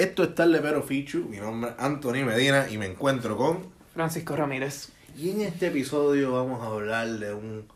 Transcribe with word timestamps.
Esto 0.00 0.22
es 0.24 0.34
Tarde 0.34 0.60
Pero 0.62 0.82
Fichu. 0.82 1.26
Mi 1.28 1.36
nombre 1.36 1.72
es 1.72 1.76
Anthony 1.78 2.24
Medina 2.24 2.66
y 2.70 2.78
me 2.78 2.86
encuentro 2.86 3.36
con. 3.36 3.66
Francisco 3.92 4.34
Ramírez. 4.34 4.88
Y 5.14 5.28
en 5.28 5.42
este 5.42 5.66
episodio 5.66 6.32
vamos 6.32 6.62
a 6.62 6.68
hablar 6.68 7.06
de 7.06 7.34
un 7.34 7.66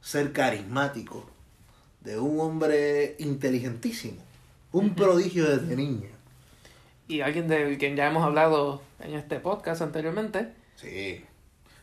ser 0.00 0.30
carismático, 0.32 1.28
de 2.02 2.20
un 2.20 2.38
hombre 2.38 3.16
inteligentísimo, 3.18 4.22
un 4.70 4.94
prodigio 4.94 5.44
desde 5.50 5.74
niño. 5.74 6.08
Y 7.08 7.22
alguien 7.22 7.48
de 7.48 7.76
quien 7.78 7.96
ya 7.96 8.06
hemos 8.08 8.22
hablado 8.24 8.80
en 9.00 9.14
este 9.14 9.40
podcast 9.40 9.82
anteriormente, 9.82 10.52
Sí. 10.76 11.24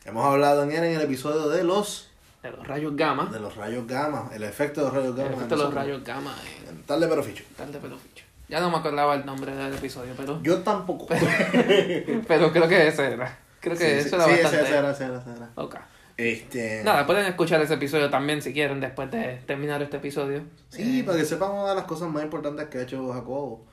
Hemos 0.06 0.26
hablado 0.26 0.64
en 0.64 0.72
él 0.72 0.84
en 0.86 0.94
el 0.96 1.02
episodio 1.02 1.50
de 1.50 1.66
los 1.66 2.10
de 2.42 2.52
los 2.52 2.66
rayos 2.66 2.96
gamma. 2.96 3.26
de 3.26 3.42
los 3.42 3.58
rayos 3.58 3.86
gamma, 3.86 4.32
el 4.34 4.44
efecto 4.44 4.80
de 4.80 4.86
los 4.86 4.96
rayos 4.96 5.10
El 5.10 5.24
gamma. 5.26 5.36
efecto 5.36 5.58
de 5.58 5.64
los 5.64 5.74
rayos 5.74 6.04
gamma 6.06 6.36
en 6.70 6.84
Tarde 6.84 7.08
Pero 7.10 7.22
Fichu. 7.22 7.44
tal 7.58 7.74
de 7.74 7.80
peloficho. 7.80 8.24
Ya 8.50 8.60
no 8.62 8.70
me 8.70 8.78
acordaba 8.78 9.16
el 9.16 9.26
nombre 9.26 9.54
del 9.54 9.74
episodio, 9.74 10.14
pero, 10.16 10.42
Yo 10.42 10.60
tampoco. 10.60 11.08
pero 12.28 12.52
creo 12.52 12.68
que 12.68 12.88
ese 12.88 13.14
era. 13.14 13.38
Creo 13.60 13.78
que 13.78 13.86
Sí, 13.86 14.02
sí, 14.02 14.08
eso 14.08 14.16
era 14.16 14.26
sí, 14.26 14.32
bastante. 14.32 14.62
ese 14.62 14.78
era, 14.78 14.92
ese 14.92 15.06
era, 15.06 15.18
ese 15.20 15.32
era. 15.32 15.50
Ok. 15.56 15.76
Este. 16.16 16.82
Nada, 16.84 17.06
pueden 17.06 17.26
escuchar 17.26 17.62
ese 17.62 17.76
episodio 17.76 18.10
también 18.10 18.42
si 18.42 18.54
quieren 18.54 18.80
después 18.80 19.12
de 19.12 19.40
terminar 19.46 19.82
este 19.84 19.98
episodio. 19.98 20.44
Sí, 20.70 21.02
Eh, 21.02 21.04
para 21.04 21.18
que 21.18 21.26
sepan 21.26 21.52
una 21.52 21.70
de 21.70 21.76
las 21.76 21.84
cosas 21.84 22.10
más 22.10 22.24
importantes 22.24 22.68
que 22.70 22.80
ha 22.80 22.82
hecho 22.84 23.12
Jacobo. 23.14 23.66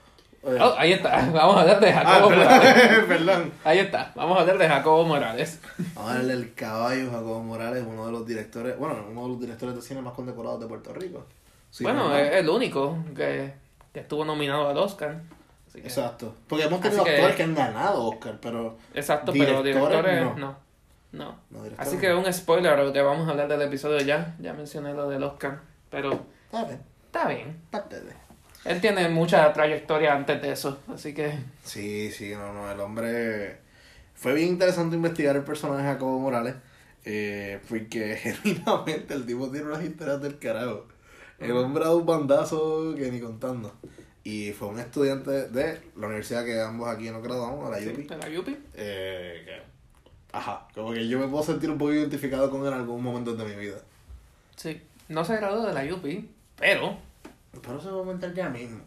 Eh, 0.42 0.58
oh, 0.60 0.74
ahí 0.76 0.92
está. 0.92 1.30
Vamos 1.32 1.56
a 1.56 1.60
hablar 1.62 1.80
de 1.80 1.90
ah, 1.90 2.04
Jacobo 2.04 2.30
Morales. 2.30 3.04
perdón. 3.08 3.52
Ahí 3.64 3.78
está. 3.78 4.12
Vamos 4.14 4.36
a 4.36 4.40
hablar 4.42 4.58
de 4.58 4.68
Jacobo 4.68 5.04
Morales. 5.04 5.60
Vamos 5.94 6.10
a 6.10 6.14
darle 6.16 6.32
el 6.34 6.52
caballo 6.54 7.10
Jacobo 7.10 7.42
Morales, 7.42 7.84
uno 7.88 8.06
de 8.06 8.12
los 8.12 8.26
directores, 8.26 8.76
bueno, 8.76 9.06
uno 9.10 9.22
de 9.22 9.28
los 9.28 9.40
directores 9.40 9.74
de 9.74 9.80
cine 9.80 10.02
más 10.02 10.12
condecorados 10.12 10.60
de 10.60 10.66
Puerto 10.66 10.92
Rico. 10.92 11.24
Bueno, 11.80 12.14
es 12.14 12.34
el 12.34 12.48
único 12.48 12.98
que, 13.16 13.54
que 13.94 14.00
estuvo 14.00 14.24
nominado 14.26 14.68
al 14.68 14.76
Oscar. 14.76 15.22
Así 15.66 15.80
que- 15.80 15.88
Exacto. 15.88 16.34
Porque 16.48 16.64
hemos 16.66 16.80
tenido 16.82 17.02
que- 17.04 17.12
actores 17.14 17.36
que 17.36 17.42
han 17.44 17.54
ganado 17.54 18.04
Oscar, 18.08 18.38
pero 18.42 18.76
Exacto, 18.92 19.32
pero 19.32 19.62
Directores, 19.62 20.04
directores 20.04 20.20
no. 20.22 20.34
no. 20.36 20.64
No. 21.12 21.38
no 21.50 21.62
directores. 21.62 21.88
Así 21.88 21.98
que 22.00 22.12
un 22.12 22.30
spoiler 22.32 22.76
lo 22.78 22.92
que 22.92 23.00
vamos 23.00 23.26
a 23.26 23.30
hablar 23.30 23.48
del 23.48 23.62
episodio 23.62 23.98
ya. 24.00 24.34
Ya 24.40 24.52
mencioné 24.52 24.92
lo 24.92 25.08
del 25.08 25.22
Oscar. 25.22 25.60
Pero 25.90 26.12
Está 26.46 26.64
bien, 26.64 26.80
está 27.06 27.28
bien. 27.28 27.60
parte 27.70 28.00
de. 28.00 28.12
Él 28.64 28.80
tiene 28.80 29.08
mucha 29.08 29.52
trayectoria 29.52 30.14
antes 30.14 30.42
de 30.42 30.50
eso. 30.52 30.80
Así 30.92 31.14
que. 31.14 31.38
Sí, 31.62 32.10
sí, 32.10 32.32
no, 32.34 32.52
no, 32.52 32.70
el 32.70 32.80
hombre... 32.80 33.58
Fue 34.14 34.32
bien 34.32 34.48
interesante 34.48 34.96
investigar 34.96 35.36
el 35.36 35.44
personaje 35.44 35.82
de 35.82 35.88
Jacobo 35.92 36.18
Morales, 36.18 36.54
eh, 37.04 37.60
porque 37.68 38.16
genuinamente 38.44 39.14
el 39.14 39.26
tipo 39.26 39.50
tiene 39.50 39.66
unas 39.66 39.82
historias 39.82 40.20
del 40.22 40.38
carajo. 40.38 40.86
El 41.38 41.52
hombre 41.52 41.82
ha 41.84 41.86
dado 41.88 41.98
un 41.98 42.06
bandazo 42.06 42.94
que 42.96 43.10
ni 43.10 43.20
contando. 43.20 43.72
Y 44.22 44.52
fue 44.52 44.68
un 44.68 44.78
estudiante 44.78 45.48
de 45.48 45.80
la 45.96 46.06
universidad 46.06 46.44
que 46.44 46.60
ambos 46.60 46.88
aquí 46.88 47.10
nos 47.10 47.22
graduamos, 47.22 47.70
la 47.70 47.78
Sí, 47.78 47.88
UPI. 47.88 48.02
de 48.04 48.16
la 48.16 48.28
Yupi. 48.28 48.56
Eh, 48.74 49.42
que, 49.44 49.62
ajá, 50.36 50.66
como 50.74 50.92
que 50.92 51.06
yo 51.06 51.18
me 51.18 51.28
puedo 51.28 51.42
sentir 51.44 51.68
un 51.70 51.76
poco 51.76 51.92
identificado 51.92 52.50
con 52.50 52.62
él 52.62 52.68
en 52.68 52.74
algún 52.74 53.02
momento 53.02 53.34
de 53.36 53.44
mi 53.44 53.54
vida. 53.54 53.76
Sí. 54.56 54.80
No 55.08 55.24
se 55.24 55.36
graduó 55.36 55.66
de 55.66 55.74
la 55.74 55.84
Yupi. 55.84 56.30
Pero. 56.58 56.96
Pero 57.60 57.78
eso 57.78 57.90
va 57.96 58.02
a 58.02 58.04
comentar 58.04 58.32
ya 58.32 58.48
mismo. 58.48 58.80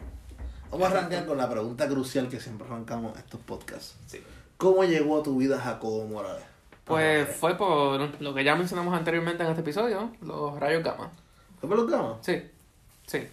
Vamos 0.71 0.87
a 0.87 0.97
arrancar 0.97 1.25
con 1.27 1.37
la 1.37 1.49
pregunta 1.49 1.87
crucial 1.87 2.27
que 2.29 2.39
siempre 2.39 2.67
arrancamos 2.67 3.15
estos 3.17 3.39
podcasts. 3.41 3.95
Sí. 4.07 4.21
¿Cómo 4.57 4.83
llegó 4.85 5.19
a 5.19 5.23
tu 5.23 5.37
vida 5.37 5.59
Jacobo 5.59 6.07
Morales? 6.07 6.43
Pues 6.83 7.27
fue 7.35 7.55
por 7.55 8.19
lo 8.21 8.33
que 8.33 8.43
ya 8.43 8.55
mencionamos 8.55 8.93
anteriormente 8.97 9.43
en 9.43 9.49
este 9.49 9.61
episodio. 9.61 10.11
Los 10.21 10.59
rayos 10.59 10.83
gamma. 10.83 11.11
¿Fue 11.59 11.69
por 11.69 11.77
los? 11.89 12.17
Sí. 12.21 12.41
Sí. 13.05 13.27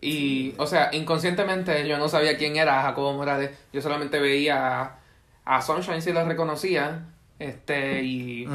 Y, 0.00 0.54
o 0.58 0.66
sea, 0.66 0.90
inconscientemente 0.92 1.86
yo 1.88 1.98
no 1.98 2.08
sabía 2.08 2.36
quién 2.36 2.56
era 2.56 2.82
Jacobo 2.82 3.12
Morales. 3.14 3.50
Yo 3.72 3.80
solamente 3.82 4.18
veía 4.20 4.80
a, 4.82 4.98
a 5.44 5.62
Sunshine 5.62 6.02
si 6.02 6.12
lo 6.12 6.24
reconocía. 6.24 7.06
Este, 7.38 8.02
y 8.02 8.48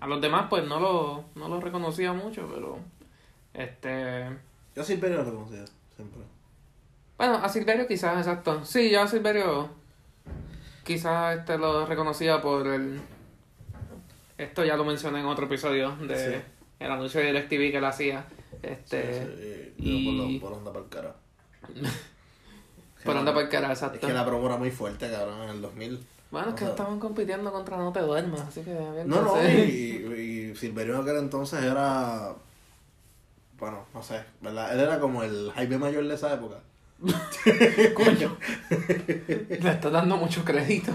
a 0.00 0.06
los 0.06 0.20
demás 0.20 0.46
pues 0.48 0.64
no 0.64 0.78
lo, 0.80 1.24
no 1.34 1.48
lo 1.48 1.60
reconocía 1.60 2.12
mucho, 2.12 2.48
pero 2.54 2.78
este 3.54 4.26
Yo 4.76 4.84
Silverio 4.84 5.18
lo 5.18 5.24
reconocía, 5.24 5.64
siempre. 5.96 6.20
bueno, 7.18 7.34
a 7.36 7.48
Silverio 7.48 7.86
quizás, 7.88 8.16
exacto. 8.18 8.64
Sí, 8.64 8.90
yo 8.90 9.02
a 9.02 9.08
Silverio 9.08 9.68
quizás 10.84 11.38
este 11.38 11.58
lo 11.58 11.84
reconocía 11.86 12.40
por 12.40 12.66
el 12.68 13.00
esto 14.38 14.64
ya 14.64 14.76
lo 14.76 14.84
mencioné 14.84 15.20
en 15.20 15.26
otro 15.26 15.46
episodio 15.46 15.96
de 15.96 16.16
Sí. 16.16 16.40
el 16.78 16.90
anuncio 16.90 17.20
de 17.20 17.26
DirecTV 17.26 17.70
que 17.72 17.76
él 17.78 17.84
hacía. 17.84 18.24
Este 18.62 19.72
Sí, 19.74 19.74
sí, 19.78 19.90
y- 20.34 20.38
Por, 20.40 20.52
onda 20.52 20.72
para 20.72 20.84
el 20.84 20.90
cara. 20.90 21.14
por 23.04 23.16
anda 23.16 23.32
para 23.32 23.44
el 23.46 23.50
cara, 23.50 23.72
Es 23.72 23.78
exacto. 23.82 24.06
que 24.06 24.12
la 24.12 24.24
promo 24.24 24.46
era 24.46 24.56
muy 24.56 24.70
fuerte, 24.70 25.10
cabrón, 25.10 25.42
en 25.42 25.48
el 25.50 25.62
2000. 25.62 26.06
Bueno, 26.30 26.48
es 26.48 26.54
que 26.54 26.64
o 26.64 26.66
sea- 26.66 26.70
estaban 26.70 26.98
compitiendo 26.98 27.52
contra 27.52 27.76
No 27.76 27.92
Te 27.92 28.00
Duermas, 28.00 28.40
así 28.40 28.62
que 28.62 28.72
había 28.72 29.02
que 29.02 29.08
No, 29.08 29.22
no, 29.22 29.42
y, 29.48 30.50
y 30.52 30.56
Silverio 30.56 30.96
en 30.96 31.02
aquel 31.02 31.16
entonces 31.18 31.62
era. 31.62 32.34
Bueno, 33.58 33.86
no 33.94 34.02
sé, 34.02 34.22
¿verdad? 34.40 34.74
Él 34.74 34.80
era 34.80 34.98
como 35.00 35.22
el 35.22 35.50
Jaime 35.54 35.78
Mayor 35.78 36.06
de 36.06 36.14
esa 36.14 36.34
época. 36.34 36.56
Coño. 37.94 38.36
Le 39.28 39.70
estás 39.70 39.92
dando 39.92 40.16
mucho 40.16 40.44
crédito. 40.44 40.92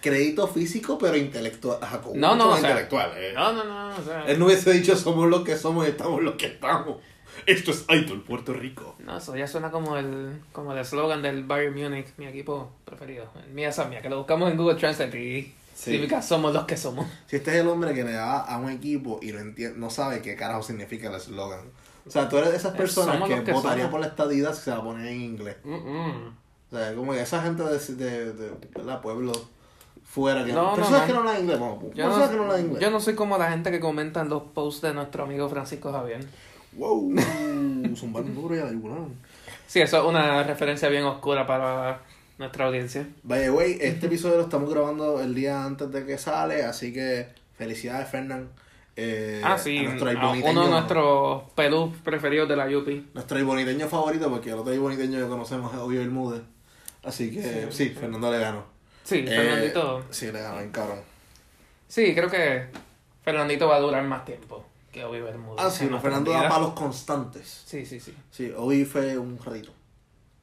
Crédito 0.00 0.46
físico, 0.48 0.96
pero 0.98 1.16
intelectual. 1.16 1.78
Jacobo, 1.80 2.14
No, 2.16 2.36
no, 2.36 2.50
o 2.50 2.56
sea, 2.56 2.70
intelectual. 2.70 3.10
eh. 3.16 3.32
No, 3.34 3.52
no, 3.52 3.64
no, 3.64 3.88
o 3.96 4.02
sea, 4.02 4.24
Él 4.26 4.38
no 4.38 4.46
hubiese 4.46 4.72
dicho 4.72 4.96
somos 4.96 5.28
lo 5.28 5.42
que 5.44 5.56
somos 5.56 5.86
y 5.86 5.90
estamos 5.90 6.22
lo 6.22 6.36
que 6.36 6.46
estamos. 6.46 6.98
Esto 7.46 7.72
es 7.72 7.84
Idol 7.90 8.22
Puerto 8.22 8.52
Rico. 8.54 8.94
No, 9.00 9.18
eso 9.18 9.36
ya 9.36 9.46
suena 9.46 9.70
como 9.70 9.96
el 9.96 10.40
como 10.52 10.72
el 10.72 10.78
eslogan 10.78 11.20
del 11.20 11.44
Bayern 11.44 11.74
Munich, 11.74 12.06
mi 12.16 12.26
equipo 12.26 12.70
preferido. 12.84 13.26
Mía 13.52 13.72
Samia, 13.72 14.00
que 14.00 14.08
lo 14.08 14.18
buscamos 14.18 14.50
en 14.50 14.56
Google 14.56 14.76
Translate 14.76 15.18
y 15.20 15.42
Sí. 15.74 15.90
significa 15.90 16.22
somos 16.22 16.54
los 16.54 16.64
que 16.66 16.76
somos. 16.76 17.04
Si 17.26 17.34
este 17.34 17.50
es 17.50 17.56
el 17.56 17.66
hombre 17.66 17.92
que 17.94 18.04
le 18.04 18.12
da 18.12 18.38
a 18.40 18.58
un 18.58 18.70
equipo 18.70 19.18
y 19.20 19.32
no 19.32 19.40
entiende, 19.40 19.76
no 19.76 19.90
sabe 19.90 20.22
qué 20.22 20.36
carajo 20.36 20.62
significa 20.62 21.08
el 21.08 21.16
eslogan. 21.16 21.62
O 22.06 22.10
sea, 22.10 22.28
tú 22.28 22.36
eres 22.38 22.50
de 22.50 22.56
esas 22.56 22.74
Eh, 22.74 22.78
personas 22.78 23.14
somos 23.14 23.28
que, 23.28 23.44
que 23.44 23.52
votaría 23.52 23.84
somos. 23.84 23.90
por 23.92 24.00
la 24.00 24.06
estadidad 24.08 24.54
si 24.54 24.62
se 24.62 24.70
la 24.70 24.82
ponen 24.82 25.06
en 25.06 25.20
inglés. 25.22 25.56
O 25.64 26.76
sea, 26.76 26.94
como 26.94 27.12
que 27.12 27.20
esa 27.22 27.42
gente 27.42 27.62
de, 27.62 27.78
de, 27.94 28.32
de, 28.32 28.50
¿verdad? 28.74 29.00
pueblo 29.00 29.32
fuera 30.04 30.44
que 30.44 30.52
No, 30.52 30.70
no, 30.70 30.74
personas 30.76 31.00
no. 31.02 31.06
que 31.06 31.12
no 31.12 31.18
hablan 31.20 31.40
inglés, 31.40 31.58
vamos, 31.60 31.78
Yo 31.94 32.04
personas 32.04 32.18
no, 32.18 32.30
que 32.30 32.36
no 32.36 32.42
hablan 32.44 32.60
inglés. 32.66 32.82
yo 32.82 32.90
no 32.90 33.00
soy 33.00 33.14
como 33.14 33.38
la 33.38 33.50
gente 33.50 33.70
que 33.70 33.80
comenta 33.80 34.20
en 34.20 34.28
los 34.28 34.42
posts 34.42 34.82
de 34.82 34.92
nuestro 34.94 35.24
amigo 35.24 35.48
Francisco 35.48 35.92
Javier. 35.92 36.24
Wow, 36.72 37.14
zumbando 37.96 38.32
duro 38.40 38.56
y 38.56 38.58
a 38.58 38.66
dibujar. 38.66 38.98
Sí, 39.66 39.80
eso 39.80 39.98
es 39.98 40.04
una 40.04 40.42
referencia 40.42 40.88
bien 40.88 41.04
oscura 41.04 41.46
para 41.46 42.02
nuestra 42.38 42.66
audiencia. 42.66 43.06
By 43.22 43.40
the 43.42 43.50
way, 43.50 43.78
este 43.80 44.06
episodio 44.06 44.36
lo 44.36 44.42
estamos 44.42 44.68
grabando 44.68 45.20
el 45.20 45.34
día 45.34 45.64
antes 45.64 45.90
de 45.92 46.04
que 46.04 46.18
sale, 46.18 46.64
así 46.64 46.92
que 46.92 47.28
felicidades, 47.56 48.08
Fernán. 48.08 48.48
Eh, 48.96 49.40
ah, 49.44 49.58
sí, 49.58 49.84
a 49.84 49.90
uno 50.50 50.64
de 50.64 50.70
nuestros 50.70 51.50
pelús 51.54 51.96
preferidos 52.04 52.48
de 52.48 52.56
la 52.56 52.68
Yupi. 52.68 53.10
Nuestro 53.14 53.38
iboniteño 53.38 53.88
favorito, 53.88 54.30
porque 54.30 54.50
el 54.50 54.58
otro 54.58 54.72
iboniteño 54.72 55.18
que 55.18 55.26
conocemos 55.26 55.72
es 55.72 55.80
Obvio 55.80 56.00
Bermúdez. 56.00 56.42
Así 57.02 57.32
que 57.32 57.68
sí, 57.70 57.90
Fernando 57.90 58.30
le 58.30 58.38
ganó. 58.38 58.64
Sí, 59.02 59.18
Eh, 59.18 59.26
Fernandito. 59.26 60.04
Sí, 60.10 60.26
le 60.32 60.40
ganó, 60.40 60.58
bien 60.58 60.70
cabrón. 60.70 61.00
Sí, 61.88 62.14
creo 62.14 62.30
que 62.30 62.66
Fernandito 63.22 63.68
va 63.68 63.76
a 63.76 63.80
durar 63.80 64.04
más 64.04 64.24
tiempo 64.24 64.64
que 64.92 65.04
Obi 65.04 65.20
Bermúdez. 65.20 65.64
Ah, 65.64 65.70
sí, 65.70 65.86
no, 65.90 66.00
Fernando 66.00 66.30
da 66.30 66.48
palos 66.48 66.72
constantes. 66.72 67.64
Sí, 67.66 67.84
sí, 67.84 67.98
sí. 68.00 68.14
Sí, 68.30 68.52
Obi 68.56 68.84
fue 68.84 69.18
un 69.18 69.38
ratito 69.38 69.72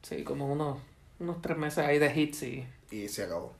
Sí, 0.02 0.24
como 0.24 0.52
unos, 0.52 0.78
unos 1.20 1.42
tres 1.42 1.58
meses 1.58 1.86
ahí 1.86 2.00
de 2.00 2.20
hits 2.20 2.44
y... 2.44 2.68
y 2.92 3.08
se 3.08 3.24
acabó. 3.24 3.54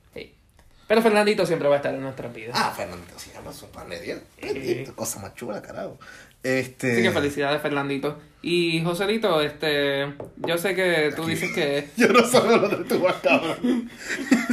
Pero 0.92 1.00
Fernandito 1.00 1.46
siempre 1.46 1.68
va 1.68 1.76
a 1.76 1.78
estar 1.78 1.94
en 1.94 2.02
nuestras 2.02 2.34
vidas. 2.34 2.50
Ah, 2.54 2.70
Fernando, 2.70 3.06
sí, 3.16 3.30
habla 3.34 3.50
su 3.50 3.64
pan 3.68 3.88
de 3.88 3.98
Dios. 3.98 4.20
Sí. 4.42 4.84
Cosa 4.94 5.20
más 5.20 5.34
chula, 5.34 5.62
carajo. 5.62 5.98
Este. 6.42 6.92
Así 6.92 7.02
que 7.02 7.10
felicidades, 7.10 7.62
Fernandito. 7.62 8.18
Y 8.42 8.84
Joselito, 8.84 9.40
este, 9.40 10.12
yo 10.36 10.58
sé 10.58 10.74
que 10.74 11.10
tú 11.16 11.22
Aquí. 11.22 11.30
dices 11.30 11.52
que... 11.54 11.88
Yo 11.96 12.08
no 12.08 12.22
sabía 12.26 12.58
lo 12.58 12.68
de 12.68 12.84
tu 12.84 13.02
cabrón. 13.22 13.90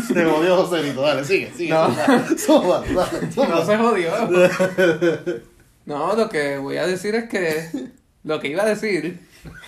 Se 0.07 0.23
jodió 0.31 0.55
Joselito, 0.55 1.01
dale, 1.01 1.25
sigue, 1.25 1.51
sigue. 1.51 1.71
No. 1.71 1.93
Soba, 2.37 2.85
dale, 2.87 3.27
No 3.27 3.31
soba. 3.33 3.65
se 3.65 3.77
jodió. 3.77 4.11
No, 5.87 6.15
lo 6.15 6.29
que 6.29 6.57
voy 6.57 6.77
a 6.77 6.87
decir 6.87 7.15
es 7.15 7.27
que... 7.27 7.69
Lo 8.23 8.39
que 8.39 8.47
iba 8.47 8.63
a 8.63 8.65
decir 8.65 9.19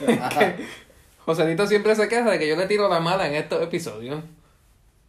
es 0.08 0.20
que 0.30 0.66
Joselito 1.26 1.68
siempre 1.68 1.98
se 1.98 2.08
queja 2.08 2.32
de 2.32 2.40
que 2.40 2.48
yo 2.48 2.56
le 2.56 2.68
tiro 2.68 2.88
la 2.88 3.02
mala 3.02 3.28
en 3.28 3.36
estos 3.36 3.62
episodios. 3.62 4.24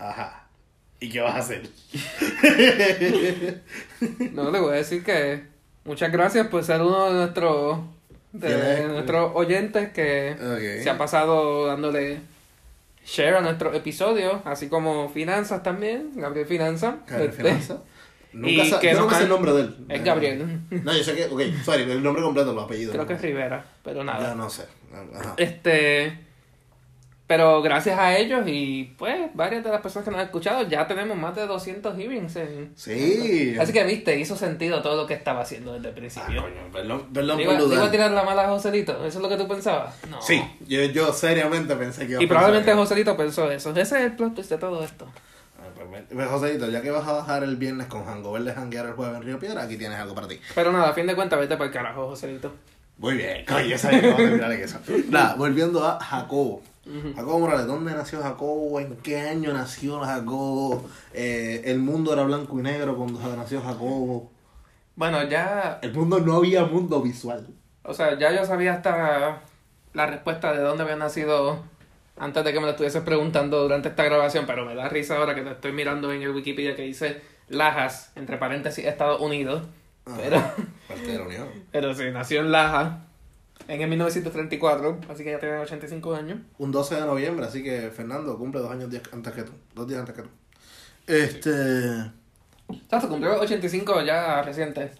Ajá. 0.00 0.41
¿Y 1.02 1.10
qué 1.10 1.20
vas 1.20 1.34
a 1.34 1.38
hacer? 1.38 1.62
No, 4.32 4.50
le 4.50 4.58
voy 4.60 4.72
a 4.72 4.76
decir 4.76 5.04
que 5.04 5.42
muchas 5.84 6.10
gracias 6.10 6.46
por 6.48 6.64
ser 6.64 6.80
uno 6.80 7.06
de 7.12 7.12
nuestros 7.14 7.78
de 8.32 8.48
Fieles. 8.48 8.88
nuestros 8.88 9.32
oyentes 9.34 9.90
que 9.92 10.34
se 10.82 10.88
ha 10.90 10.96
pasado 10.98 11.66
dándole 11.66 12.20
share 13.04 13.34
a 13.36 13.40
nuestros 13.40 13.74
episodios, 13.76 14.40
así 14.44 14.68
como 14.68 15.08
finanzas 15.10 15.62
también, 15.62 16.12
Gabriel 16.16 16.46
Finanza. 16.46 16.98
Gabriel 17.06 17.30
Este, 17.30 17.42
Finanza. 17.42 17.82
Nunca 18.32 18.64
Y 18.64 18.78
que 18.80 18.94
no 18.94 19.06
man- 19.06 19.22
el 19.22 19.28
nombre 19.28 19.52
de 19.52 19.60
él. 19.60 19.76
Es 19.90 20.04
Gabriel. 20.04 20.60
No, 20.70 20.96
yo 20.96 21.04
sé 21.04 21.14
que, 21.14 21.26
ok, 21.26 21.42
sorry, 21.64 21.82
el 21.82 22.02
nombre 22.02 22.22
completo, 22.22 22.52
los 22.54 22.64
apellidos. 22.64 22.94
Creo 22.94 23.06
que 23.06 23.12
es 23.14 23.20
Rivera, 23.22 23.64
pero 23.84 24.02
nada. 24.04 24.30
Ya 24.30 24.34
no 24.34 24.48
sé. 24.48 24.64
Ajá. 25.14 25.34
Este. 25.36 26.18
Pero 27.32 27.62
gracias 27.62 27.98
a 27.98 28.14
ellos 28.18 28.42
y 28.46 28.92
pues 28.98 29.30
varias 29.32 29.64
de 29.64 29.70
las 29.70 29.80
personas 29.80 30.04
que 30.04 30.10
nos 30.10 30.20
han 30.20 30.26
escuchado, 30.26 30.68
ya 30.68 30.86
tenemos 30.86 31.16
más 31.16 31.34
de 31.34 31.46
200 31.46 31.96
hearings. 31.96 32.36
En... 32.36 32.72
Sí. 32.76 33.56
Así 33.58 33.72
que 33.72 33.82
viste, 33.84 34.20
hizo 34.20 34.36
sentido 34.36 34.82
todo 34.82 34.96
lo 34.96 35.06
que 35.06 35.14
estaba 35.14 35.40
haciendo 35.40 35.72
desde 35.72 35.88
el 35.88 35.92
Ah, 35.94 35.96
principio. 35.96 36.42
coño, 36.42 36.54
perdón, 36.70 37.06
perdón 37.10 37.38
¿Le 37.38 37.46
por 37.46 37.54
iba, 37.54 37.74
iba 37.74 37.84
a 37.86 37.90
tirar 37.90 38.10
la 38.10 38.22
mala 38.22 38.44
a 38.44 38.48
Joselito? 38.50 38.92
¿Eso 39.06 39.16
es 39.18 39.22
lo 39.22 39.30
que 39.30 39.38
tú 39.38 39.48
pensabas? 39.48 39.94
No. 40.10 40.20
Sí, 40.20 40.42
yo, 40.68 40.82
yo 40.84 41.10
seriamente 41.14 41.74
pensé 41.74 42.04
que 42.06 42.12
iba 42.12 42.20
a 42.20 42.22
Y 42.22 42.26
probablemente 42.26 42.66
pensar 42.66 42.82
Joselito 42.84 43.16
pensó 43.16 43.50
eso. 43.50 43.70
Ese 43.70 43.80
es 43.80 43.92
el 43.92 44.12
plot 44.14 44.34
twist 44.34 44.50
de 44.50 44.58
todo 44.58 44.84
esto. 44.84 45.06
que- 45.06 45.20
Ah, 45.62 45.86
pues, 45.88 46.02
pues, 46.12 46.28
Joséito, 46.28 46.68
ya 46.68 46.82
que 46.82 46.90
vas 46.90 47.08
a 47.08 47.12
bajar 47.12 47.44
el 47.44 47.56
viernes 47.56 47.86
con 47.86 48.04
Hangover 48.04 48.42
de 48.42 48.52
janguear 48.52 48.84
el 48.84 48.92
jueves 48.92 49.16
en 49.16 49.22
Río 49.22 49.38
Piedra, 49.38 49.62
aquí 49.62 49.78
tienes 49.78 49.98
algo 49.98 50.14
para 50.14 50.28
ti. 50.28 50.38
Pero 50.54 50.70
nada, 50.70 50.90
a 50.90 50.92
fin 50.92 51.06
de 51.06 51.14
cuentas, 51.14 51.38
vete 51.40 51.56
para 51.56 51.68
el 51.68 51.72
carajo, 51.72 52.08
Joselito. 52.08 52.52
Muy 52.98 53.14
bien, 53.14 53.42
coño, 53.46 53.78
sabía 53.78 54.00
que 54.02 54.06
iba 54.08 54.14
a 54.14 54.16
terminar 54.18 54.52
en 54.52 54.60
eso. 54.64 54.78
Nada, 55.08 55.34
volviendo 55.36 55.82
a 55.82 55.98
Jacobo. 55.98 56.62
Jacobo 56.84 57.38
Morales, 57.38 57.66
¿dónde 57.66 57.92
nació 57.92 58.20
Jacobo? 58.20 58.80
¿En 58.80 58.96
qué 58.96 59.20
año 59.20 59.52
nació 59.52 60.00
Jacobo? 60.00 60.88
Eh, 61.12 61.62
el 61.66 61.78
mundo 61.78 62.12
era 62.12 62.24
blanco 62.24 62.58
y 62.58 62.62
negro 62.62 62.96
cuando 62.96 63.20
nació 63.36 63.62
Jacobo. 63.62 64.32
Bueno, 64.96 65.22
ya 65.28 65.78
El 65.82 65.92
mundo 65.92 66.18
no 66.18 66.36
había 66.36 66.64
mundo 66.64 67.00
visual. 67.00 67.46
O 67.84 67.94
sea, 67.94 68.18
ya 68.18 68.32
yo 68.32 68.44
sabía 68.44 68.74
hasta 68.74 69.42
la 69.92 70.06
respuesta 70.06 70.52
de 70.52 70.60
dónde 70.60 70.82
había 70.82 70.96
nacido 70.96 71.62
antes 72.16 72.44
de 72.44 72.52
que 72.52 72.58
me 72.58 72.66
lo 72.66 72.72
estuvieses 72.72 73.02
preguntando 73.02 73.62
durante 73.62 73.88
esta 73.88 74.04
grabación, 74.04 74.44
pero 74.46 74.66
me 74.66 74.74
da 74.74 74.88
risa 74.88 75.16
ahora 75.16 75.34
que 75.34 75.42
te 75.42 75.50
estoy 75.50 75.72
mirando 75.72 76.12
en 76.12 76.22
el 76.22 76.30
Wikipedia 76.30 76.76
que 76.76 76.82
dice 76.82 77.22
Lajas, 77.48 78.12
entre 78.16 78.36
paréntesis, 78.38 78.84
Estados 78.84 79.20
Unidos. 79.20 79.62
Ajá. 80.04 80.16
Pero, 80.20 80.42
Parte 80.88 81.06
de 81.06 81.18
la 81.18 81.24
Unión. 81.24 81.48
pero 81.72 81.94
sí, 81.94 82.04
nació 82.12 82.40
en 82.40 82.52
Laja 82.52 83.06
en 83.68 83.80
el 83.80 83.88
1934, 83.88 85.00
así 85.08 85.24
que 85.24 85.30
ya 85.32 85.38
tiene 85.38 85.58
85 85.58 86.14
años. 86.14 86.38
Un 86.58 86.72
12 86.72 86.94
de 86.96 87.00
noviembre, 87.02 87.46
así 87.46 87.62
que 87.62 87.90
Fernando 87.90 88.36
cumple 88.38 88.60
dos 88.60 88.70
años 88.70 88.88
antes 89.12 89.32
que 89.32 89.42
tú. 89.42 89.52
Dos 89.74 89.88
días 89.88 90.00
antes 90.00 90.14
que 90.16 90.22
tú. 90.22 90.28
Este. 91.06 92.10
O 92.68 92.74
sea, 92.88 93.00
se 93.00 93.08
cumplió 93.08 93.38
85 93.40 94.02
ya 94.02 94.42
reciente. 94.42 94.90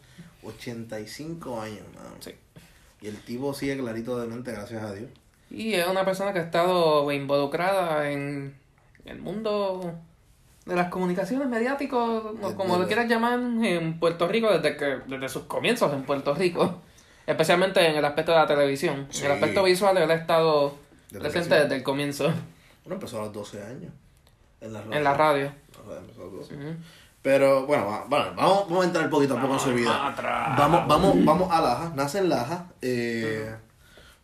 85 0.43 1.61
años, 1.61 1.83
mano. 1.95 2.17
Sí. 2.21 2.35
Y 3.01 3.09
el 3.09 3.17
tipo 3.19 3.55
sigue 3.55 3.79
clarito 3.79 4.19
de 4.21 4.27
mente, 4.27 4.53
gracias 4.53 4.83
a 4.83 4.93
Dios. 4.93 5.11
Y 5.51 5.75
es 5.75 5.87
una 5.87 6.05
persona 6.05 6.33
que 6.33 6.39
ha 6.39 6.43
estado 6.43 7.11
involucrada 7.13 8.11
en 8.11 8.55
el 9.05 9.19
mundo 9.21 9.95
de 10.65 10.77
las 10.77 10.89
comunicaciones 10.89 11.49
Desde- 12.41 12.57
como 12.57 12.79
lo 12.79 12.87
quieras 12.87 13.09
llamar, 13.09 13.39
en 13.41 13.99
Puerto 13.99 14.29
Rico 14.29 14.51
desde 14.57 14.77
que 14.77 14.99
desde 15.09 15.29
sus 15.29 15.43
comienzos 15.45 15.93
en 15.93 16.05
Puerto 16.05 16.35
Rico, 16.35 16.81
especialmente 17.27 17.87
en 17.87 17.97
el 17.97 18.05
aspecto 18.05 18.33
de 18.33 18.39
la 18.39 18.47
televisión. 18.47 19.07
Sí. 19.11 19.21
En 19.21 19.27
el 19.27 19.33
aspecto 19.33 19.63
visual 19.65 19.97
él 19.99 20.11
ha 20.11 20.15
estado 20.15 20.77
presente 21.11 21.55
desde 21.55 21.77
el 21.77 21.83
comienzo 21.83 22.25
Bueno, 22.85 22.95
empezó 22.95 23.21
a 23.21 23.25
los 23.27 23.33
12 23.33 23.63
años. 23.63 23.93
En 24.61 24.73
la 24.73 24.81
radio. 24.81 24.95
en 24.97 25.05
la 25.05 25.15
radio. 25.15 25.53
La 25.77 25.83
radio 25.87 25.99
empezó 26.01 26.21
a 26.23 26.25
los 26.25 26.33
12. 26.35 26.55
Ujú. 26.55 26.75
Pero 27.23 27.67
bueno, 27.67 27.87
va- 27.87 28.05
bueno, 28.09 28.33
vamos, 28.37 28.69
vamos 28.69 28.85
a 28.85 28.87
entrar 28.89 29.09
poquito 29.11 29.37
a 29.39 29.41
poco 29.41 29.55
en 29.55 29.61
su 29.61 29.73
vida. 29.75 30.15
Vamos, 30.59 30.89
vamos, 30.89 31.25
vamos 31.25 31.53
a 31.53 31.61
Laja. 31.61 31.93
Nace 31.95 32.19
en 32.19 32.29
Laja. 32.29 32.67
Eh, 32.81 33.55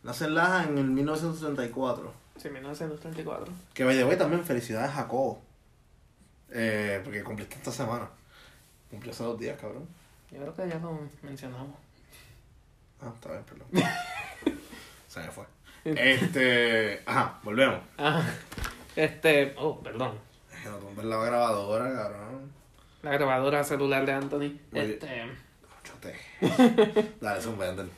nace 0.03 0.25
en 0.25 0.35
Laja 0.35 0.65
en 0.65 0.79
el 0.79 0.85
1934. 0.85 2.13
Sí, 2.43 2.49
1934. 2.49 3.53
Que 3.75 3.85
by 3.85 3.97
the 3.97 4.05
way 4.05 4.17
también 4.17 4.45
felicidades 4.45 4.91
a 4.91 4.95
Jacobo. 4.95 5.41
Eh, 6.51 7.01
porque 7.05 7.23
cumpliste 7.23 7.57
esta 7.57 7.71
semana. 7.71 8.09
Cumplió 8.91 9.13
hace 9.13 9.23
dos 9.23 9.39
días, 9.39 9.59
cabrón. 9.61 9.87
Yo 10.31 10.39
creo 10.41 10.55
que 10.55 10.69
ya 10.69 10.79
lo 10.79 10.99
mencionamos. 11.23 11.77
Ah, 13.01 13.13
está 13.15 13.31
bien, 13.31 13.45
perdón. 13.45 13.69
Se 15.09 15.21
me 15.21 15.27
fue. 15.29 15.45
Este. 15.85 17.03
Ajá, 17.07 17.39
volvemos. 17.43 17.81
Ah, 17.97 18.23
este, 18.97 19.55
oh, 19.57 19.81
perdón. 19.81 20.19
No 20.65 20.77
tumbes 20.77 21.05
la 21.07 21.17
grabadora, 21.25 21.93
cabrón. 21.95 22.53
La 23.03 23.13
grabadora 23.13 23.65
celular 23.65 24.05
de 24.05 24.13
Anthony. 24.13 24.59
Este, 24.73 25.25
Chote. 25.85 26.17
Dale, 27.21 27.41
zumba, 27.41 27.67
Yandel. 27.67 27.91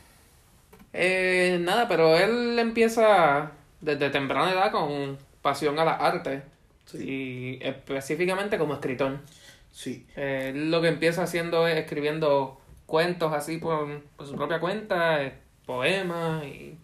Eh, 0.93 1.59
nada, 1.61 1.89
pero 1.89 2.17
él 2.19 2.59
empieza 2.59 3.53
desde 3.81 4.11
temprana 4.11 4.53
edad 4.53 4.71
con 4.71 5.19
pasión 5.41 5.79
a 5.79 5.85
las 5.85 6.01
artes 6.01 6.43
Sí. 6.85 6.99
y 7.09 7.65
específicamente 7.67 8.59
como 8.59 8.75
escritor. 8.75 9.19
Sí. 9.73 10.07
Eh, 10.17 10.53
lo 10.55 10.83
que 10.83 10.89
empieza 10.89 11.23
haciendo 11.23 11.67
es 11.69 11.77
escribiendo 11.79 12.61
cuentos 12.91 13.33
así 13.33 13.57
por, 13.59 14.03
por 14.17 14.27
su 14.27 14.35
propia 14.35 14.59
cuenta, 14.61 15.23
eh, 15.23 15.33
poemas 15.65 16.45
y 16.45 16.77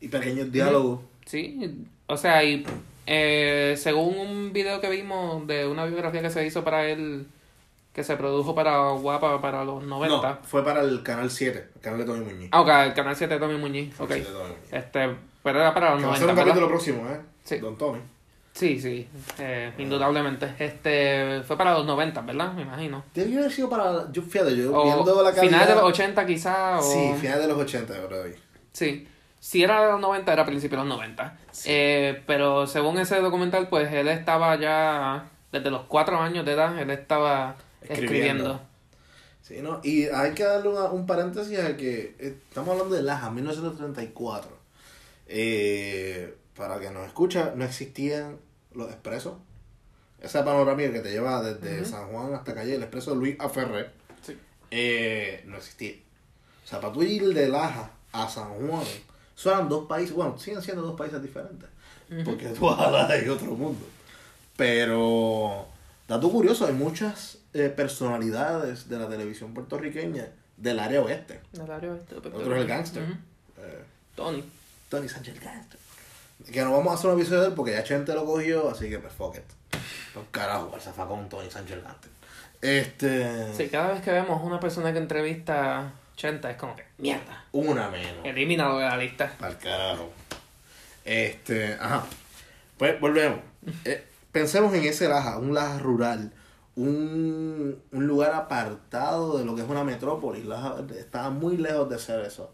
Y 0.00 0.08
pequeños 0.08 0.50
diálogos. 0.50 1.00
sí, 1.26 1.84
o 2.06 2.16
sea, 2.16 2.42
y 2.42 2.64
eh, 3.06 3.74
según 3.76 4.18
un 4.18 4.52
video 4.52 4.80
que 4.80 4.88
vimos 4.88 5.46
de 5.46 5.66
una 5.66 5.84
biografía 5.84 6.22
que 6.22 6.30
se 6.30 6.44
hizo 6.46 6.64
para 6.64 6.88
él 6.88 7.26
que 7.92 8.04
se 8.04 8.16
produjo 8.16 8.54
para 8.54 8.90
Guapa 8.90 9.40
para 9.40 9.64
los 9.64 9.82
90. 9.84 10.16
No, 10.28 10.38
fue 10.42 10.64
para 10.64 10.80
el 10.82 11.02
canal 11.02 11.30
7, 11.30 11.68
el 11.76 11.80
canal 11.80 11.98
de 12.00 12.04
Tommy 12.04 12.24
Muñiz. 12.24 12.48
Ah, 12.52 12.60
ok, 12.62 12.68
el 12.88 12.94
canal 12.94 13.16
7 13.16 13.34
de 13.34 13.40
Tommy 13.40 13.56
Muñiz. 13.58 13.98
Ok. 14.00 14.10
El 14.10 14.16
7 14.22 14.28
de 14.32 14.34
Tommy 14.38 14.48
Muñiz. 14.50 14.72
Este, 14.72 15.16
pero 15.42 15.60
era 15.60 15.72
para 15.72 15.90
los 15.92 16.00
Que 16.00 16.06
va 16.06 16.14
a 16.14 16.18
90. 16.18 16.20
ser 16.20 16.28
un 16.30 16.36
capítulo 16.36 16.68
próximo, 16.68 17.08
¿eh? 17.10 17.20
Sí. 17.44 17.58
Don 17.58 17.76
Tommy. 17.78 18.00
Sí, 18.56 18.80
sí, 18.80 19.06
eh, 19.38 19.70
indudablemente. 19.76 20.54
Este, 20.58 21.42
fue 21.46 21.58
para 21.58 21.74
los 21.74 21.84
90, 21.84 22.22
¿verdad? 22.22 22.52
Me 22.54 22.62
imagino. 22.62 23.04
Debe 23.14 23.36
haber 23.38 23.52
sido 23.52 23.68
para. 23.68 24.10
Yo 24.10 24.22
fíjate, 24.22 24.56
yo 24.56 24.74
O 24.74 24.84
viendo 24.84 25.22
la 25.22 25.28
calidad. 25.34 25.42
finales 25.42 25.68
de 25.68 25.74
los 25.74 25.84
80 25.84 26.26
quizás, 26.26 26.82
o... 26.82 26.90
Sí, 26.90 27.12
finales 27.20 27.42
de 27.42 27.48
los 27.48 27.58
80, 27.58 27.92
bro. 28.06 28.16
Sí. 28.72 29.06
Si 29.40 29.62
era 29.62 29.84
de 29.84 29.92
los 29.92 30.00
90, 30.00 30.32
era 30.32 30.42
a 30.42 30.46
principios 30.46 30.80
de 30.82 30.88
los 30.88 30.96
90. 30.96 31.38
Sí. 31.52 31.68
Eh, 31.70 32.22
pero 32.26 32.66
según 32.66 32.98
ese 32.98 33.20
documental, 33.20 33.68
pues 33.68 33.92
él 33.92 34.08
estaba 34.08 34.56
ya, 34.58 35.28
desde 35.52 35.70
los 35.70 35.82
4 35.82 36.18
años 36.18 36.46
de 36.46 36.52
edad, 36.52 36.78
él 36.78 36.88
estaba 36.90 37.56
Escribiendo. 37.82 38.08
escribiendo. 38.54 38.60
Sí, 39.42 39.58
¿no? 39.60 39.80
Y 39.84 40.06
hay 40.06 40.32
que 40.32 40.44
darle 40.44 40.70
una- 40.70 40.84
un 40.90 41.04
paréntesis 41.06 41.58
a 41.60 41.76
que 41.76 42.16
eh, 42.18 42.38
estamos 42.48 42.70
hablando 42.70 42.96
de 42.96 43.02
Laja, 43.02 43.30
1934. 43.30 44.50
Eh, 45.28 46.34
para 46.56 46.80
que 46.80 46.90
nos 46.90 47.06
escucha, 47.06 47.52
no 47.54 47.64
existían 47.66 48.38
los 48.76 48.88
expresos. 48.90 49.34
Esa 50.20 50.44
panorámica 50.44 50.92
que 50.92 51.00
te 51.00 51.10
lleva 51.10 51.42
desde. 51.42 51.84
San 51.84 52.08
Juan 52.08 52.34
hasta 52.34 52.54
Calle, 52.54 52.74
el 52.76 52.82
expreso 52.82 53.10
de 53.10 53.16
Luis 53.16 53.36
Aferré, 53.38 53.90
Sí. 54.22 54.36
eh, 54.70 55.42
no 55.46 55.56
existía. 55.56 55.94
O 56.64 56.68
sea, 56.68 56.80
para 56.80 56.92
tú 56.92 57.02
ir 57.02 57.32
de 57.34 57.48
Laja 57.48 57.90
a 58.12 58.28
San 58.28 58.48
Juan, 58.54 58.82
eso 59.36 59.50
eran 59.52 59.68
dos 59.68 59.86
países, 59.86 60.14
bueno, 60.14 60.38
siguen 60.38 60.62
siendo 60.62 60.82
dos 60.82 60.96
países 60.96 61.22
diferentes. 61.22 61.68
Porque 62.24 62.48
tú 62.48 62.66
vas 62.66 62.80
a 62.80 62.90
Laja 62.90 63.18
y 63.22 63.28
otro 63.28 63.52
mundo. 63.52 63.86
Pero, 64.56 65.66
dato 66.08 66.30
curioso, 66.30 66.66
hay 66.66 66.72
muchas 66.72 67.38
eh, 67.52 67.68
personalidades 67.68 68.88
de 68.88 68.98
la 68.98 69.08
televisión 69.08 69.52
puertorriqueña 69.54 70.28
del 70.56 70.78
área 70.78 71.02
oeste. 71.02 71.40
Del 71.52 71.70
área 71.70 71.92
oeste 71.92 72.14
Otro 72.16 72.54
es 72.56 72.62
el 72.62 72.66
gángster. 72.66 73.02
Eh, 73.58 73.84
Tony. 74.14 74.42
Tony 74.88 75.08
Sánchez 75.08 75.34
el 75.34 75.40
Gangster. 75.40 75.78
Que 76.52 76.62
no 76.62 76.72
vamos 76.72 76.92
a 76.92 76.94
hacer 76.96 77.10
un 77.10 77.18
episodio 77.18 77.40
de 77.42 77.48
él 77.48 77.54
porque 77.54 77.72
ya 77.72 77.82
Chente 77.82 78.12
lo 78.14 78.24
cogió, 78.24 78.70
así 78.70 78.88
que 78.90 78.98
pues 78.98 79.12
fuck 79.12 79.36
it. 79.36 79.42
Pues 80.14 80.26
carajo, 80.30 80.70
el 80.74 80.80
zafacón 80.80 81.28
Tony 81.28 81.50
Sánchez. 81.50 81.78
Este. 82.62 83.54
Sí, 83.54 83.68
cada 83.68 83.92
vez 83.92 84.02
que 84.02 84.10
vemos 84.12 84.42
una 84.42 84.60
persona 84.60 84.92
que 84.92 84.98
entrevista 84.98 85.78
a 85.80 85.92
Chenta 86.16 86.50
es 86.50 86.56
como 86.56 86.74
que, 86.76 86.84
mierda, 86.98 87.44
Una 87.52 87.88
menos. 87.90 88.24
elimínalo 88.24 88.78
de 88.78 88.84
la 88.86 88.96
lista. 88.96 89.32
Para 89.38 89.58
carajo. 89.58 90.10
Este, 91.04 91.74
ajá. 91.74 92.04
Pues 92.78 92.98
volvemos. 93.00 93.40
Eh, 93.84 94.06
pensemos 94.32 94.72
en 94.74 94.84
ese 94.84 95.08
Laja, 95.08 95.38
un 95.38 95.54
Laja 95.54 95.78
rural, 95.78 96.32
un, 96.76 97.80
un 97.92 98.06
lugar 98.06 98.32
apartado 98.34 99.38
de 99.38 99.44
lo 99.44 99.54
que 99.54 99.62
es 99.62 99.68
una 99.68 99.84
metrópolis. 99.84 100.44
Laja 100.44 100.76
estaba 100.98 101.30
muy 101.30 101.56
lejos 101.56 101.88
de 101.90 101.98
ser 101.98 102.20
eso. 102.24 102.52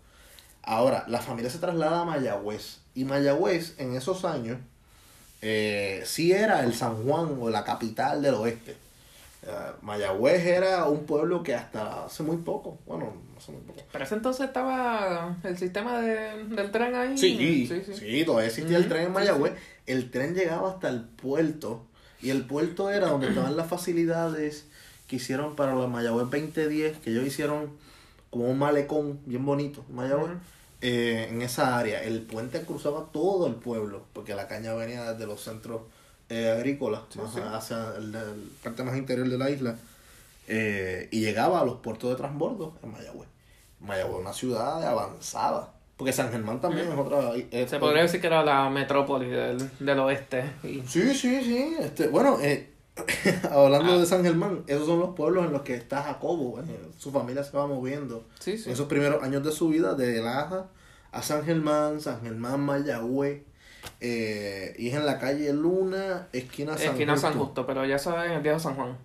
Ahora, 0.62 1.04
la 1.08 1.20
familia 1.20 1.50
se 1.50 1.58
traslada 1.58 2.02
a 2.02 2.04
Mayagüez. 2.04 2.78
Y 2.94 3.04
Mayagüez, 3.04 3.74
en 3.78 3.94
esos 3.96 4.24
años, 4.24 4.58
eh, 5.40 6.02
sí 6.04 6.32
era 6.32 6.62
el 6.64 6.74
San 6.74 7.04
Juan 7.04 7.36
o 7.40 7.50
la 7.50 7.64
capital 7.64 8.22
del 8.22 8.34
oeste. 8.34 8.76
Eh, 9.44 9.48
Mayagüez 9.82 10.44
era 10.46 10.86
un 10.86 11.04
pueblo 11.04 11.42
que 11.42 11.54
hasta 11.54 12.04
hace 12.04 12.22
muy 12.22 12.36
poco, 12.36 12.78
bueno, 12.86 13.12
hace 13.36 13.50
muy 13.50 13.62
poco, 13.62 13.80
Pero 13.90 14.04
ese 14.04 14.14
entonces 14.14 14.46
estaba 14.46 15.36
el 15.42 15.58
sistema 15.58 16.00
de, 16.00 16.44
del 16.44 16.70
tren 16.70 16.94
ahí. 16.94 17.18
Sí, 17.18 17.66
sí. 17.66 17.82
sí, 17.82 17.94
sí. 17.94 18.24
todavía 18.24 18.48
existía 18.48 18.76
el 18.76 18.84
Ujú, 18.84 18.92
tren 18.92 19.06
en 19.06 19.12
Mayagüez. 19.12 19.52
El 19.86 20.10
tren 20.12 20.34
llegaba 20.34 20.70
hasta 20.70 20.88
el 20.88 21.00
puerto. 21.00 21.84
Y 22.22 22.30
el 22.30 22.44
puerto 22.46 22.88
era 22.88 23.08
donde 23.08 23.28
estaban 23.28 23.56
las 23.56 23.66
facilidades 23.66 24.66
que 25.08 25.16
hicieron 25.16 25.56
para 25.56 25.74
los 25.74 25.90
Mayagüez 25.90 26.30
2010, 26.30 26.98
que 26.98 27.10
ellos 27.10 27.26
hicieron 27.26 27.70
como 28.30 28.48
un 28.48 28.58
malecón 28.58 29.18
bien 29.26 29.44
bonito, 29.44 29.84
en 29.88 29.96
Mayagüez. 29.96 30.30
Eh, 30.82 31.28
en 31.30 31.40
esa 31.42 31.78
área. 31.78 32.02
El 32.02 32.20
puente 32.22 32.60
cruzaba 32.62 33.06
todo 33.12 33.46
el 33.46 33.54
pueblo, 33.54 34.02
porque 34.12 34.34
la 34.34 34.48
caña 34.48 34.74
venía 34.74 35.12
desde 35.12 35.26
los 35.26 35.40
centros 35.42 35.82
eh, 36.28 36.50
agrícolas, 36.50 37.02
más 37.16 37.32
sí. 37.34 37.40
hacia 37.42 37.94
el- 37.96 38.12
la 38.12 38.22
parte 38.62 38.82
más 38.82 38.96
interior 38.96 39.28
de 39.28 39.38
la 39.38 39.50
isla, 39.50 39.76
eh, 40.48 41.08
y 41.10 41.20
llegaba 41.20 41.60
a 41.60 41.64
los 41.64 41.76
puertos 41.76 42.10
de 42.10 42.16
transbordo 42.16 42.74
en 42.82 42.90
Mayagüez. 42.92 43.28
Mayagüez 43.80 44.14
es 44.16 44.20
una 44.22 44.32
ciudad 44.32 44.82
avanzada, 44.86 45.72
Porque 45.96 46.12
San 46.12 46.30
Germán 46.32 46.60
también 46.60 46.90
es 46.90 46.98
otra. 46.98 47.32
es- 47.50 47.70
Se 47.70 47.78
podría 47.78 48.02
decir 48.02 48.20
que 48.20 48.26
era 48.26 48.42
la 48.42 48.68
metrópoli 48.70 49.28
del, 49.28 49.70
del 49.78 49.98
oeste. 50.00 50.42
Y, 50.64 50.80
Sí, 50.88 51.14
sí, 51.14 51.42
sí. 51.44 51.76
Este, 51.78 52.08
bueno, 52.08 52.38
eh, 52.40 52.71
hablando 53.50 53.98
de 53.98 54.06
San 54.06 54.22
Germán, 54.22 54.64
esos 54.66 54.86
son 54.86 55.00
los 55.00 55.14
pueblos 55.14 55.46
en 55.46 55.52
los 55.52 55.62
que 55.62 55.74
está 55.74 56.02
Jacobo. 56.02 56.60
eh, 56.60 56.64
Su 56.98 57.10
familia 57.10 57.42
se 57.42 57.56
va 57.56 57.66
moviendo. 57.66 58.24
sí, 58.38 58.56
sí. 58.58 58.64
En 58.66 58.72
esos 58.74 58.86
primeros 58.86 59.22
años 59.22 59.42
de 59.44 59.52
su 59.52 59.68
vida, 59.68 59.94
de 59.94 60.20
Laja 60.22 60.66
a 61.10 61.22
San 61.22 61.44
Germán, 61.44 62.00
San 62.00 62.20
Germán, 62.22 62.60
Mayagüez. 62.60 63.42
eh, 64.00 64.74
y 64.78 64.88
es 64.88 64.94
en 64.94 65.04
la 65.06 65.18
calle 65.18 65.52
Luna, 65.52 66.28
esquina 66.32 66.76
San 66.78 66.88
Esquina 66.92 67.16
San 67.16 67.32
Justo. 67.32 67.46
Justo, 67.46 67.66
pero 67.66 67.84
ya 67.84 67.98
sabes, 67.98 68.26
en 68.30 68.36
el 68.36 68.42
viejo 68.42 68.58
San 68.58 68.74
Juan. 68.76 68.96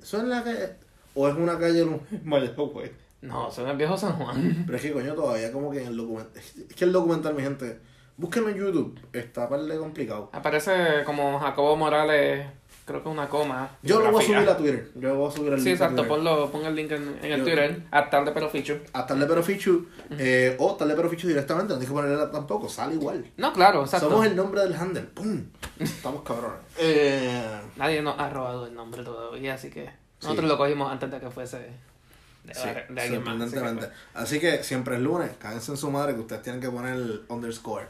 ¿Eso 0.00 0.18
es 0.18 0.24
la 0.24 0.42
calle? 0.44 0.74
¿O 1.14 1.28
es 1.28 1.34
una 1.34 1.58
calle 1.58 1.84
Luna? 1.84 2.00
Mayagüez. 2.24 2.92
No, 3.22 3.48
eso 3.48 3.64
es 3.64 3.70
el 3.70 3.76
viejo 3.78 3.96
San 3.96 4.12
Juan. 4.18 4.62
Pero 4.66 4.76
es 4.76 4.82
que 4.82 4.92
coño, 4.92 5.14
todavía 5.14 5.50
como 5.50 5.70
que 5.70 5.80
en 5.80 5.86
el 5.88 5.96
documental. 5.96 6.32
Es 6.36 6.74
que 6.76 6.84
el 6.84 6.92
documental, 6.92 7.34
mi 7.34 7.42
gente, 7.42 7.80
búsquenlo 8.18 8.50
en 8.50 8.56
YouTube. 8.56 9.00
Está 9.14 9.48
par 9.48 9.62
de 9.62 9.78
complicado. 9.78 10.28
Aparece 10.32 10.72
como 11.06 11.38
Jacobo 11.40 11.74
Morales, 11.74 12.46
creo 12.84 13.02
que 13.02 13.08
una 13.08 13.28
coma. 13.28 13.70
Yo 13.82 14.00
lo 14.00 14.12
voy 14.12 14.22
a 14.22 14.26
subir 14.26 14.48
a 14.48 14.56
Twitter. 14.56 14.90
Yo 14.94 15.08
lo 15.08 15.14
voy 15.16 15.28
a 15.28 15.34
subir 15.34 15.52
al 15.52 15.58
Sí, 15.60 15.70
link 15.70 15.80
a 15.80 15.84
exacto, 15.84 16.06
ponlo, 16.08 16.50
pon 16.50 16.64
el 16.66 16.74
link 16.74 16.90
en, 16.92 17.18
en 17.22 17.32
el 17.32 17.38
Yo- 17.38 17.44
Twitter, 17.44 17.82
a 17.90 18.10
tarde 18.10 18.30
pero 18.32 18.48
fichu. 18.50 18.74
A 18.92 19.06
Tarle 19.06 19.26
Pero 19.26 19.42
Fichu, 19.42 19.86
eh, 20.18 20.56
o 20.58 20.74
Tarle 20.76 20.94
Pero 20.94 21.08
Fichu 21.10 21.28
directamente, 21.28 21.72
no 21.72 21.78
tienes 21.78 21.88
que 21.88 21.94
ponerle 22.00 22.26
tampoco, 22.32 22.68
sale 22.68 22.94
igual. 22.94 23.24
No, 23.36 23.52
claro, 23.52 23.82
exacto. 23.82 24.08
Somos 24.10 24.26
el 24.26 24.36
nombre 24.36 24.60
del 24.62 24.74
handle, 24.74 25.02
¡pum! 25.02 25.44
Estamos 25.78 26.22
cabrones. 26.22 26.58
Eh, 26.78 27.60
Nadie 27.76 28.02
nos 28.02 28.18
ha 28.18 28.28
robado 28.30 28.66
el 28.66 28.74
nombre 28.74 29.02
todavía, 29.02 29.54
así 29.54 29.70
que 29.70 29.88
nosotros 30.20 30.44
Sí. 30.44 30.48
lo 30.48 30.56
cogimos 30.58 30.90
antes 30.92 31.10
de 31.10 31.20
que 31.20 31.30
fuese 31.30 31.58
de, 31.58 32.54
sí, 32.54 32.68
de 32.90 33.00
alguien 33.00 33.22
más. 33.24 33.34
así 33.34 33.50
que, 33.50 33.58
sorprendentemente. 33.58 33.88
Así 34.14 34.40
que 34.40 34.62
siempre 34.62 34.96
es 34.96 35.00
lunes, 35.02 35.30
cáguense 35.38 35.70
en 35.72 35.76
su 35.78 35.90
madre 35.90 36.14
que 36.14 36.20
ustedes 36.20 36.42
tienen 36.42 36.60
que 36.60 36.68
poner 36.70 36.94
el 36.94 37.22
underscore. 37.28 37.86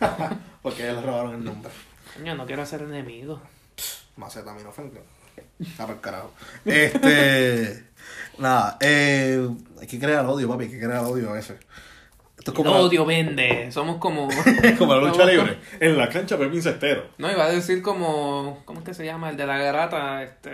Porque 0.62 0.84
ellos 0.88 0.96
le 1.00 1.06
robaron 1.06 1.34
el 1.34 1.44
nombre. 1.44 1.70
pues, 1.70 2.16
Coño, 2.16 2.34
no 2.34 2.46
quiero 2.46 2.64
ser 2.66 2.82
enemigo. 2.82 3.40
Macetaminofen. 4.16 4.92
Está 5.58 5.84
para 5.84 5.94
el 5.94 6.00
carajo. 6.00 6.32
Este. 6.64 7.84
nada, 8.38 8.76
eh, 8.80 9.48
hay 9.80 9.86
que 9.86 9.98
crear 9.98 10.26
odio, 10.26 10.48
papi, 10.48 10.64
hay 10.64 10.70
que 10.70 10.78
crear 10.78 11.04
odio 11.04 11.30
a 11.30 11.34
veces. 11.34 11.58
Esto 12.38 12.52
es 12.52 12.58
El 12.58 12.66
odio 12.66 13.06
vende. 13.06 13.70
Somos 13.70 13.98
como. 13.98 14.28
la, 14.28 14.76
como 14.78 14.94
la 14.94 15.08
lucha 15.08 15.24
libre. 15.24 15.58
En 15.78 15.96
la 15.96 16.08
cancha, 16.08 16.36
Pepín 16.36 16.62
Cestero. 16.62 17.10
No, 17.18 17.30
iba 17.30 17.44
a 17.44 17.50
decir 17.50 17.82
como. 17.82 18.62
¿Cómo 18.64 18.80
es 18.80 18.84
que 18.84 18.94
se 18.94 19.04
llama? 19.04 19.30
El 19.30 19.36
de 19.36 19.46
la 19.46 19.58
garata, 19.58 20.22
este. 20.22 20.50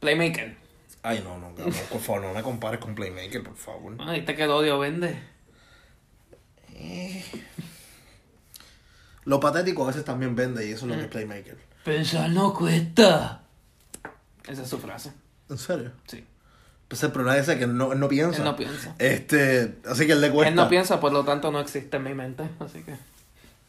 Playmaker. 0.00 0.56
Ay, 1.02 1.22
no, 1.22 1.38
no, 1.38 1.54
cabrón, 1.54 1.74
por 1.88 2.00
favor, 2.00 2.22
no 2.22 2.34
me 2.34 2.42
compares 2.42 2.80
con 2.80 2.96
Playmaker, 2.96 3.44
por 3.44 3.56
favor. 3.56 3.94
Ah, 4.00 4.12
¿Viste 4.12 4.34
que 4.34 4.42
el 4.42 4.50
odio 4.50 4.76
vende? 4.80 5.16
Lo 9.24 9.38
patético 9.38 9.84
a 9.84 9.86
veces 9.86 10.04
también 10.04 10.34
vende 10.34 10.66
y 10.66 10.72
eso 10.72 10.86
es 10.86 10.90
lo 10.90 10.96
que 10.96 11.02
es 11.02 11.08
Playmaker. 11.08 11.56
Pensar 11.86 12.28
no 12.30 12.52
cuesta. 12.52 13.42
Esa 14.48 14.62
es 14.62 14.68
su 14.68 14.78
frase. 14.78 15.12
¿En 15.48 15.56
serio? 15.56 15.92
Sí. 16.08 16.24
Pues 16.88 17.00
el 17.04 17.12
problema 17.12 17.36
es 17.36 17.48
ese 17.48 17.58
que 17.58 17.62
él 17.64 17.76
no, 17.76 17.92
él 17.92 18.00
no 18.00 18.08
piensa. 18.08 18.38
Él 18.38 18.44
no 18.44 18.56
piensa. 18.56 18.96
Este, 18.98 19.76
así 19.88 20.04
que 20.04 20.12
él 20.14 20.20
le 20.20 20.32
cuesta. 20.32 20.48
Él 20.50 20.56
no 20.56 20.68
piensa, 20.68 20.98
por 20.98 21.12
lo 21.12 21.24
tanto 21.24 21.52
no 21.52 21.60
existe 21.60 21.96
en 21.96 22.02
mi 22.02 22.12
mente. 22.12 22.42
Así 22.58 22.82
que. 22.82 22.96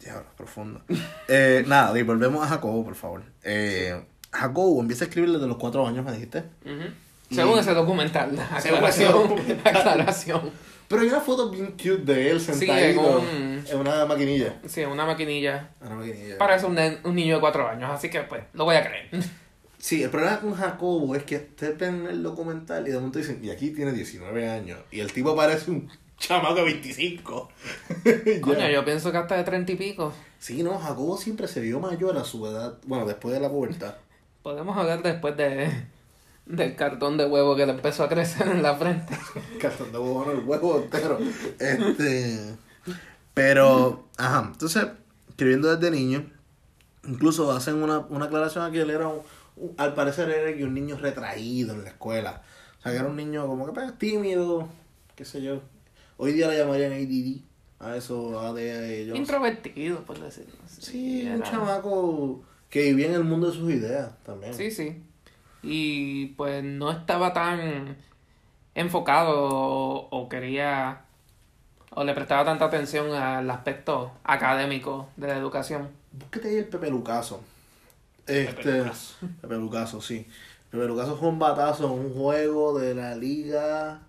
Diablo, 0.04 0.26
profundo. 0.36 0.82
Eh, 1.28 1.64
nada, 1.68 1.98
y 2.00 2.02
volvemos 2.02 2.44
a 2.44 2.48
Jacobo, 2.50 2.84
por 2.84 2.96
favor. 2.96 3.22
Eh, 3.44 4.04
Jacobo 4.32 4.82
empieza 4.82 5.04
a 5.06 5.08
escribir 5.10 5.32
desde 5.34 5.46
los 5.46 5.58
cuatro 5.58 5.86
años, 5.88 6.04
me 6.04 6.12
dijiste. 6.12 6.44
Y- 6.66 7.36
Según 7.36 7.60
ese 7.60 7.76
documental. 7.76 8.32
Según 8.62 8.84
ese 8.86 9.06
Aclaración. 9.06 9.12
documental. 9.14 9.78
aclaración. 9.78 10.52
Pero 10.88 11.02
hay 11.02 11.08
una 11.10 11.20
foto 11.20 11.50
bien 11.50 11.72
cute 11.74 11.98
de 11.98 12.32
él 12.32 12.40
Sí, 12.40 12.54
sentadito 12.54 13.20
en 13.20 13.26
un- 13.28 13.66
en 13.70 13.78
una 13.78 14.06
maquinilla. 14.06 14.60
Sí, 14.66 14.84
una 14.86 15.06
maquinilla. 15.06 15.70
Una 15.82 15.96
maquinilla. 15.96 16.38
Parece 16.38 16.66
un, 16.66 16.76
nen- 16.76 17.00
un 17.04 17.16
niño 17.16 17.36
de 17.36 17.42
cuatro 17.42 17.68
años, 17.68 17.90
así 17.92 18.10
que 18.10 18.22
pues, 18.22 18.44
lo 18.54 18.66
voy 18.66 18.76
a 18.76 18.84
creer. 18.86 19.10
Sí, 19.80 20.02
el 20.02 20.10
problema 20.10 20.40
con 20.42 20.56
Jacobo 20.56 21.16
es 21.16 21.24
que 21.24 21.36
ustedes 21.36 21.78
ven 21.78 22.08
el 22.10 22.24
documental 22.24 22.88
y 22.88 22.90
de 22.92 22.98
momento 22.98 23.20
dicen, 23.20 23.40
y 23.44 23.52
aquí 23.52 23.70
tiene 23.70 23.92
19 23.94 24.50
años. 24.50 24.80
Y 24.92 25.00
el 25.02 25.14
tipo 25.14 25.36
parece 25.36 25.70
un 25.70 25.88
chamaco 26.18 26.56
de 26.56 26.64
25. 26.64 27.50
Ya. 28.04 28.42
Coño, 28.42 28.68
yo 28.70 28.84
pienso 28.84 29.12
que 29.12 29.18
hasta 29.20 29.38
de 29.38 29.44
treinta 29.44 29.72
y 29.72 29.76
pico. 29.76 30.12
Sí, 30.40 30.64
no, 30.64 30.80
Jacobo 30.80 31.16
siempre 31.16 31.48
se 31.48 31.62
vio 31.62 31.80
mayor 31.80 32.18
a 32.18 32.24
su 32.24 32.46
edad. 32.48 32.80
Bueno, 32.86 33.06
después 33.06 33.36
de 33.36 33.40
la 33.40 33.50
pubertad. 33.50 33.96
Podemos 34.42 34.76
hablar 34.76 35.04
después 35.04 35.38
de 35.38 35.70
del 36.48 36.76
cartón 36.76 37.18
de 37.18 37.26
huevo 37.26 37.56
que 37.56 37.66
le 37.66 37.74
empezó 37.74 38.04
a 38.04 38.10
crecer 38.10 38.48
en 38.48 38.64
la 38.64 38.76
frente. 38.76 39.18
Castando 39.62 40.02
huevo 40.04 40.32
en 40.32 40.38
el 40.40 40.44
huevo 40.46 40.78
entero. 40.82 41.20
Este. 41.60 42.56
Pero, 43.34 44.08
ajá. 44.18 44.50
Entonces, 44.52 44.88
escribiendo 45.30 45.76
desde 45.76 45.92
niño, 45.96 46.30
incluso 47.08 47.52
hacen 47.52 47.82
una, 47.84 48.00
una 48.00 48.26
aclaración 48.26 48.64
aquí. 48.66 48.80
Él 48.80 48.90
era 48.90 49.08
un, 49.08 49.20
un- 49.58 49.74
al 49.78 49.94
parecer 49.94 50.30
era 50.30 50.66
un 50.66 50.74
niño 50.74 50.98
retraído 50.98 51.74
en 51.74 51.84
la 51.84 51.90
escuela. 51.90 52.42
O 52.80 52.82
sea, 52.82 52.92
que 52.92 52.98
era 53.00 53.08
un 53.08 53.16
niño 53.16 53.46
como 53.48 53.66
que 53.66 53.74
pues, 53.74 53.98
tímido, 53.98 54.68
qué 55.16 55.26
sé 55.26 55.42
yo. 55.42 55.62
Hoy 56.18 56.34
día 56.34 56.48
le 56.48 56.58
llamarían 56.58 56.94
ADD. 56.94 57.42
A 57.80 57.96
eso, 57.96 58.32
yo 58.32 58.42
no 58.42 58.56
sé. 58.56 59.18
Introvertido, 59.18 60.00
por 60.04 60.20
decirlo 60.20 60.56
así. 60.66 60.82
Sí, 60.82 61.28
un 61.32 61.44
chamaco 61.44 62.42
que 62.72 62.82
vivía 62.86 63.06
en 63.06 63.14
el 63.14 63.24
mundo 63.24 63.52
de 63.52 63.56
sus 63.56 63.70
ideas 63.72 64.10
también. 64.26 64.52
Sí, 64.56 64.72
sí. 64.72 65.04
Y 65.64 66.28
pues 66.38 66.64
no 66.64 66.92
estaba 66.92 67.34
tan 67.34 67.98
enfocado 68.76 69.34
o, 69.36 70.08
o 70.12 70.30
quería 70.30 71.02
o 71.98 72.04
le 72.04 72.14
prestaba 72.14 72.46
tanta 72.46 72.66
atención 72.66 73.12
al 73.12 73.50
aspecto 73.50 74.12
académico 74.24 75.10
de 75.18 75.28
la 75.28 75.38
educación. 75.38 75.90
Búsquete 76.12 76.50
ahí 76.50 76.56
el 76.58 76.66
Pepe 76.66 76.92
Lucaso. 76.92 77.42
Este, 78.28 78.54
Pepe 78.54 78.78
Lucaso. 78.78 79.16
Pepe 79.42 79.56
Lucaso, 79.56 80.02
sí. 80.02 80.28
Pepe 80.70 80.86
Lucaso 80.86 81.18
fue 81.18 81.30
un 81.30 81.40
batazo 81.40 81.86
en 81.86 81.92
un 81.92 82.14
juego 82.14 82.78
de 82.78 82.94
la 82.94 83.16
liga. 83.16 84.02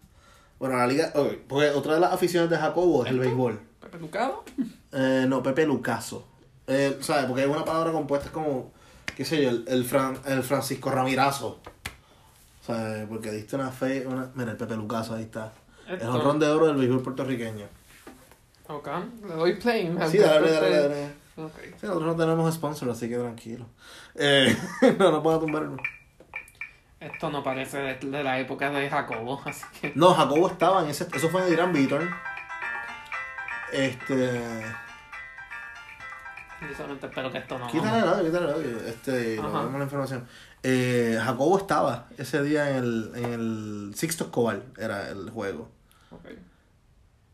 Bueno, 0.58 0.76
la 0.76 0.86
liga. 0.86 1.12
porque 1.48 1.70
otra 1.70 1.94
de 1.94 2.00
las 2.00 2.12
aficiones 2.12 2.50
de 2.50 2.58
Jacobo 2.58 3.06
es 3.06 3.10
el 3.10 3.20
béisbol. 3.20 3.58
Pepe 3.80 3.98
Lucado. 3.98 4.44
Eh, 4.92 5.24
no, 5.26 5.42
Pepe 5.42 5.64
Lucaso. 5.64 6.26
Eh, 6.66 6.98
¿Sabes? 7.00 7.24
Porque 7.24 7.42
hay 7.42 7.48
una 7.48 7.64
palabra 7.64 7.92
compuesta 7.92 8.26
es 8.26 8.32
como. 8.32 8.72
¿Qué 9.18 9.24
sé 9.24 9.42
yo? 9.42 9.48
El, 9.50 9.64
el, 9.66 9.84
Fran- 9.84 10.20
el 10.26 10.44
Francisco 10.44 10.92
Ramirazo. 10.92 11.58
¿Sabes? 12.64 13.04
Porque 13.08 13.32
diste 13.32 13.56
una 13.56 13.72
fe. 13.72 14.06
Una... 14.06 14.30
Mira, 14.36 14.52
el 14.52 14.56
Pepe 14.56 14.76
Lucaso, 14.76 15.16
ahí 15.16 15.24
está. 15.24 15.52
El 15.88 15.94
Esto- 15.96 16.12
honrón 16.12 16.38
de 16.38 16.46
oro 16.46 16.66
del 16.68 16.76
béisbol 16.76 17.02
puertorriqueño. 17.02 17.66
Ok, 18.68 18.88
le 19.26 19.34
doy 19.34 19.54
play. 19.56 19.86
Sí, 20.08 20.18
dale, 20.18 20.52
dale, 20.52 20.70
dale. 20.70 21.08
Sí, 21.34 21.86
nosotros 21.86 22.02
no 22.06 22.14
tenemos 22.16 22.54
sponsor, 22.54 22.90
así 22.90 23.08
que 23.08 23.16
tranquilo. 23.16 23.66
Eh, 24.14 24.56
no, 25.00 25.10
no 25.10 25.20
puedo 25.20 25.40
tumbar 25.40 25.64
el... 25.64 25.70
Esto 27.00 27.28
no 27.30 27.42
parece 27.42 27.78
de, 27.78 27.94
de 27.96 28.22
la 28.22 28.38
época 28.38 28.70
de 28.70 28.88
Jacobo, 28.88 29.42
así 29.46 29.64
que... 29.80 29.92
No, 29.96 30.14
Jacobo 30.14 30.46
estaba 30.48 30.84
en 30.84 30.90
ese... 30.90 31.08
Eso 31.12 31.28
fue 31.28 31.44
en 31.44 31.52
Irán 31.54 31.72
Beaton. 31.72 32.08
Este... 33.72 34.62
Yo 36.60 36.74
solamente 36.76 37.06
espero 37.06 37.30
que 37.30 37.38
esto 37.38 37.58
no... 37.58 37.66
Quítale 37.68 37.98
el 37.98 38.04
audio, 38.08 38.24
quítale 38.24 38.44
el 38.46 38.52
audio. 38.54 38.78
Este, 38.86 39.36
lo 39.36 39.42
vemos 39.52 39.78
la 39.78 39.84
información. 39.84 40.26
Eh, 40.62 41.18
Jacobo 41.22 41.56
estaba 41.58 42.08
ese 42.18 42.42
día 42.42 42.70
en 42.70 42.76
el, 42.76 43.12
en 43.14 43.32
el 43.32 43.92
Sixto 43.94 44.24
Escobar, 44.24 44.62
era 44.76 45.08
el 45.10 45.30
juego. 45.30 45.68
Ok. 46.10 46.26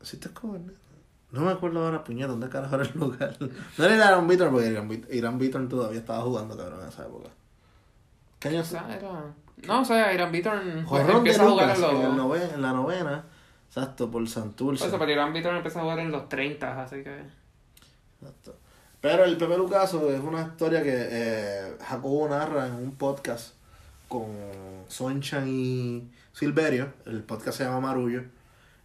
Sixto 0.03 0.29
Escobar, 0.29 0.61
¿no? 1.31 1.41
Me 1.41 1.51
acuerdo 1.53 1.85
ahora, 1.85 2.05
puñeta, 2.05 2.29
¿dónde 2.29 2.49
carajo 2.49 2.75
era 2.77 2.85
el 2.85 2.93
lugar? 2.99 3.37
No 3.79 3.85
era 3.85 3.95
Irán 3.97 4.29
Beaton, 4.29 4.53
porque 4.53 4.67
Irán, 4.69 4.89
Beat- 4.89 5.13
Irán 5.13 5.39
Beaton 5.39 5.69
todavía 5.69 5.99
estaba 6.01 6.21
jugando, 6.23 6.57
cabrón, 6.57 6.83
en 6.83 6.89
esa 6.89 7.05
época. 7.07 7.31
¿Qué 8.39 8.49
año 8.49 8.63
era... 8.73 9.35
No, 9.67 9.81
o 9.81 9.85
sea, 9.85 10.13
Irán 10.13 10.31
Beaton 10.31 10.85
pues, 10.87 11.09
empieza 11.09 11.45
a 11.45 11.49
jugar 11.49 11.71
en 11.71 11.77
en, 11.77 11.81
los... 11.81 12.17
nove- 12.17 12.55
en 12.55 12.61
la 12.63 12.73
novena. 12.73 13.25
Exacto, 13.69 14.11
por 14.11 14.29
Santurce. 14.29 14.81
Por 14.85 14.89
eso, 14.89 14.99
pero 14.99 15.11
Irán 15.13 15.33
Beaton 15.33 15.57
empezó 15.57 15.79
a 15.79 15.83
jugar 15.83 15.99
en 16.01 16.13
los 16.13 16.29
30, 16.29 16.83
así 16.83 17.03
que... 17.03 17.23
Exacto. 18.21 18.57
Pero 19.05 19.25
el 19.25 19.37
Pepe 19.37 19.59
Lucaso 19.59 20.11
es 20.11 20.19
una 20.19 20.41
historia 20.41 20.83
que 20.83 20.95
eh, 20.97 21.77
Jacobo 21.79 22.27
narra 22.27 22.69
en 22.69 22.73
un 22.73 22.93
podcast 22.93 23.53
con 24.09 24.29
Sonchan 24.89 25.47
y 25.47 26.11
Silverio. 26.33 26.91
El 27.05 27.23
podcast 27.23 27.59
se 27.59 27.65
llama 27.65 27.81
Marullo. 27.81 28.23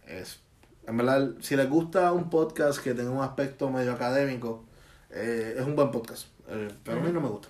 Es, 0.06 0.40
en 0.86 0.98
verdad, 0.98 1.30
si 1.40 1.56
les 1.56 1.70
gusta 1.70 2.12
un 2.12 2.28
podcast 2.28 2.84
que 2.84 2.92
tenga 2.92 3.08
un 3.08 3.22
aspecto 3.22 3.70
medio 3.70 3.94
académico, 3.94 4.62
eh, 5.08 5.54
es 5.56 5.64
un 5.64 5.74
buen 5.74 5.90
podcast. 5.90 6.26
Eh, 6.50 6.68
pero 6.84 7.00
a 7.00 7.02
mí 7.02 7.10
no 7.12 7.22
me 7.22 7.28
gusta. 7.28 7.48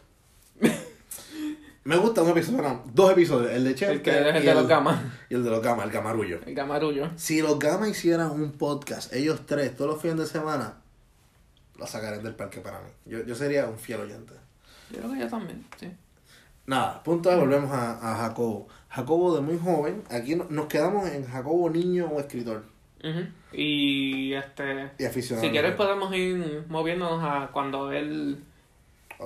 me 1.82 1.96
gusta 1.96 2.22
un 2.22 2.30
episodio, 2.30 2.62
no, 2.62 2.84
dos 2.94 3.10
episodios. 3.10 3.50
El 3.50 3.64
de 3.64 3.74
Chef 3.74 3.90
El 3.90 4.02
que 4.02 4.10
es 4.12 4.36
el 4.36 4.44
de 4.44 4.54
los 4.54 4.68
gamas. 4.68 5.02
Y 5.28 5.34
el 5.34 5.42
de 5.42 5.50
los 5.50 5.60
gamas, 5.60 5.86
el 5.86 5.90
gamarullo. 5.90 6.38
El 6.46 6.54
gamarullo. 6.54 7.10
Si 7.16 7.42
los 7.42 7.58
Gama 7.58 7.88
hicieran 7.88 8.30
un 8.30 8.52
podcast, 8.52 9.12
ellos 9.12 9.40
tres, 9.44 9.74
todos 9.74 9.90
los 9.90 10.00
fines 10.00 10.18
de 10.18 10.26
semana, 10.26 10.76
lo 11.80 11.86
sacarían 11.86 12.22
del 12.22 12.34
parque 12.36 12.60
para 12.60 12.78
mí. 12.80 12.90
Yo, 13.06 13.24
yo 13.24 13.34
sería 13.34 13.66
un 13.66 13.78
fiel 13.78 14.00
oyente. 14.00 14.34
Yo 14.90 14.98
creo 14.98 15.12
que 15.12 15.18
yo 15.20 15.28
también, 15.28 15.64
sí. 15.78 15.90
Nada, 16.66 17.02
punto 17.02 17.30
de 17.30 17.36
volvemos 17.36 17.72
a, 17.72 17.92
a 18.12 18.16
Jacobo. 18.28 18.68
Jacobo 18.90 19.34
de 19.34 19.40
muy 19.40 19.58
joven, 19.58 20.04
aquí 20.10 20.36
no- 20.36 20.46
nos 20.50 20.66
quedamos 20.66 21.08
en 21.08 21.26
Jacobo 21.26 21.68
niño 21.70 22.06
o 22.06 22.20
escritor. 22.20 22.64
Ujú. 23.02 23.20
Y 23.52 24.34
este. 24.34 24.90
Y 24.98 25.04
aficionado. 25.06 25.44
Si 25.46 25.50
quieres, 25.50 25.74
podemos 25.74 26.14
ir 26.14 26.64
moviéndonos 26.68 27.24
a 27.24 27.48
cuando 27.52 27.90
él 27.90 28.44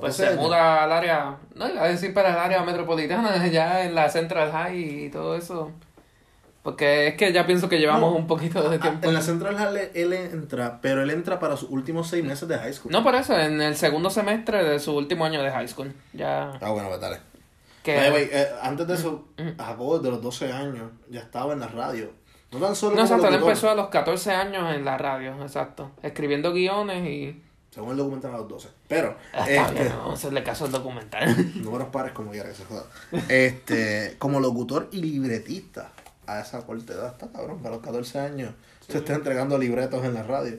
pues 0.01 0.17
se 0.17 0.35
muda 0.37 0.85
al 0.85 0.93
área. 0.93 1.37
No 1.55 1.69
iba 1.69 1.83
a 1.83 1.89
decir 1.89 2.15
para 2.15 2.31
el 2.31 2.39
área 2.39 2.63
metropolitana, 2.63 3.47
ya 3.51 3.85
en 3.85 3.95
la 3.95 4.09
Central 4.09 4.51
High 4.53 5.05
y 5.07 5.11
todo 5.11 5.37
eso. 5.37 5.73
Porque 6.65 7.09
es 7.09 7.15
que 7.17 7.31
ya 7.31 7.47
pienso 7.47 7.69
que 7.69 7.79
llevamos 7.79 8.11
No. 8.11 8.17
un 8.17 8.27
poquito 8.27 8.69
de 8.69 8.77
Ah, 8.77 8.81
tiempo. 8.81 9.07
En 9.07 9.15
la 9.15 9.21
Central 9.21 9.55
High 9.57 9.91
él 9.95 10.13
entra, 10.15 10.81
pero 10.81 11.03
él 11.03 11.11
entra 11.11 11.39
para 11.39 11.57
sus 11.59 11.69
últimos 11.71 12.09
seis 12.09 12.25
meses 12.25 12.49
de 12.49 12.59
high 12.59 12.73
school. 12.73 12.91
No 12.91 13.05
por 13.05 13.15
eso, 13.15 13.39
en 13.39 13.61
el 13.61 13.77
segundo 13.77 14.09
semestre 14.09 14.65
de 14.65 14.81
su 14.81 14.97
último 14.97 15.27
año 15.27 15.43
de 15.43 15.51
high 15.51 15.69
school. 15.69 15.93
Ya. 16.15 16.53
Ah, 16.63 16.71
bueno, 16.71 16.89
pues 16.89 17.01
dale. 17.03 17.19
Que. 17.83 17.93
The 18.01 18.11
way, 18.11 18.29
eh, 18.33 18.49
antes 18.63 18.87
de 18.87 18.95
eso, 18.95 19.27
Ujú. 19.39 19.51
Jacobo 19.59 19.99
desde 19.99 20.11
los 20.11 20.23
12 20.23 20.51
años 20.51 20.91
ya 21.11 21.21
estaba 21.21 21.53
en 21.53 21.61
la 21.61 21.69
radio. 21.69 22.11
No 22.51 22.59
tan 22.59 22.75
solo 22.75 22.97
No, 22.97 23.03
exacto, 23.03 23.29
él 23.29 23.35
empezó 23.35 23.69
a 23.69 23.75
los 23.75 23.89
14 23.89 24.31
años 24.33 24.75
en 24.75 24.87
la 24.87 24.97
radio, 24.97 25.35
exacto. 25.43 25.91
Escribiendo 26.03 26.53
guiones 26.55 27.07
y. 27.07 27.43
Según 27.73 27.91
el 27.91 27.97
documental 27.99 28.33
a 28.33 28.39
los 28.39 28.49
12. 28.49 28.69
Pero, 28.89 29.17
Ah, 29.35 29.45
este, 29.47 29.75
bien, 29.75 29.89
vamos 29.99 30.11
a 30.11 30.15
hacerle 30.15 30.43
caso 30.43 30.65
al 30.65 30.73
documental. 30.73 31.37
números 31.63 31.89
pares 31.89 32.13
como 32.13 32.31
quiera 32.31 32.49
que 32.49 32.55
se 32.55 32.65
joda. 32.65 32.85
Este, 33.29 34.15
como 34.19 34.41
locutor 34.41 34.89
y 34.93 35.03
libretista 35.03 35.91
a 36.27 36.41
esa 36.41 36.65
corta 36.67 36.93
edad, 36.93 37.13
está 37.13 37.31
cabrón, 37.31 37.61
que 37.61 37.69
a 37.69 37.71
los 37.71 37.81
14 37.81 38.19
años 38.19 38.55
se 38.87 38.99
está 38.99 39.15
entregando 39.15 39.59
libretos 39.59 40.05
en 40.05 40.15
la 40.15 40.23
radio. 40.23 40.59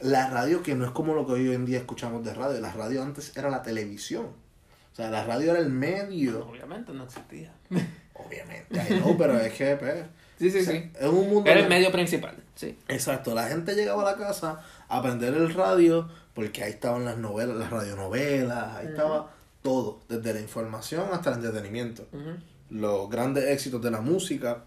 La 0.00 0.28
radio 0.28 0.62
que 0.62 0.74
no 0.74 0.84
es 0.84 0.90
como 0.90 1.14
lo 1.14 1.26
que 1.26 1.32
hoy 1.32 1.54
en 1.54 1.64
día 1.64 1.78
escuchamos 1.78 2.24
de 2.24 2.34
radio, 2.34 2.60
la 2.60 2.72
radio 2.72 3.02
antes 3.02 3.36
era 3.36 3.48
la 3.48 3.62
televisión. 3.62 4.26
O 4.26 4.96
sea, 4.96 5.10
la 5.10 5.24
radio 5.24 5.50
era 5.52 5.60
el 5.60 5.70
medio. 5.70 6.46
Obviamente 6.46 6.92
no 6.92 7.04
existía. 7.04 7.52
Obviamente, 8.14 8.80
know, 8.98 9.16
pero 9.16 9.38
es 9.38 9.52
que, 9.52 9.76
pues, 9.76 10.04
Sí, 10.38 10.50
sí, 10.50 10.58
o 10.58 10.64
sea, 10.64 10.72
sí. 10.74 10.90
es 11.00 11.06
un 11.06 11.28
mundo... 11.30 11.50
Era 11.50 11.60
el 11.60 11.68
medio 11.68 11.90
principal, 11.90 12.36
sí. 12.54 12.78
Exacto, 12.88 13.34
la 13.34 13.48
gente 13.48 13.74
llegaba 13.74 14.02
a 14.02 14.12
la 14.12 14.18
casa 14.18 14.60
a 14.88 14.98
aprender 14.98 15.34
el 15.34 15.52
radio 15.54 16.08
porque 16.34 16.62
ahí 16.62 16.72
estaban 16.72 17.06
las 17.06 17.16
novelas, 17.16 17.56
las 17.56 17.70
radionovelas, 17.70 18.76
ahí 18.76 18.88
estaba 18.88 19.30
todo, 19.62 20.00
desde 20.08 20.34
la 20.34 20.40
información 20.40 21.06
hasta 21.12 21.30
el 21.30 21.36
entretenimiento. 21.36 22.06
Los 22.68 23.08
grandes 23.08 23.44
éxitos 23.44 23.80
de 23.80 23.90
la 23.90 24.02
música 24.02 24.64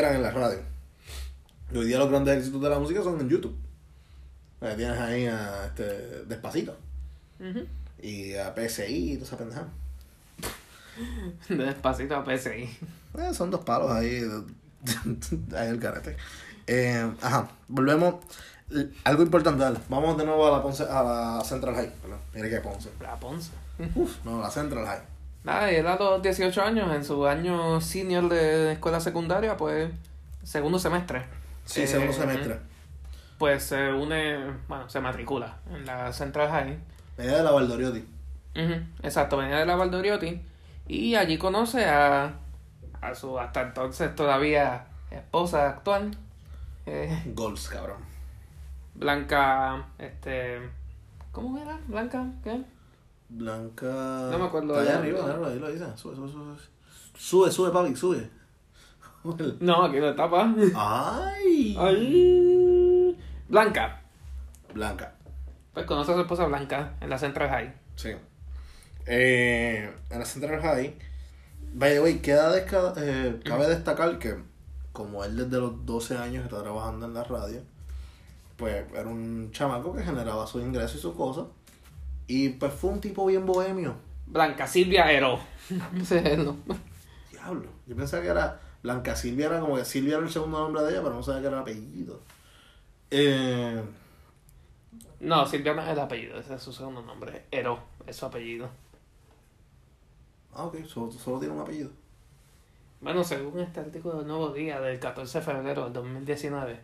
eran 0.00 0.16
en 0.16 0.22
la 0.22 0.30
radio. 0.30 0.60
Y 1.72 1.76
hoy 1.76 1.86
día 1.86 1.98
los 1.98 2.08
grandes 2.08 2.38
éxitos 2.38 2.62
de 2.62 2.70
la 2.70 2.78
música 2.78 3.02
son 3.02 3.20
en 3.20 3.28
YouTube. 3.28 3.56
Eh, 4.60 4.74
tienes 4.76 4.98
ahí 4.98 5.26
a 5.26 5.66
este, 5.66 6.24
Despacito 6.24 6.76
y 8.00 8.34
a 8.34 8.54
PSI 8.54 9.12
y 9.12 9.14
toda 9.14 9.26
esa 9.26 9.38
pendejada. 9.38 9.68
Despacito 11.48 12.16
a 12.16 12.24
PSI. 12.24 12.78
Eh, 13.18 13.34
son 13.34 13.50
dos 13.50 13.64
palos 13.64 13.90
ahí. 13.90 14.22
ahí 15.56 15.68
el 15.68 15.78
karate. 15.78 16.16
Eh, 16.66 17.10
ajá, 17.20 17.50
volvemos. 17.68 18.16
Algo 19.04 19.22
importante, 19.22 19.62
dale. 19.62 19.78
Vamos 19.88 20.18
de 20.18 20.24
nuevo 20.24 20.46
a 20.46 20.56
la, 20.56 20.62
Ponce, 20.62 20.82
a 20.82 21.02
la 21.02 21.44
Central 21.44 21.74
High. 21.74 21.92
Mire 22.34 22.50
que 22.50 22.60
Ponce. 22.60 22.90
La 23.00 23.18
Ponce. 23.18 23.50
Uf, 23.94 24.24
no, 24.24 24.40
la 24.40 24.50
Central 24.50 24.84
High. 24.86 25.17
Nada, 25.48 25.72
y 25.72 25.76
él 25.76 25.86
a 25.86 25.96
los 25.96 26.20
18 26.20 26.62
años, 26.62 26.94
en 26.94 27.02
su 27.02 27.26
año 27.26 27.80
senior 27.80 28.28
de 28.28 28.72
escuela 28.72 29.00
secundaria, 29.00 29.56
pues, 29.56 29.90
segundo 30.42 30.78
semestre. 30.78 31.24
Sí, 31.64 31.80
Eh, 31.82 31.86
segundo 31.86 32.12
semestre. 32.12 32.58
Pues 33.38 33.62
se 33.62 33.90
une, 33.94 34.36
bueno, 34.68 34.90
se 34.90 35.00
matricula 35.00 35.56
en 35.72 35.86
la 35.86 36.12
Central 36.12 36.50
High. 36.50 36.78
Medida 37.16 37.38
de 37.38 37.44
la 37.44 37.50
Valdoriotti. 37.52 38.00
Ujú, 38.56 38.74
Exacto, 39.02 39.38
venía 39.38 39.56
de 39.56 39.64
la 39.64 39.76
Valdoriotti. 39.76 40.38
Y 40.86 41.14
allí 41.14 41.38
conoce 41.38 41.86
a, 41.86 42.34
a 43.00 43.14
su 43.14 43.38
hasta 43.38 43.62
entonces 43.62 44.14
todavía 44.14 44.84
esposa 45.10 45.66
actual, 45.70 46.10
eh, 46.84 47.22
Goals, 47.34 47.70
cabrón. 47.70 48.02
Blanca, 48.94 49.86
este, 49.98 50.58
¿cómo 51.32 51.56
era? 51.56 51.78
Blanca, 51.86 52.26
¿qué? 52.44 52.60
Blanca. 53.28 54.28
No 54.30 54.38
me 54.38 54.44
acuerdo 54.46 54.78
Está 54.80 54.90
allá 54.90 54.98
arriba, 55.00 55.48
ahí 55.48 55.58
lo 55.58 55.70
dice. 55.70 55.84
Sube, 55.96 56.14
sube, 56.16 56.30
sube. 56.30 56.56
Sube, 57.16 57.50
sube, 57.50 57.70
papi, 57.70 57.94
sube. 57.96 58.30
No, 59.60 59.84
aquí 59.84 59.98
no 59.98 60.10
está, 60.10 60.30
pa. 60.30 60.54
Ay. 60.74 61.76
Ay. 61.78 63.18
Blanca. 63.48 64.00
Blanca. 64.72 65.14
Pues 65.74 65.84
conoce 65.86 66.12
a 66.12 66.14
su 66.14 66.20
esposa 66.22 66.46
Blanca 66.46 66.94
en 67.00 67.10
la 67.10 67.18
Central 67.18 67.48
High. 67.50 67.74
Sí. 67.96 68.10
Eh, 69.06 69.92
en 70.10 70.18
la 70.18 70.24
Central 70.24 70.60
High, 70.60 70.98
by 71.74 71.92
the 71.94 72.00
way, 72.00 72.18
queda 72.20 72.54
desca- 72.54 72.94
eh, 72.96 73.40
cabe 73.44 73.66
destacar 73.68 74.18
que 74.18 74.36
como 74.92 75.24
él 75.24 75.36
desde 75.36 75.58
los 75.60 75.84
12 75.86 76.16
años 76.18 76.44
está 76.44 76.62
trabajando 76.62 77.06
en 77.06 77.14
la 77.14 77.24
radio, 77.24 77.60
pues 78.56 78.84
era 78.92 79.06
un 79.08 79.50
chamaco 79.52 79.94
que 79.94 80.02
generaba 80.02 80.46
sus 80.46 80.62
ingresos 80.62 80.96
y 80.96 81.00
sus 81.00 81.14
cosas. 81.14 81.44
Y 82.28 82.50
pues 82.50 82.72
fue 82.74 82.90
un 82.90 83.00
tipo 83.00 83.26
bien 83.26 83.44
bohemio. 83.46 83.96
Blanca 84.26 84.66
Silvia 84.68 85.10
Ero. 85.12 85.40
Ese 86.00 86.18
es 86.20 86.24
el 86.26 86.44
nombre. 86.44 86.78
Diablo. 87.30 87.70
Yo 87.86 87.96
pensaba 87.96 88.22
que 88.22 88.28
era 88.28 88.60
Blanca 88.82 89.16
Silvia, 89.16 89.46
era 89.46 89.60
como 89.60 89.76
que 89.76 89.84
Silvia 89.84 90.16
era 90.16 90.26
el 90.26 90.32
segundo 90.32 90.58
nombre 90.60 90.82
de 90.82 90.90
ella, 90.92 91.02
pero 91.02 91.14
no 91.14 91.22
sabía 91.22 91.40
que 91.42 91.46
era 91.48 91.56
el 91.56 91.62
apellido. 91.62 92.20
Eh, 93.10 93.82
No, 95.20 95.46
Silvia 95.46 95.74
no 95.74 95.82
es 95.82 95.88
el 95.88 95.98
apellido, 96.00 96.38
ese 96.40 96.54
es 96.54 96.62
su 96.62 96.72
segundo 96.72 97.02
nombre. 97.02 97.46
Ero 97.52 97.80
es 98.06 98.16
su 98.16 98.26
apellido. 98.26 98.68
ah, 100.52 100.64
ok, 100.66 100.84
solo, 100.84 101.10
solo 101.12 101.38
tiene 101.38 101.54
un 101.54 101.60
apellido. 101.60 101.90
Bueno, 103.00 103.22
según 103.24 103.60
este 103.60 103.80
artículo 103.80 104.18
del 104.18 104.26
Nuevo 104.28 104.52
Día 104.52 104.80
del 104.80 104.98
14 105.00 105.38
de 105.38 105.44
febrero 105.44 105.84
del 105.84 105.92
2019. 105.92 106.80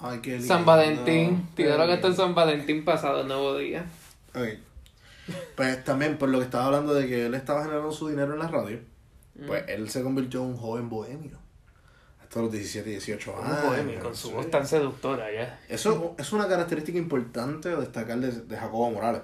Ay, 0.00 0.20
qué 0.20 0.32
lindo. 0.32 0.46
San 0.46 0.64
Valentín. 0.64 1.48
Qué 1.56 1.64
Tiraron 1.64 1.90
esto 1.90 2.06
en 2.06 2.12
lindo. 2.12 2.24
San 2.24 2.34
Valentín 2.34 2.84
pasado, 2.84 3.20
el 3.22 3.28
Nuevo 3.28 3.56
Día. 3.58 3.84
Ok. 4.34 4.46
Pues 5.56 5.84
también, 5.84 6.16
por 6.18 6.28
lo 6.28 6.38
que 6.38 6.44
estaba 6.44 6.66
hablando 6.66 6.94
de 6.94 7.06
que 7.06 7.26
él 7.26 7.34
estaba 7.34 7.62
generando 7.62 7.90
su 7.92 8.08
dinero 8.08 8.32
en 8.32 8.38
la 8.38 8.48
radio, 8.48 8.78
pues 9.46 9.62
Mm. 9.66 9.70
él 9.70 9.90
se 9.90 10.02
convirtió 10.02 10.40
en 10.42 10.46
un 10.50 10.56
joven 10.56 10.88
bohemio. 10.88 11.38
Hasta 12.22 12.40
los 12.40 12.52
17, 12.52 12.88
18 12.90 13.36
años. 13.42 13.58
Un 13.62 13.68
bohemio 13.70 14.00
con 14.00 14.14
su 14.16 14.28
sí. 14.28 14.34
voz 14.34 14.50
tan 14.50 14.66
seductora 14.66 15.32
ya. 15.32 15.60
Eso 15.68 16.14
es 16.18 16.32
una 16.32 16.46
característica 16.48 16.98
importante 16.98 17.70
a 17.70 17.76
destacar 17.76 18.18
de, 18.18 18.30
de 18.32 18.56
Jacobo 18.56 18.90
Morales. 18.90 19.22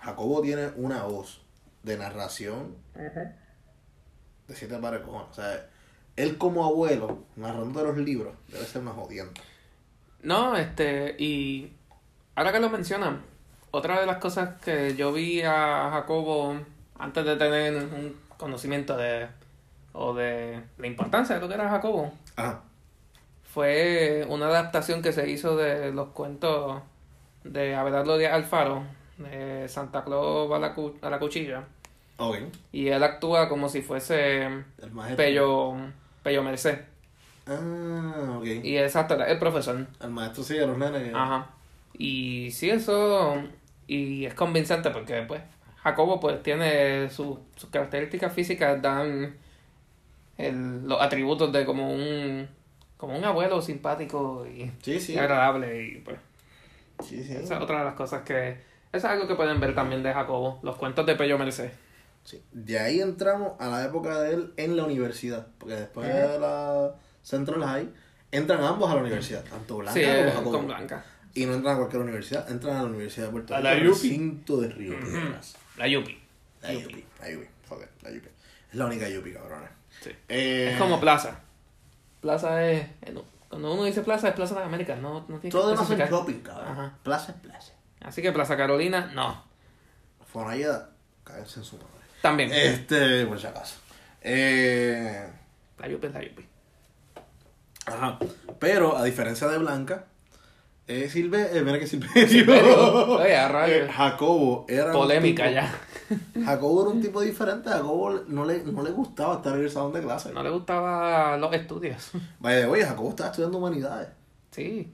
Jacobo 0.00 0.40
tiene 0.40 0.68
una 0.76 1.02
voz 1.04 1.40
de 1.82 1.96
narración 1.98 2.76
de 2.94 4.54
siete 4.54 4.76
pares 4.78 5.00
de 5.00 5.06
cojones. 5.06 5.28
O 5.30 5.34
sea, 5.34 5.66
él 6.16 6.38
como 6.38 6.64
abuelo, 6.64 7.24
narrando 7.36 7.82
los 7.84 7.96
libros, 7.98 8.34
debe 8.48 8.64
ser 8.64 8.82
una 8.82 8.92
jodienda. 8.92 9.40
No, 10.22 10.56
este, 10.56 11.14
y 11.18 11.72
ahora 12.34 12.52
que 12.52 12.60
lo 12.60 12.70
mencionan, 12.70 13.22
otra 13.70 14.00
de 14.00 14.06
las 14.06 14.16
cosas 14.18 14.60
que 14.62 14.96
yo 14.96 15.12
vi 15.12 15.42
a 15.42 15.90
Jacobo 15.92 16.56
antes 16.98 17.24
de 17.24 17.36
tener 17.36 17.74
un 17.76 18.16
conocimiento 18.36 18.96
de, 18.96 19.28
o 19.92 20.14
de 20.14 20.60
la 20.78 20.86
importancia 20.86 21.34
de 21.36 21.40
lo 21.40 21.48
que 21.48 21.54
era 21.54 21.68
Jacobo, 21.68 22.12
Ajá. 22.36 22.62
fue 23.44 24.26
una 24.28 24.46
adaptación 24.46 25.02
que 25.02 25.12
se 25.12 25.28
hizo 25.28 25.56
de 25.56 25.92
los 25.92 26.08
cuentos 26.08 26.82
de 27.44 27.74
Abelardo 27.74 28.18
Díaz 28.18 28.34
Alfaro, 28.34 28.82
de 29.18 29.68
Santa 29.68 30.04
Claus 30.04 30.50
a 30.52 30.58
la, 30.58 30.74
cu- 30.74 30.96
a 31.02 31.10
la 31.10 31.18
cuchilla, 31.18 31.64
Ok. 32.18 32.36
y 32.72 32.88
él 32.88 33.02
actúa 33.02 33.48
como 33.48 33.68
si 33.68 33.82
fuese. 33.82 34.48
Pello, 35.16 35.74
Pello 36.22 36.42
Merced, 36.42 36.80
Ah, 37.48 38.36
ok. 38.38 38.44
y 38.62 38.76
exacto, 38.76 39.22
el 39.22 39.38
profesor. 39.38 39.86
El 40.00 40.10
maestro 40.10 40.42
sigue 40.44 40.62
a 40.64 40.66
los 40.66 40.78
nenes. 40.78 41.12
Ajá. 41.14 41.50
Y 41.96 42.50
sí, 42.52 42.70
eso. 42.70 43.36
Y 43.86 44.26
es 44.26 44.34
convincente 44.34 44.90
porque, 44.90 45.22
pues, 45.22 45.40
Jacobo, 45.82 46.20
pues, 46.20 46.42
tiene 46.42 47.08
su- 47.10 47.40
sus 47.56 47.70
características 47.70 48.32
físicas, 48.32 48.80
dan 48.82 49.36
el- 50.36 50.86
los 50.86 51.00
atributos 51.00 51.52
de 51.52 51.64
como 51.64 51.92
un. 51.92 52.48
Como 52.96 53.16
un 53.16 53.24
abuelo 53.24 53.62
simpático 53.62 54.44
y, 54.46 54.72
Sí, 54.82 54.98
sí. 54.98 55.14
y 55.14 55.18
agradable. 55.18 55.84
Y, 55.84 55.98
pues, 56.00 56.18
Sí, 57.00 57.22
sí. 57.22 57.32
esa 57.34 57.54
es 57.56 57.60
otra 57.62 57.78
de 57.78 57.84
las 57.84 57.94
cosas 57.94 58.22
que. 58.22 58.48
Eso 58.50 58.58
es 58.92 59.04
algo 59.04 59.28
que 59.28 59.34
pueden 59.36 59.60
ver 59.60 59.74
también 59.74 60.02
de 60.02 60.12
Jacobo, 60.12 60.58
los 60.62 60.76
cuentos 60.76 61.06
de 61.06 61.14
Pello 61.14 61.38
Merced. 61.38 61.70
Sí. 62.24 62.42
De 62.52 62.78
ahí 62.78 63.00
entramos 63.00 63.52
a 63.60 63.68
la 63.68 63.84
época 63.84 64.20
de 64.20 64.34
él 64.34 64.52
en 64.56 64.76
la 64.76 64.84
universidad. 64.84 65.46
Porque 65.58 65.74
después 65.76 66.08
de 66.08 66.38
la 66.40 66.94
Central 67.22 67.62
High, 67.64 67.88
entran 68.32 68.62
ambos 68.62 68.90
a 68.90 68.94
la 68.94 69.00
universidad. 69.02 69.44
Tanto 69.44 69.76
Blanca 69.78 69.94
Sí, 70.00 70.04
como 70.06 70.14
eh, 70.18 70.30
Jacobo. 70.32 70.52
con 70.52 70.66
Blanca. 70.66 71.04
Y 71.34 71.46
no 71.46 71.54
entran 71.54 71.74
a 71.74 71.78
cualquier 71.78 72.02
universidad, 72.02 72.50
entran 72.50 72.76
a 72.76 72.82
la 72.82 72.88
Universidad 72.88 73.26
de 73.26 73.32
Puerto 73.32 73.54
A 73.54 73.58
Rico. 73.58 73.68
la 73.68 73.74
el 73.74 73.84
Yupi. 73.84 73.92
recinto 73.94 74.60
de 74.60 74.68
Río 74.70 74.98
Piedras. 75.00 75.56
La 75.76 75.86
Yupi. 75.86 76.18
La 76.62 76.72
Yupi. 76.72 77.04
La 77.20 77.30
Yupi. 77.30 77.46
Joder, 77.68 77.88
la 78.02 78.10
Yupi. 78.10 78.28
Es 78.70 78.74
la 78.74 78.86
única 78.86 79.08
Yupi, 79.08 79.32
cabrones. 79.32 79.70
Sí. 80.02 80.10
Eh, 80.28 80.70
Es 80.72 80.78
como 80.78 80.98
Plaza. 81.00 81.38
Plaza 82.20 82.64
es. 82.68 82.82
eh, 83.02 83.14
Cuando 83.48 83.72
uno 83.74 83.84
dice 83.84 84.00
Plaza, 84.02 84.28
es 84.28 84.34
Plaza 84.34 84.56
de 84.58 84.64
América. 84.64 84.96
No, 84.96 85.24
no 85.28 85.38
tiene 85.38 85.50
Todo 85.50 85.70
demás 85.70 85.88
es 85.90 86.10
shopping, 86.10 86.40
cabrón. 86.40 86.68
Ajá. 86.68 86.98
Plaza 87.04 87.32
es 87.32 87.38
plaza. 87.38 87.72
Así 88.00 88.20
que 88.22 88.32
Plaza 88.32 88.56
Carolina, 88.56 89.10
no. 89.14 89.44
Fonalleda, 90.32 90.90
cáense 91.24 91.60
en 91.60 91.64
su 91.64 91.76
madre. 91.76 91.88
También. 92.22 92.50
Este, 92.52 93.24
por 93.26 93.38
si 93.40 93.46
acaso. 93.46 93.76
Eh, 94.22 95.28
La 95.78 95.88
Yupi 95.88 96.06
es 96.08 96.12
la 96.14 96.22
Yupi. 96.24 96.46
Ajá. 97.88 98.18
Pero, 98.58 98.96
a 98.96 99.04
diferencia 99.04 99.46
de 99.48 99.58
Blanca, 99.58 100.04
eh, 100.86 101.08
Silve, 101.08 101.56
eh, 101.56 101.62
mira 101.62 101.78
que 101.78 101.86
Silverio. 101.86 102.28
Silverio. 102.28 103.06
Oye, 103.18 103.36
a 103.36 103.68
Eh. 103.68 103.88
Jacobo 103.92 104.64
era. 104.68 104.92
Polémica 104.92 105.44
tipo- 105.44 105.54
ya. 105.54 105.74
Jacobo 106.44 106.82
era 106.82 106.90
un 106.90 107.02
tipo 107.02 107.20
diferente. 107.20 107.68
Jacobo 107.68 108.20
no 108.28 108.44
le, 108.46 108.62
no 108.64 108.82
le 108.82 108.90
gustaba 108.90 109.36
estar 109.36 109.54
en 109.56 109.64
el 109.64 109.70
salón 109.70 109.92
de 109.92 110.00
clase. 110.00 110.32
No 110.32 110.42
le 110.42 110.48
gustaban 110.50 111.38
los 111.40 111.52
estudios. 111.52 112.10
Vaya, 112.38 112.68
oye, 112.68 112.84
Jacobo 112.84 113.10
estaba 113.10 113.28
estudiando 113.30 113.58
humanidades. 113.58 114.08
Sí. 114.50 114.92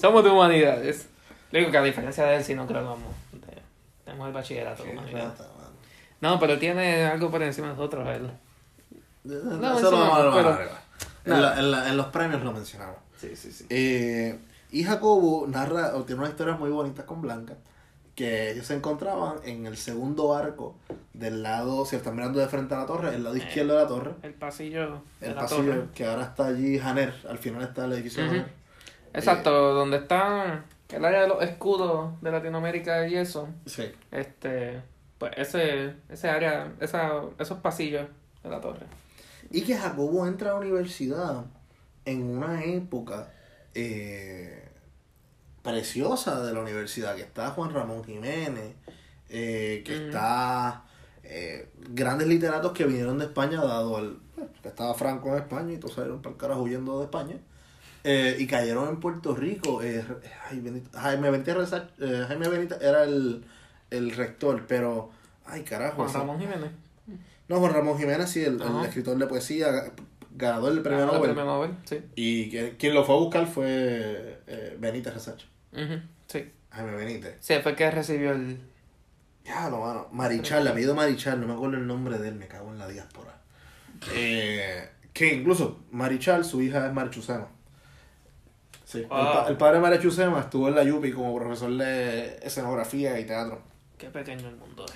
Somos 0.00 0.24
de 0.24 0.30
humanidades. 0.30 1.08
Digo 1.52 1.70
que 1.70 1.76
a 1.78 1.82
diferencia 1.82 2.24
de 2.24 2.36
él, 2.36 2.44
sí 2.44 2.54
no 2.54 2.66
creo 2.66 2.80
que 2.80 2.86
vamos. 2.86 3.14
Tenemos 4.04 4.26
el 4.28 4.32
bachillerato 4.34 4.82
de 4.84 4.90
humanidades. 4.92 5.38
Rata, 5.38 5.44
man. 5.58 5.70
No, 6.20 6.38
pero 6.40 6.58
tiene 6.58 7.04
algo 7.04 7.30
por 7.30 7.42
encima 7.42 7.68
de 7.68 7.74
nosotros 7.74 8.08
él. 8.08 8.30
Eso 9.24 9.44
No, 9.44 9.78
eso 9.78 9.90
vamos 9.90 10.18
a 10.18 10.22
no, 10.22 10.30
hablar 10.32 10.58
pero-. 10.58 10.70
En, 11.24 11.42
la- 11.42 11.58
en 11.58 11.70
la- 11.70 11.88
en 11.88 11.96
los 11.96 12.06
premios 12.06 12.42
lo 12.42 12.52
mencionamos. 12.52 12.96
Sí, 13.16 13.34
sí, 13.36 13.50
sí. 13.52 13.66
Eh, 13.70 14.38
y 14.70 14.84
Jacobo 14.84 15.46
narra, 15.46 15.94
o 15.96 16.02
tiene 16.04 16.20
unas 16.20 16.32
historias 16.32 16.58
muy 16.58 16.70
bonitas 16.70 17.04
con 17.04 17.22
Blanca, 17.22 17.54
que 18.14 18.50
ellos 18.52 18.66
se 18.66 18.74
encontraban 18.74 19.36
en 19.44 19.66
el 19.66 19.76
segundo 19.76 20.34
arco 20.36 20.76
del 21.14 21.42
lado, 21.42 21.84
si 21.86 21.96
están 21.96 22.14
mirando 22.16 22.38
de 22.38 22.46
frente 22.48 22.74
a 22.74 22.78
la 22.78 22.86
torre, 22.86 23.14
el 23.14 23.24
lado 23.24 23.36
izquierdo 23.36 23.74
de 23.74 23.82
la 23.82 23.88
torre, 23.88 24.12
El 24.22 24.34
pasillo 24.34 25.00
de 25.20 25.28
el 25.28 25.34
la 25.34 25.40
pasillo 25.42 25.74
torre. 25.74 25.86
que 25.94 26.06
ahora 26.06 26.22
está 26.24 26.46
allí 26.46 26.78
Janer, 26.78 27.12
al 27.28 27.38
final 27.38 27.62
está 27.62 27.84
el 27.86 27.92
edificio 27.94 28.22
de 28.22 28.28
Ujú. 28.28 28.36
Janer. 28.38 28.52
Exacto, 29.14 29.74
donde 29.74 29.96
está 29.98 30.64
el 30.90 31.04
área 31.04 31.22
de 31.22 31.28
los 31.28 31.42
escudos 31.42 32.20
de 32.20 32.30
Latinoamérica 32.30 33.06
y 33.08 33.16
eso. 33.16 33.48
Sí. 33.66 33.84
Este, 34.12 34.80
pues 35.18 35.32
ese, 35.36 35.94
ese 36.08 36.28
área, 36.28 36.72
esa, 36.80 37.12
esos 37.38 37.58
pasillos 37.58 38.06
de 38.42 38.50
la 38.50 38.60
torre. 38.60 38.86
Y 39.54 39.62
que 39.62 39.76
Jacobo 39.76 40.26
entra 40.26 40.50
a 40.50 40.54
la 40.54 40.60
universidad 40.60 41.44
en 42.04 42.22
una 42.24 42.64
época 42.64 43.30
eh, 43.74 44.68
preciosa 45.62 46.42
de 46.44 46.52
la 46.52 46.60
universidad, 46.60 47.14
que 47.14 47.22
está 47.22 47.50
Juan 47.50 47.72
Ramón 47.72 48.04
Jiménez, 48.04 48.74
eh, 49.28 49.82
que 49.86 50.06
está 50.06 50.84
eh, 51.22 51.68
grandes 51.90 52.26
literatos 52.28 52.72
que 52.72 52.84
vinieron 52.84 53.18
de 53.18 53.26
España, 53.26 53.60
dado 53.62 53.98
el... 53.98 54.18
pues, 54.34 54.48
que 54.62 54.68
estaba 54.68 54.92
Franco 54.94 55.28
en 55.30 55.42
España 55.42 55.72
y 55.72 55.78
todos 55.78 55.94
salieron 55.94 56.20
para 56.20 56.32
el 56.34 56.40
carajo 56.40 56.62
huyendo 56.62 56.98
de 56.98 57.04
España. 57.04 57.36
eh, 58.02 58.36
y 58.38 58.46
cayeron 58.46 58.88
en 58.88 59.00
Puerto 59.00 59.34
Rico. 59.34 59.82
eh, 59.82 60.04
ay, 60.50 60.60
bendito, 60.60 60.90
Jaime 60.98 61.30
Benítez, 61.30 61.54
Jaime 62.28 62.48
Benítez 62.48 62.82
era 62.82 63.04
el, 63.04 63.44
el 63.90 64.10
rector, 64.10 64.64
pero... 64.66 65.10
Ay, 65.46 65.62
carajo. 65.62 66.02
Juan 66.02 66.12
Ramón 66.12 66.40
Jiménez. 66.40 66.70
No, 67.48 67.58
Juan 67.60 67.72
Ramón 67.74 67.98
Jiménez, 67.98 68.30
sí, 68.30 68.42
el, 68.44 68.60
escritor 68.84 69.16
de 69.18 69.26
poesía, 69.26 69.92
ganador 70.36 70.72
del 70.72 70.82
premio 70.82 71.00
Ah, 71.00 71.02
el 71.02 71.06
Nobel. 71.14 71.22
premio 71.34 71.44
Nobel, 71.44 71.70
sí. 71.84 72.00
Y 72.16 72.50
que- 72.50 72.76
quien 72.76 72.94
lo 72.94 73.04
fue 73.04 73.14
a 73.14 73.18
buscar 73.18 73.46
fue 73.46 74.40
eh, 74.46 74.76
Benítez 74.78 75.14
Resacha. 75.14 75.46
Ujú, 75.72 76.00
sí. 76.26 76.50
Jaime 76.70 76.92
Benítez. 76.96 77.36
Sí, 77.40 77.54
fue 77.62 77.74
que 77.76 77.90
recibió 77.90 78.32
el... 78.32 78.58
Ya, 79.44 79.68
lo 79.68 79.80
mano. 79.80 80.08
Marichal, 80.10 80.62
el 80.62 80.68
apellido 80.68 80.94
Marichal, 80.94 81.40
no 81.40 81.46
me 81.46 81.52
acuerdo 81.52 81.76
el 81.76 81.86
nombre 81.86 82.18
de 82.18 82.28
él, 82.28 82.34
me 82.36 82.48
cago 82.48 82.70
en 82.72 82.78
la 82.78 82.88
diáspora. 82.88 83.38
Eh, 84.14 84.88
que 85.12 85.34
incluso 85.34 85.80
Marichal, 85.90 86.44
su 86.44 86.62
hija 86.62 86.86
es 86.86 86.92
Marichusema. 86.92 87.48
Sí. 88.84 88.98
El, 89.00 89.06
pa- 89.06 89.40
Wow. 89.42 89.48
el 89.50 89.56
padre 89.56 89.74
de 89.76 89.80
Marichusema 89.82 90.40
estuvo 90.40 90.68
en 90.68 90.74
la 90.74 90.82
Yupi 90.84 91.12
como 91.12 91.34
profesor 91.36 91.70
de 91.76 92.38
escenografía 92.42 93.18
y 93.20 93.24
teatro. 93.26 93.60
Qué 93.98 94.08
pequeño 94.10 94.48
el 94.48 94.56
mundo 94.56 94.84
es. 94.86 94.92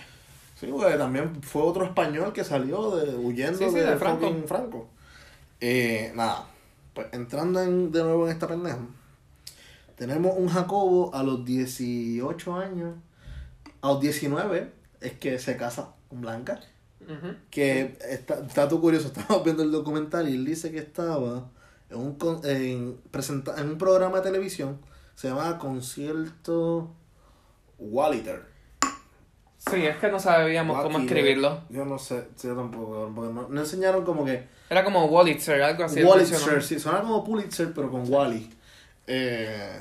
Sí, 0.59 0.67
porque 0.67 0.97
también 0.97 1.41
fue 1.43 1.63
otro 1.63 1.85
español 1.85 2.33
que 2.33 2.43
salió 2.45 2.97
de, 2.97 3.15
huyendo 3.17 3.59
Sí, 3.59 3.65
sí, 3.71 3.75
de, 3.77 3.81
de 3.83 3.97
Franco. 4.47 4.89
Eh, 5.61 6.13
nada, 6.15 6.47
pues 6.95 7.07
entrando 7.13 7.61
en- 7.63 7.93
de 7.93 8.03
nuevo 8.03 8.27
en 8.27 8.33
esta 8.33 8.47
pendeja, 8.49 8.79
tenemos 9.97 10.35
un 10.37 10.49
Jacobo 10.49 11.15
a 11.15 11.23
los 11.23 11.45
18 11.45 12.55
años, 12.57 12.95
a 13.83 13.89
los 13.89 14.01
19 14.01 14.73
es 15.01 15.13
que 15.15 15.39
se 15.39 15.57
casa 15.57 15.95
con 16.09 16.21
Blanca, 16.23 16.61
que 17.51 17.97
está, 18.09 18.41
está 18.45 18.69
curioso, 18.69 19.07
estábamos 19.17 19.45
viendo 19.45 19.63
el 19.63 19.71
documental 19.73 20.29
y 20.29 20.35
él 20.35 20.45
dice 20.45 20.71
que 20.71 20.79
estaba 20.79 21.49
en 21.91 21.97
un, 21.99 22.17
en, 22.45 22.97
presenta- 23.11 23.59
en 23.61 23.71
un 23.71 23.79
programa 23.79 24.19
de 24.19 24.25
televisión, 24.25 24.79
se 25.15 25.29
llamaba 25.29 25.59
Concierto 25.59 26.91
Waliter. 27.79 28.58
Sí, 29.59 29.85
es 29.85 29.97
que 29.97 30.09
no 30.09 30.19
sabíamos 30.21 30.81
cómo 30.83 30.99
escribirlo. 31.01 31.63
Yo 31.69 31.85
no 31.85 31.99
sé, 31.99 32.29
yo 32.43 32.55
tampoco, 32.55 33.11
porque 33.15 33.33
no, 33.35 33.49
no 33.49 33.61
enseñaron 33.61 34.05
como 34.05 34.25
que 34.25 34.47
Era 34.71 34.85
como 34.85 35.05
Wallitzer, 35.07 35.61
algo 35.63 35.85
así. 35.85 36.03
Wallitzer, 36.03 36.63
sí, 36.63 36.79
suena 36.79 37.01
como 37.01 37.25
Pulitzer, 37.25 37.73
pero 37.75 37.91
con 37.91 38.05
Wally. 38.11 38.49
Eh, 39.07 39.81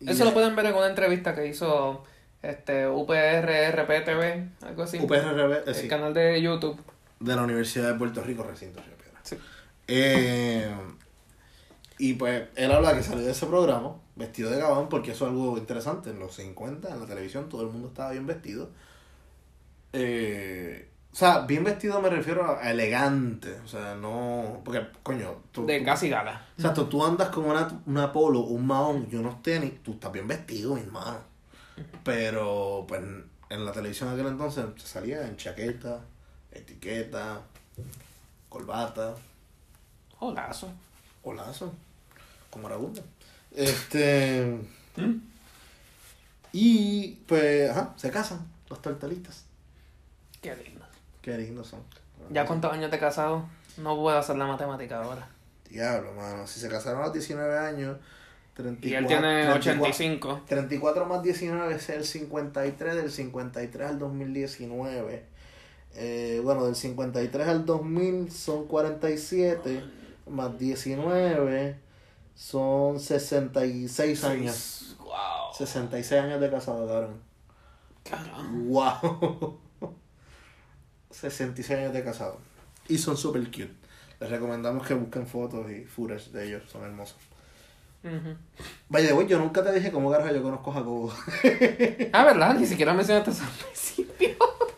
Eso 0.00 0.24
lo 0.24 0.32
pueden 0.32 0.56
ver 0.56 0.66
en 0.66 0.74
una 0.74 0.88
entrevista 0.88 1.34
que 1.34 1.46
hizo 1.46 2.04
este 2.42 2.88
UPR 2.88 3.72
RPTV, 3.72 4.66
algo 4.66 4.82
así. 4.84 4.98
UPRRB, 4.98 5.52
eh, 5.52 5.62
el 5.66 5.74
sí, 5.74 5.88
canal 5.88 6.14
de 6.14 6.40
YouTube. 6.40 6.80
de 7.20 7.36
la 7.36 7.42
Universidad 7.42 7.92
de 7.92 7.98
Puerto 7.98 8.22
Rico, 8.22 8.44
recinto 8.44 8.80
Río 8.80 8.96
Piedras. 8.96 9.20
Sí. 9.24 9.36
Eh, 9.88 10.70
y 11.98 12.14
pues 12.14 12.44
él 12.54 12.70
habla 12.72 12.94
que 12.94 13.02
salió 13.02 13.24
de 13.24 13.32
ese 13.32 13.46
programa 13.46 13.94
vestido 14.18 14.50
de 14.50 14.58
gabán, 14.60 14.88
porque 14.88 15.12
eso 15.12 15.24
es 15.26 15.30
algo 15.32 15.56
interesante. 15.56 16.10
En 16.10 16.18
los 16.18 16.34
50, 16.34 16.88
en 16.92 17.00
la 17.00 17.06
televisión, 17.06 17.48
todo 17.48 17.62
el 17.62 17.68
mundo 17.68 17.88
estaba 17.88 18.10
bien 18.10 18.26
vestido. 18.26 18.68
Eh, 19.92 20.90
o 21.12 21.16
sea, 21.16 21.40
bien 21.40 21.64
vestido 21.64 22.00
me 22.00 22.10
refiero 22.10 22.58
a 22.58 22.70
elegante. 22.70 23.58
O 23.64 23.68
sea, 23.68 23.94
no. 23.94 24.60
Porque, 24.64 24.86
coño. 25.02 25.36
tú- 25.52 25.66
De 25.66 25.78
tú- 25.78 25.84
casi 25.84 26.08
gala. 26.08 26.46
O 26.58 26.60
sea, 26.60 26.74
tú, 26.74 26.84
tú 26.86 27.04
andas 27.04 27.30
con 27.30 27.44
una, 27.46 27.80
una 27.86 28.12
polo, 28.12 28.40
un 28.40 28.66
mahón 28.66 29.08
y 29.10 29.16
unos 29.16 29.42
tenis, 29.42 29.82
tú 29.82 29.92
estás 29.92 30.12
bien 30.12 30.28
vestido, 30.28 30.74
mi 30.74 30.82
hermano. 30.82 31.18
Pero, 32.04 32.84
pues, 32.88 33.00
en 33.50 33.64
la 33.64 33.72
televisión 33.72 34.08
de 34.10 34.20
aquel 34.20 34.32
entonces 34.32 34.64
se 34.76 34.86
salía 34.86 35.26
en 35.26 35.36
chaqueta, 35.36 36.00
etiqueta, 36.52 37.40
corbata, 38.48 39.14
Jolazo. 40.18 40.68
o 41.22 41.32
lazo, 41.32 41.72
como 42.50 42.66
Aragunda. 42.66 43.00
Este. 43.58 44.56
Y, 46.52 47.18
pues, 47.26 47.70
ajá, 47.70 47.92
se 47.96 48.10
casan 48.12 48.46
los 48.70 48.80
tortolitas. 48.80 49.46
Qué 50.40 50.54
lindo. 50.54 50.86
Qué 51.20 51.36
lindos 51.36 51.66
son. 51.66 51.80
¿Ya 52.30 52.46
cuántos 52.46 52.72
años 52.72 52.90
de 52.92 53.00
casado? 53.00 53.48
No 53.76 53.96
puedo 53.96 54.16
hacer 54.16 54.36
la 54.36 54.46
matemática 54.46 55.02
ahora. 55.02 55.28
Diablo, 55.68 56.12
mano. 56.12 56.46
Si 56.46 56.60
se 56.60 56.68
casaron 56.68 57.00
a 57.00 57.06
los 57.06 57.12
19 57.12 57.58
años, 57.58 57.96
34, 58.54 58.88
Y 58.88 58.94
él 58.94 59.06
tiene 59.06 59.50
34 59.50 59.82
85. 59.82 60.42
34 60.46 61.06
más 61.06 61.22
19 61.24 61.74
es 61.74 61.88
el 61.88 62.04
53, 62.04 62.94
del 62.94 63.10
53 63.10 63.88
al 63.88 63.98
2019. 63.98 65.24
Eh, 65.96 66.40
bueno, 66.44 66.64
del 66.64 66.76
53 66.76 67.48
al 67.48 67.66
2000 67.66 68.30
son 68.30 68.68
47, 68.68 69.82
más 70.28 70.56
19 70.56 71.87
son 72.38 73.00
66 73.00 74.24
años. 74.24 74.96
Wow. 75.00 75.52
66 75.52 76.22
años 76.22 76.40
de 76.40 76.50
casado, 76.50 76.86
cabrón. 76.86 77.20
Cabrón. 78.08 78.68
Wow. 78.68 79.58
66 81.10 81.78
años 81.78 81.92
de 81.92 82.04
casado. 82.04 82.38
Y 82.86 82.96
son 82.96 83.16
super 83.16 83.44
cute. 83.46 83.74
Les 84.20 84.30
recomendamos 84.30 84.86
que 84.86 84.94
busquen 84.94 85.26
fotos 85.26 85.68
y 85.70 85.84
footage 85.84 86.30
de 86.30 86.46
ellos, 86.46 86.62
son 86.70 86.84
hermosos. 86.84 87.18
Ujú. 88.04 88.36
Vaya, 88.88 89.12
güey, 89.12 89.26
yo 89.26 89.40
nunca 89.40 89.64
te 89.64 89.72
dije 89.72 89.90
cómo 89.90 90.08
carajo 90.08 90.32
yo 90.32 90.42
conozco 90.42 90.70
a 90.70 90.74
Jacobo. 90.74 91.12
Ah, 92.12 92.24
¿verdad? 92.24 92.54
Ni 92.54 92.66
siquiera 92.66 92.94
mencionaste 92.94 93.32
eso 93.32 93.42
al 93.42 93.50
principio. 93.50 94.36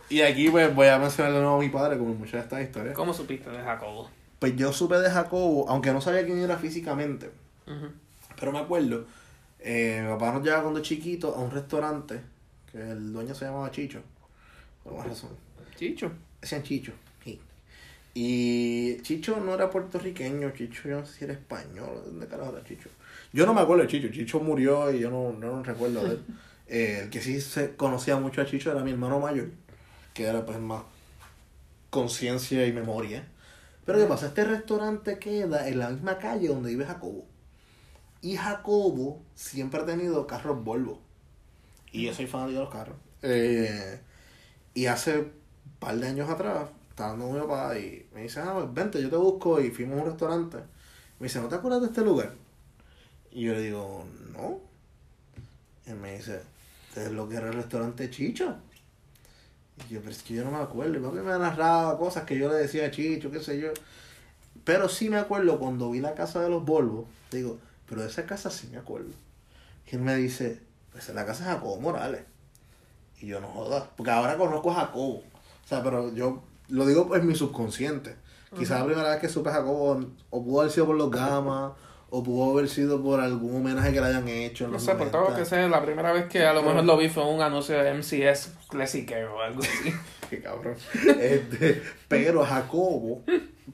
Y 0.09 0.23
aquí 0.23 0.49
pues 0.49 0.75
voy 0.75 0.89
a 0.89 0.99
mencionar 0.99 1.35
de 1.35 1.41
nuevo 1.41 1.57
a 1.57 1.61
mi 1.61 1.69
padre, 1.69 1.99
como 1.99 2.13
en 2.13 2.19
muchas 2.19 2.33
de 2.33 2.41
estas 2.41 2.63
historias. 2.63 2.95
¿Cómo 2.95 3.13
supiste 3.13 3.51
de 3.51 3.63
Jacobo? 3.63 4.09
Pues 4.39 4.57
yo 4.57 4.73
supe 4.73 4.99
de 4.99 5.11
Jacobo, 5.11 5.69
aunque 5.69 5.93
no 5.93 6.01
sabía 6.01 6.25
quién 6.25 6.39
era 6.39 6.57
físicamente, 6.57 7.31
Pero 8.39 8.53
me 8.53 8.59
acuerdo, 8.59 9.07
eh, 9.59 10.01
mi 10.03 10.09
papá 10.09 10.33
nos 10.33 10.43
llevaba 10.43 10.63
cuando 10.63 10.81
chiquito 10.81 11.35
a 11.35 11.41
un 11.41 11.51
restaurante, 11.51 12.21
que 12.71 12.79
el 12.79 13.13
dueño 13.13 13.35
se 13.35 13.45
llamaba 13.45 13.71
Chicho, 13.71 14.01
por 14.83 14.93
alguna 14.93 15.09
razón. 15.09 15.31
Chicho. 15.77 16.11
Decían 16.41 16.63
Chicho, 16.63 16.93
sí. 17.23 17.41
Y 18.15 19.01
Chicho 19.03 19.39
no 19.41 19.55
era 19.55 19.71
puertorriqueño, 19.71 20.51
Chicho 20.51 20.89
yo 20.89 21.01
no 21.01 21.07
sé 21.07 21.19
si 21.19 21.25
era 21.25 21.35
español, 21.35 22.03
¿dónde 22.07 22.27
carajo 22.27 22.57
era 22.57 22.65
Chicho? 22.65 22.89
Yo 23.33 23.47
no 23.47 23.55
me 23.55 23.61
acuerdo 23.61 23.83
de 23.83 23.89
Chicho, 23.89 24.09
Chicho 24.09 24.41
murió 24.41 24.91
y 24.93 25.01
yo 25.01 25.11
no, 25.11 25.33
no, 25.33 25.57
no 25.57 25.63
recuerdo 25.63 26.05
de 26.05 26.11
él. 26.13 26.25
Eh, 26.73 27.01
el 27.03 27.11
que 27.11 27.21
sí 27.21 27.41
se 27.41 27.75
conocía 27.75 28.17
mucho 28.17 28.41
a 28.41 28.47
Chicho 28.47 28.71
era 28.71 28.85
mi 28.85 28.93
hermano 28.93 29.19
mayor, 29.19 29.49
que 30.15 30.23
era 30.23 30.47
pues 30.47 30.61
más 30.61 30.85
conciencia 31.91 32.65
y 32.65 32.73
memoria. 32.73 33.25
Pero 33.85 33.99
¿qué 33.99 34.05
pasa? 34.05 34.27
Este 34.29 34.45
restaurante 34.45 35.19
queda 35.19 35.69
en 35.69 35.81
la 35.81 35.91
misma 35.91 36.17
calle 36.19 36.47
donde 36.47 36.71
vive 36.71 36.87
Jacobo. 36.87 37.27
Y 38.23 38.37
Jacobo 38.37 39.23
siempre 39.35 39.81
ha 39.81 39.87
tenido 39.87 40.27
carros 40.27 40.63
Volvo. 40.63 41.01
Y 41.93 42.07
yo 42.07 42.15
soy 42.15 42.27
fan 42.27 42.49
de 42.49 42.53
los 42.61 42.71
carros. 42.71 42.97
Eh, 43.23 44.01
y 44.75 44.87
hace 44.87 45.19
un 45.19 45.33
par 45.79 45.97
de 45.97 46.09
años 46.09 46.29
atrás, 46.29 46.69
estaba 46.91 47.11
dando 47.11 47.31
mi 47.31 47.41
papá 47.41 47.79
y 47.79 48.07
me 48.15 48.23
dice, 48.23 48.41
ah, 48.41 48.53
pues 48.55 48.73
vente, 48.73 49.03
yo 49.03 49.11
te 49.11 49.17
busco. 49.17 49.61
Y 49.61 49.71
fuimos 49.71 49.99
a 49.99 50.03
un 50.03 50.09
restaurante. 50.09 50.59
Me 51.19 51.27
dice, 51.27 51.41
¿no 51.41 51.49
te 51.49 51.57
acuerdas 51.57 51.81
de 51.81 51.89
este 51.89 52.03
lugar? 52.03 52.35
Y 53.33 53.45
yo 53.45 53.55
le 53.55 53.63
digo, 53.63 54.05
no. 54.33 54.61
Y 55.87 55.93
me 55.95 56.17
dice, 56.17 56.41
es 56.95 57.11
lo 57.11 57.29
que 57.29 57.37
era 57.37 57.49
el 57.49 57.55
restaurante 57.55 58.11
Chicho. 58.11 58.57
Y 59.89 59.95
yo, 59.95 60.01
pero 60.01 60.13
es 60.13 60.23
que 60.23 60.35
yo 60.35 60.45
no 60.45 60.51
me 60.51 60.59
acuerdo. 60.59 60.99
Y 60.99 61.01
papi 61.01 61.17
me 61.17 61.39
narraba 61.39 61.99
cosas 61.99 62.25
que 62.25 62.39
yo 62.39 62.49
le 62.49 62.57
decía 62.57 62.87
a 62.87 62.91
Chicho, 62.91 63.31
qué 63.31 63.41
sé 63.41 63.59
yo. 63.59 63.69
Pero 64.65 64.89
sí 64.89 65.09
me 65.09 65.17
acuerdo 65.17 65.59
cuando 65.59 65.91
vi 65.91 66.01
la 66.01 66.15
casa 66.15 66.43
de 66.43 66.51
los 66.51 66.65
Volvos. 66.65 67.07
Digo, 67.31 67.59
pero 67.91 68.03
de 68.03 68.09
esa 68.09 68.25
casa 68.25 68.51
sí 68.51 68.69
me 68.71 68.79
acuerdo. 68.79 69.11
Y 69.91 69.97
él 69.97 70.01
me 70.03 70.15
dice, 70.15 70.61
pues 70.93 71.09
es 71.09 71.15
la 71.15 71.27
casa 71.27 71.45
de 71.45 71.51
Jacobo 71.51 71.81
Morales. 71.81 72.23
Y 73.21 73.27
yo 73.27 73.41
no 73.41 73.49
jodas. 73.49 73.85
Porque 73.97 74.13
ahora 74.13 74.37
conozco 74.37 74.71
a 74.71 74.75
Jacobo. 74.77 75.17
O 75.17 75.69
sea, 75.69 75.83
pero 75.83 76.15
yo 76.15 76.45
lo 76.69 76.87
digo 76.87 77.15
en 77.17 77.27
mi 77.27 77.35
subconsciente. 77.35 78.15
Quizás 78.57 78.79
la 78.81 78.87
primera 78.87 79.11
vez 79.11 79.21
que 79.21 79.29
supe 79.29 79.51
a 79.51 79.55
Jacobo, 79.55 80.01
o 80.31 80.45
pudo 80.45 80.61
haber 80.61 80.73
sido 80.73 80.87
por 80.87 80.97
los 80.97 81.11
gamas, 81.11 81.73
o 82.11 82.23
pudo 82.23 82.53
haber 82.53 82.69
sido 82.69 83.03
por 83.03 83.21
algún 83.21 83.57
homenaje 83.57 83.93
que 83.93 84.01
le 84.01 84.07
hayan 84.07 84.29
hecho. 84.29 84.65
En 84.67 84.71
No 84.71 84.75
los 84.75 84.85
sé, 84.85 84.95
por 84.95 85.11
todo 85.11 85.23
lo 85.23 85.31
90. 85.31 85.39
que 85.43 85.49
sé, 85.49 85.69
la 85.69 85.85
primera 85.85 86.13
vez 86.13 86.27
que 86.27 86.45
a 86.45 86.53
lo 86.53 86.63
mejor 86.63 86.85
lo 86.85 86.97
vi 86.97 87.09
fue 87.09 87.25
un 87.27 87.43
anuncio 87.43 87.77
de 87.83 87.93
MCS 87.93 88.51
Classic 88.69 89.13
o 89.35 89.41
algo 89.41 89.61
así. 89.63 89.93
Qué 90.31 90.41
cabrón. 90.41 90.77
Este, 91.21 91.83
pero 92.07 92.45
Jacobo, 92.45 93.25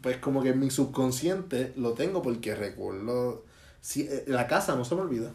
pues 0.00 0.16
como 0.16 0.42
que 0.42 0.50
en 0.50 0.60
mi 0.60 0.70
subconsciente 0.70 1.74
lo 1.76 1.92
tengo 1.92 2.22
porque 2.22 2.54
recuerdo. 2.54 3.44
Sí, 3.86 4.08
eh, 4.10 4.24
la 4.26 4.48
casa 4.48 4.74
no 4.74 4.84
se 4.84 4.96
me 4.96 5.02
olvida. 5.02 5.30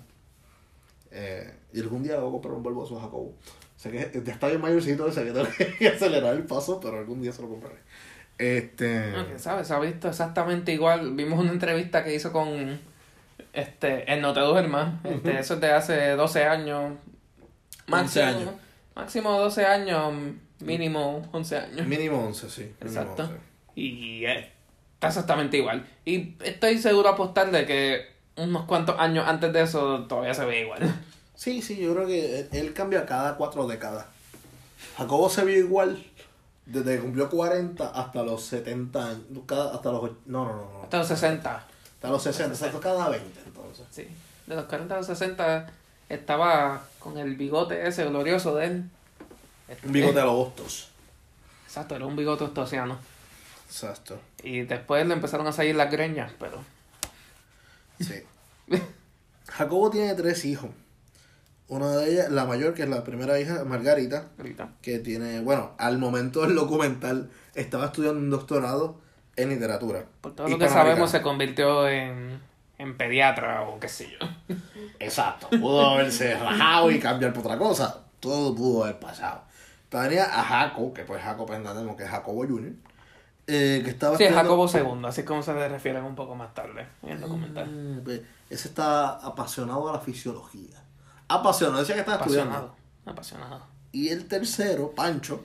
Eh, 1.09 1.53
y 1.71 1.79
algún 1.79 2.03
día 2.03 2.15
hago 2.15 2.33
comprar 2.33 2.53
un 2.53 2.61
Volvo 2.61 2.83
a 2.83 3.01
Jacobo. 3.01 3.29
O 3.29 3.79
sea 3.79 3.89
que 3.93 4.21
ya 4.25 4.33
está 4.33 4.47
bien 4.47 4.59
mayorcito, 4.59 5.09
sé 5.09 5.23
que 5.23 5.31
tengo 5.31 5.47
que 5.79 5.87
acelerar 5.95 6.35
el 6.35 6.43
paso, 6.43 6.77
pero 6.81 6.97
algún 6.97 7.21
día 7.21 7.31
se 7.31 7.43
lo 7.43 7.47
compraré. 7.47 7.77
Este. 8.37 9.11
No, 9.11 9.25
quién 9.25 9.39
sabe, 9.39 9.63
se 9.63 9.73
ha 9.73 9.79
visto 9.79 10.09
exactamente 10.09 10.73
igual. 10.73 11.13
Vimos 11.13 11.39
una 11.39 11.53
entrevista 11.53 12.03
que 12.03 12.13
hizo 12.13 12.33
con 12.33 12.77
este 13.53 14.11
el 14.13 14.21
No 14.21 14.33
Te 14.33 14.41
Duermas. 14.41 14.95
Este, 15.05 15.39
Eso 15.39 15.53
es 15.53 15.61
de 15.61 15.71
hace 15.71 16.09
12 16.09 16.43
años. 16.43 16.95
Máximo, 17.87 18.25
años. 18.25 18.49
máximo 18.95 19.31
12 19.39 19.65
años, 19.65 20.13
mínimo 20.59 21.25
11 21.31 21.57
años. 21.57 21.87
Mínimo 21.87 22.21
11, 22.25 22.49
sí. 22.49 22.73
Exacto. 22.81 23.23
11. 23.23 23.35
Y 23.75 24.25
eh, 24.25 24.51
está 24.95 25.07
exactamente 25.07 25.55
igual. 25.55 25.87
Y 26.03 26.35
estoy 26.43 26.79
seguro 26.79 27.07
apostar 27.07 27.49
de 27.49 27.65
que 27.65 28.10
unos 28.37 28.65
cuantos 28.65 28.95
años 28.99 29.25
antes 29.27 29.51
de 29.53 29.61
eso 29.61 30.05
todavía 30.07 30.33
se 30.33 30.45
ve 30.45 30.61
igual. 30.61 30.95
Sí, 31.35 31.61
sí, 31.61 31.77
yo 31.77 31.93
creo 31.95 32.07
que 32.07 32.47
él- 32.51 32.73
cambia 32.73 33.05
cada 33.05 33.35
cuatro 33.35 33.67
décadas. 33.67 34.05
Jacobo 34.97 35.29
se 35.29 35.43
vio 35.45 35.57
igual 35.57 36.03
desde 36.65 36.95
que 36.95 37.01
cumplió 37.01 37.29
40 37.29 37.87
hasta 37.89 38.23
los 38.23 38.43
70 38.43 39.03
años. 39.09 39.21
Cada, 39.47 39.73
hasta 39.73 39.91
los. 39.91 40.03
No, 40.25 40.45
no, 40.45 40.53
no. 40.55 40.71
no. 40.73 40.83
Hasta 40.83 40.99
los 40.99 41.07
60. 41.07 41.55
Hasta 41.95 42.09
los 42.09 42.23
60, 42.23 42.53
exacto, 42.53 42.79
cada 42.79 43.09
20 43.09 43.39
entonces. 43.45 43.85
Sí. 43.91 44.07
De 44.47 44.55
los 44.55 44.65
40 44.65 44.93
a 44.93 44.97
los 44.97 45.07
60 45.07 45.67
estaba 46.09 46.83
con 46.99 47.17
el 47.17 47.35
bigote 47.35 47.87
ese 47.87 48.05
glorioso 48.05 48.55
de 48.55 48.65
él. 48.65 48.89
Este, 49.67 49.87
Un 49.87 49.93
bigote 49.93 50.19
a 50.19 50.25
los 50.25 50.47
hostos. 50.47 50.89
Exacto, 51.65 51.95
era 51.95 52.05
un 52.05 52.15
bigote 52.15 52.43
ostosiano. 52.43 52.97
Exacto. 53.67 54.19
Y 54.43 54.61
después 54.63 55.05
le 55.07 55.13
empezaron 55.13 55.47
a 55.47 55.51
salir 55.51 55.75
las 55.75 55.91
greñas, 55.91 56.31
pero. 56.39 56.57
Sí. 58.03 58.23
Jacobo 59.49 59.89
tiene 59.89 60.13
tres 60.15 60.45
hijos. 60.45 60.69
Una 61.67 61.89
de 61.95 62.11
ellas, 62.11 62.29
la 62.29 62.45
mayor, 62.45 62.73
que 62.73 62.83
es 62.83 62.89
la 62.89 63.03
primera 63.03 63.39
hija, 63.39 63.63
Margarita, 63.63 64.27
Ahorita. 64.37 64.69
que 64.81 64.99
tiene, 64.99 65.39
bueno, 65.39 65.71
al 65.77 65.97
momento 65.97 66.41
del 66.41 66.55
documental 66.55 67.29
estaba 67.55 67.85
estudiando 67.85 68.19
un 68.19 68.29
doctorado 68.29 68.99
en 69.37 69.49
literatura. 69.49 70.03
Por 70.19 70.35
todo 70.35 70.49
lo 70.49 70.57
que 70.59 70.67
sabemos, 70.67 71.11
se 71.11 71.21
convirtió 71.21 71.87
en, 71.87 72.41
en 72.77 72.97
pediatra 72.97 73.61
o 73.63 73.79
qué 73.79 73.87
sé 73.87 74.09
yo. 74.11 74.55
Exacto, 74.99 75.49
pudo 75.49 75.91
haberse 75.91 76.37
rajado 76.37 76.91
y 76.91 76.99
cambiar 76.99 77.31
por 77.31 77.45
otra 77.45 77.57
cosa. 77.57 78.03
Todo 78.19 78.53
pudo 78.53 78.83
haber 78.83 78.99
pasado. 78.99 79.43
Tenía 79.87 80.25
a 80.25 80.43
Jaco, 80.43 80.93
que 80.93 81.03
pues 81.03 81.21
Jaco 81.23 81.45
pues 81.45 81.57
entendemos 81.57 81.95
que 81.95 82.03
es 82.03 82.09
Jacobo 82.09 82.45
Jr., 82.45 82.73
eh, 83.47 83.81
que 83.83 83.89
estaba 83.91 84.17
Sí, 84.17 84.23
es 84.23 84.29
estudiando- 84.31 84.67
Jacobo 84.67 84.95
II, 85.01 85.05
así 85.07 85.23
como 85.23 85.41
se 85.43 85.53
le 85.53 85.67
refieren 85.67 86.03
un 86.03 86.15
poco 86.15 86.35
más 86.35 86.53
tarde 86.53 86.87
en 87.03 87.09
el 87.09 87.21
documental. 87.21 87.67
Eh, 87.69 88.01
pues, 88.03 88.21
ese 88.49 88.67
está 88.69 89.09
apasionado 89.25 89.89
a 89.89 89.93
la 89.93 89.99
fisiología. 89.99 90.81
Apasionado, 91.27 91.79
decía 91.79 91.95
que 91.95 92.01
estaba 92.01 92.17
Apasionado. 92.17 92.51
estudiando. 92.75 93.11
Apasionado. 93.11 93.65
Y 93.91 94.09
el 94.09 94.27
tercero, 94.27 94.91
Pancho, 94.91 95.43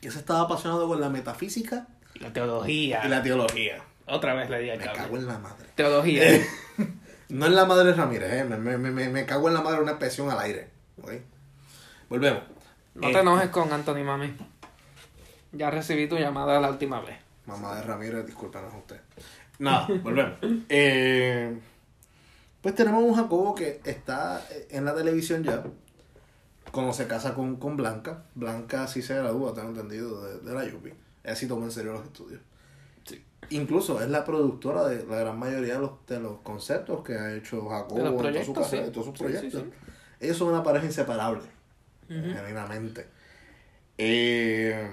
que 0.00 0.10
se 0.10 0.18
estaba 0.18 0.42
apasionado 0.42 0.88
con 0.88 1.00
la 1.00 1.08
metafísica 1.08 1.86
la 2.14 2.32
teología. 2.32 3.02
y 3.04 3.08
la 3.08 3.22
teología. 3.22 3.82
Otra 4.06 4.34
vez 4.34 4.50
le 4.50 4.60
di 4.60 4.70
al 4.70 4.78
Me 4.78 4.84
cable. 4.84 4.98
cago 5.00 5.16
en 5.16 5.26
la 5.26 5.38
madre. 5.38 5.66
Teología. 5.74 6.30
Eh, 6.34 6.46
no 7.30 7.46
en 7.46 7.54
la 7.54 7.64
madre 7.66 7.92
Ramírez, 7.94 8.32
eh. 8.32 8.44
me, 8.44 8.56
me, 8.58 8.76
me, 8.90 9.08
me 9.08 9.24
cago 9.26 9.48
en 9.48 9.54
la 9.54 9.60
madre 9.62 9.80
una 9.80 9.92
expresión 9.92 10.30
al 10.30 10.38
aire. 10.40 10.70
Volvemos. 12.08 12.42
No 12.94 13.08
Eh, 13.08 13.12
te 13.12 13.20
enojes 13.20 13.48
con 13.50 13.72
Anthony 13.72 14.04
Mami. 14.04 14.34
Ya 15.52 15.70
recibí 15.70 16.08
tu 16.08 16.16
llamada 16.16 16.60
la 16.60 16.70
última 16.70 17.00
vez. 17.00 17.18
Mamá 17.46 17.76
de 17.76 17.82
Ramírez, 17.82 18.24
discúlpanos 18.26 18.72
a 18.72 18.78
usted. 18.78 19.00
Nada, 19.58 19.86
volvemos. 20.02 20.38
Eh, 20.68 21.58
pues 22.60 22.74
tenemos 22.74 23.02
un 23.02 23.14
Jacobo 23.14 23.54
que 23.54 23.80
está 23.84 24.44
en 24.70 24.84
la 24.84 24.94
televisión 24.94 25.42
ya. 25.42 25.62
Cuando 26.70 26.92
se 26.94 27.06
casa 27.06 27.34
con, 27.34 27.56
con 27.56 27.76
Blanca. 27.76 28.24
Blanca 28.34 28.86
sí 28.86 29.02
se 29.02 29.14
gradúa, 29.14 29.52
tengo 29.52 29.68
entendido, 29.68 30.24
de, 30.24 30.38
de 30.40 30.54
la 30.54 30.74
UPI. 30.74 30.94
Ella 31.24 31.36
sí 31.36 31.46
toma 31.46 31.64
en 31.66 31.70
serio 31.72 31.92
los 31.92 32.04
estudios. 32.04 32.40
Sí. 33.04 33.22
Incluso 33.50 34.00
es 34.00 34.08
la 34.08 34.24
productora 34.24 34.84
de 34.84 35.04
la 35.04 35.16
gran 35.16 35.38
mayoría 35.38 35.74
de 35.74 35.80
los, 35.80 36.06
de 36.06 36.18
los 36.20 36.38
conceptos 36.40 37.02
que 37.04 37.14
ha 37.18 37.34
hecho 37.34 37.68
Jacobo 37.68 37.98
De 37.98 38.04
los 38.04 38.12
en 38.14 38.32
toda 38.32 38.44
su 38.44 38.52
carrera, 38.54 38.70
sí. 38.70 38.76
en 38.86 38.92
todos 38.92 39.06
sus 39.06 39.18
Sí, 39.18 39.24
proyectos. 39.24 39.62
sí, 39.62 39.70
Ellos 40.20 40.36
son 40.38 40.48
una 40.48 40.62
pareja 40.62 40.86
inseparable, 40.86 41.42
genuinamente. 42.08 43.06
Eh, 43.98 44.88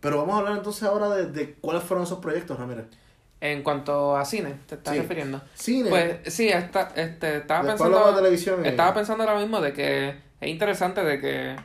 pero 0.00 0.18
vamos 0.18 0.34
a 0.34 0.38
hablar 0.38 0.56
entonces 0.56 0.82
ahora 0.84 1.08
de, 1.10 1.26
de 1.26 1.54
cuáles 1.54 1.82
fueron 1.82 2.04
esos 2.04 2.18
proyectos, 2.18 2.58
Ramírez. 2.58 2.86
En 3.40 3.62
cuanto 3.62 4.16
a 4.16 4.24
cine, 4.24 4.54
¿te 4.66 4.74
estás 4.74 4.94
Sí. 4.94 5.00
refiriendo? 5.00 5.40
Cine. 5.54 5.90
Pues 5.90 6.34
sí, 6.34 6.48
esta, 6.48 6.90
este, 6.96 7.36
estaba 7.38 7.62
Después 7.62 7.88
pensando. 7.90 8.10
de 8.12 8.16
televisión 8.16 8.64
y- 8.64 8.68
Estaba 8.68 8.94
pensando 8.94 9.22
ahora 9.24 9.38
mismo 9.38 9.60
de 9.60 9.72
que 9.72 10.08
es 10.40 10.48
interesante 10.48 11.04
de 11.04 11.20
que 11.20 11.56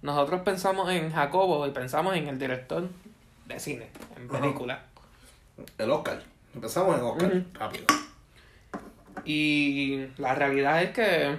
nosotros 0.00 0.40
pensamos 0.42 0.90
en 0.90 1.12
Jacobo 1.12 1.66
y 1.66 1.70
pensamos 1.70 2.16
en 2.16 2.28
el 2.28 2.38
director 2.38 2.88
de 3.46 3.60
cine, 3.60 3.88
en 4.16 4.28
película. 4.28 4.82
El 5.76 5.90
Oscar. 5.90 6.22
Empezamos 6.54 6.96
en 6.98 7.04
Oscar. 7.04 7.42
Rápido. 7.54 7.84
Y 9.24 10.06
la 10.16 10.34
realidad 10.34 10.82
es 10.82 10.90
que 10.92 11.36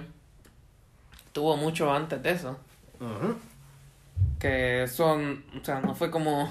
tuvo 1.32 1.56
mucho 1.56 1.92
antes 1.92 2.22
de 2.22 2.30
eso. 2.30 2.56
Ujú. 3.00 3.34
Que 4.38 4.86
son, 4.88 5.44
o 5.60 5.64
sea, 5.64 5.80
no 5.80 5.94
fue 5.94 6.10
como, 6.10 6.50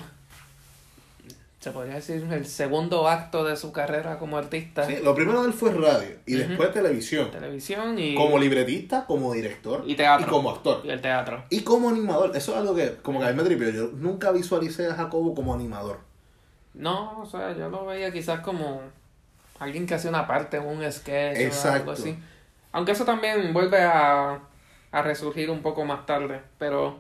se 1.60 1.72
podría 1.72 1.96
decir, 1.96 2.26
el 2.32 2.46
segundo 2.46 3.08
acto 3.08 3.44
de 3.44 3.58
su 3.58 3.72
carrera 3.72 4.20
como 4.20 4.38
artista. 4.38 4.86
Sí, 4.86 4.98
lo 5.04 5.16
primero 5.16 5.42
de 5.42 5.48
él 5.48 5.54
fue 5.54 5.72
radio 5.74 6.16
y 6.26 6.36
después 6.36 6.72
televisión. 6.72 7.32
Televisión 7.32 7.98
y, 7.98 8.16
Como 8.16 8.38
libretista, 8.38 9.06
como 9.06 9.34
director 9.34 9.84
y 9.88 9.96
teatro. 9.96 10.28
y 10.28 10.30
como 10.30 10.52
actor. 10.52 10.82
Y 10.86 10.90
el 10.92 11.02
teatro. 11.02 11.44
Y 11.50 11.62
como 11.62 11.90
animador. 11.90 12.36
Eso 12.36 12.52
es 12.52 12.58
algo 12.60 12.76
que 12.76 12.96
como 13.02 13.20
que 13.20 13.26
a 13.26 13.30
mí 13.32 13.36
me 13.36 13.44
tripió. 13.44 13.70
Yo 13.72 13.90
nunca 13.94 14.32
visualicé 14.32 14.88
a 14.88 14.94
Jacobo 14.94 15.34
como 15.36 15.54
animador. 15.54 16.00
No, 16.76 17.20
o 17.20 17.26
sea, 17.26 17.58
yo 17.58 17.70
lo 17.70 17.86
veía 17.88 18.12
quizás 18.14 18.42
como 18.42 18.82
alguien 19.60 19.86
que 19.88 19.96
hace 19.96 20.08
una 20.08 20.28
parte, 20.28 20.60
un 20.60 20.80
sketch 20.92 21.38
o 21.38 21.42
Exacto. 21.42 21.78
algo 21.80 21.92
así. 21.92 22.18
Aunque 22.72 22.92
eso 22.92 23.04
también 23.04 23.52
vuelve 23.52 23.82
a, 23.82 24.40
a 24.92 25.02
resurgir 25.02 25.50
un 25.50 25.62
poco 25.64 25.84
más 25.84 26.06
tarde. 26.06 26.40
Pero, 26.60 27.00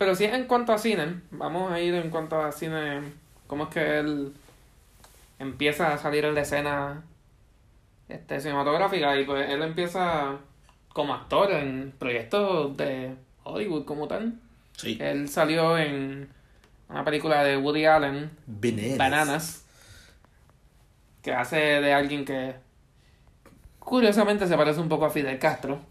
pero 0.00 0.14
sí 0.14 0.24
en 0.24 0.44
cuanto 0.44 0.72
a 0.72 0.78
cine, 0.78 1.20
vamos 1.30 1.70
a 1.70 1.78
ir 1.78 1.94
en 1.94 2.08
cuanto 2.08 2.40
a 2.40 2.52
cine, 2.52 3.02
cómo 3.46 3.64
es 3.64 3.68
que 3.68 3.98
él 3.98 4.32
empieza 5.38 5.92
a 5.92 5.98
salir 5.98 6.24
en 6.24 6.34
la 6.34 6.40
escena 6.40 7.02
este, 8.08 8.40
cinematográfica 8.40 9.20
y 9.20 9.26
pues 9.26 9.50
él 9.50 9.62
empieza 9.62 10.38
como 10.94 11.12
actor 11.12 11.52
en 11.52 11.92
proyectos 11.98 12.74
de 12.78 13.14
Hollywood 13.44 13.84
como 13.84 14.08
tal. 14.08 14.38
Sí. 14.74 14.96
Él 14.98 15.28
salió 15.28 15.76
en 15.76 16.30
una 16.88 17.04
película 17.04 17.44
de 17.44 17.58
Woody 17.58 17.84
Allen, 17.84 18.30
Bananas. 18.46 18.96
Bananas, 18.96 19.66
que 21.20 21.34
hace 21.34 21.56
de 21.58 21.92
alguien 21.92 22.24
que 22.24 22.54
curiosamente 23.78 24.46
se 24.46 24.56
parece 24.56 24.80
un 24.80 24.88
poco 24.88 25.04
a 25.04 25.10
Fidel 25.10 25.38
Castro. 25.38 25.89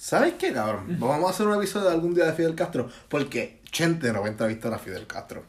¿Sabes 0.00 0.32
qué, 0.38 0.50
cabrón? 0.54 0.96
Vamos 0.98 1.26
a 1.26 1.30
hacer 1.34 1.46
un 1.46 1.54
episodio 1.58 1.90
algún 1.90 2.14
día 2.14 2.24
de 2.24 2.32
Fidel 2.32 2.54
Castro. 2.54 2.88
Porque 3.10 3.60
Chente 3.70 4.10
no 4.14 4.20
va 4.22 4.28
a 4.28 4.30
entrevistar 4.30 4.72
a 4.72 4.78
Fidel 4.78 5.06
Castro. 5.06 5.44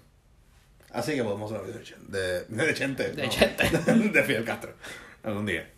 Así 0.92 1.14
que 1.16 1.24
podemos 1.24 1.50
hacer 1.50 1.62
un 1.64 1.68
video 1.68 1.80
de 1.80 1.86
Chente. 1.86 2.12
De, 2.52 2.66
de 2.66 2.74
Chente. 2.74 3.12
De 3.14 3.24
no. 3.24 3.30
Chente. 3.30 3.70
de 4.12 4.24
Fidel 4.24 4.44
Castro. 4.44 4.74
Algún 5.24 5.46
día. 5.46 5.70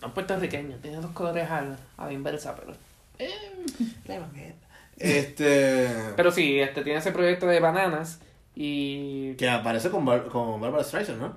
No 0.00 0.06
es 0.06 0.14
puertorriqueño, 0.14 0.76
tiene 0.76 1.00
los 1.00 1.10
colores 1.10 1.50
a, 1.50 1.76
a 1.96 2.06
la 2.06 2.12
inversa, 2.12 2.54
pero... 2.54 2.74
Este. 4.98 5.88
Pero 6.16 6.30
sí, 6.30 6.60
este 6.60 6.82
tiene 6.84 7.00
ese 7.00 7.10
proyecto 7.10 7.46
de 7.46 7.58
Bananas 7.58 8.20
y... 8.54 9.34
Que 9.34 9.48
aparece 9.48 9.90
con, 9.90 10.04
Bar- 10.04 10.26
con 10.28 10.60
Barbara 10.60 10.84
Streisand, 10.84 11.20
¿no? 11.20 11.36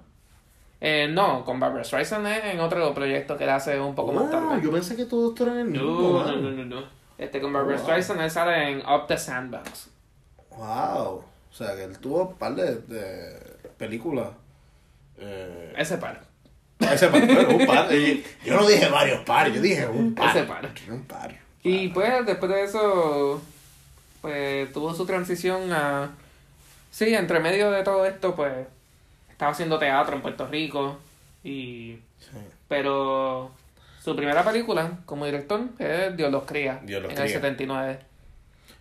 Eh, 0.88 1.08
no, 1.10 1.43
con 1.45 1.60
Barbara 1.60 1.84
Streisand 1.84 2.28
es 2.28 2.43
en 2.45 2.60
otro 2.60 2.93
proyecto 2.93 3.36
que 3.38 3.45
él 3.45 3.50
hace 3.50 3.80
un 3.80 3.95
poco 3.95 4.12
más 4.13 4.26
Ah, 4.28 4.30
tarde. 4.32 4.62
yo 4.63 4.71
pensé 4.71 4.95
que 4.95 5.06
todo 5.06 5.30
esto 5.30 5.43
era 5.43 5.54
en 5.54 5.60
el 5.60 5.65
mismo. 5.69 5.88
No, 6.24 6.26
no, 6.26 6.36
no, 6.36 6.52
no, 6.52 6.65
no. 6.65 6.84
Este 7.17 7.41
con 7.41 7.52
Barbara 7.52 7.78
Wow. 7.78 7.86
Streisand 7.86 8.21
él 8.21 8.30
sale 8.30 8.69
en 8.69 8.78
Up 8.88 9.08
the 9.08 9.17
Sandbox. 9.17 9.89
Wow. 10.52 11.24
O 11.50 11.54
sea, 11.54 11.76
que 11.76 11.86
él 11.86 11.98
tuvo 11.98 12.26
un 12.30 12.36
par 12.36 12.54
de, 12.54 12.76
de 12.76 13.39
películas. 13.78 14.28
Eh, 15.17 15.74
Ese 15.78 15.98
par. 15.98 16.21
ese 16.80 17.08
par, 17.08 17.26
bueno, 17.26 17.50
un 17.58 17.65
par. 17.65 17.89
Yo 18.45 18.56
no 18.56 18.67
dije 18.67 18.88
varios 18.89 19.21
pares, 19.21 19.56
yo 19.56 19.62
dije 19.62 19.88
un 19.88 20.13
par. 20.13 20.30
Ese 20.38 20.43
par. 20.45 20.69
Un 20.89 21.04
par. 21.06 21.36
Y 21.63 21.88
pues 21.88 22.26
después 22.28 22.52
de 22.52 22.63
eso, 22.63 23.41
pues 24.21 24.71
tuvo 24.71 24.93
su 24.93 25.06
transición 25.06 25.71
a... 25.74 26.12
Sí, 26.91 27.15
entre 27.15 27.39
medio 27.39 27.71
de 27.71 27.82
todo 27.84 28.06
esto, 28.06 28.36
pues 28.36 28.54
estaba 29.36 29.52
haciendo 29.52 29.78
teatro 29.78 30.15
en 30.15 30.21
Puerto 30.21 30.48
Rico 30.48 30.98
y... 31.43 32.00
Sí. 32.19 32.38
Pero 32.69 33.52
su 34.02 34.15
primera 34.15 34.43
película 34.43 35.00
como 35.06 35.26
director 35.26 35.62
es 35.78 36.15
Dios 36.15 36.32
los 36.32 36.45
cría, 36.45 36.80
Dios 36.86 37.02
los 37.04 37.12
en 37.12 37.15
cría. 37.17 37.26
el 37.28 37.34
79. 37.34 38.00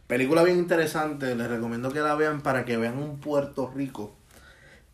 Película 0.07 0.43
bien 0.45 0.59
interesante, 0.59 1.35
les 1.35 1.49
recomiendo 1.49 1.90
que 1.90 2.01
la 2.01 2.14
vean 2.14 2.40
para 2.40 2.64
que 2.64 2.77
vean 2.77 2.99
un 2.99 3.19
Puerto 3.19 3.71
Rico 3.75 4.14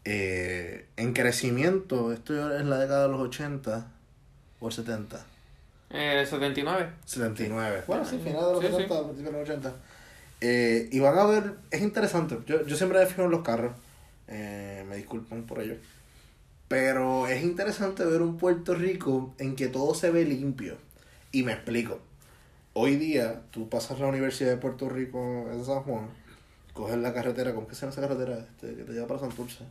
eh, 0.04 0.86
en 0.96 1.12
crecimiento. 1.12 2.12
Esto 2.12 2.56
es 2.56 2.64
la 2.64 2.78
década 2.78 3.02
de 3.02 3.08
los 3.10 3.20
80 3.20 3.86
o 4.60 4.66
el 4.68 4.72
70. 4.72 5.24
Eh, 5.90 6.24
79. 6.26 6.90
79. 7.04 7.84
Bueno, 7.86 8.04
sí, 8.04 8.18
final 8.18 8.46
de 8.46 8.52
los 8.52 8.60
Sí, 8.60 8.66
sí. 8.66 8.72
70, 8.72 9.02
principios 9.04 9.32
de 9.34 9.40
los 9.40 9.48
80. 9.50 9.72
Eh, 10.40 10.88
y 10.90 10.98
van 11.00 11.18
a 11.18 11.26
ver, 11.26 11.52
es 11.70 11.82
interesante. 11.82 12.38
Yo, 12.46 12.64
yo 12.66 12.76
siempre 12.76 12.98
me 12.98 13.06
fijo 13.06 13.22
en 13.24 13.30
los 13.30 13.42
carros. 13.42 13.72
Eh, 14.30 14.84
me 14.88 14.96
disculpan 14.96 15.42
por 15.42 15.60
ello. 15.60 15.76
Pero 16.68 17.26
es 17.26 17.42
interesante 17.42 18.04
ver 18.04 18.22
un 18.22 18.36
Puerto 18.36 18.74
Rico 18.74 19.34
en 19.38 19.56
que 19.56 19.66
todo 19.68 19.94
se 19.94 20.10
ve 20.10 20.24
limpio. 20.24 20.76
Y 21.32 21.42
me 21.42 21.52
explico. 21.52 21.98
Hoy 22.72 22.96
día, 22.96 23.42
tú 23.50 23.68
pasas 23.68 23.98
la 23.98 24.06
Universidad 24.06 24.50
de 24.50 24.56
Puerto 24.56 24.88
Rico 24.88 25.48
en 25.52 25.64
San 25.64 25.82
Juan, 25.82 26.08
coges 26.72 26.96
la 26.98 27.12
carretera, 27.12 27.52
¿cómo 27.52 27.66
que 27.66 27.74
se 27.74 27.80
llama 27.80 27.92
esa 27.92 28.00
carretera? 28.02 28.38
Este, 28.38 28.76
que 28.76 28.84
te 28.84 28.92
lleva 28.92 29.08
para 29.08 29.18
Santurce. 29.18 29.64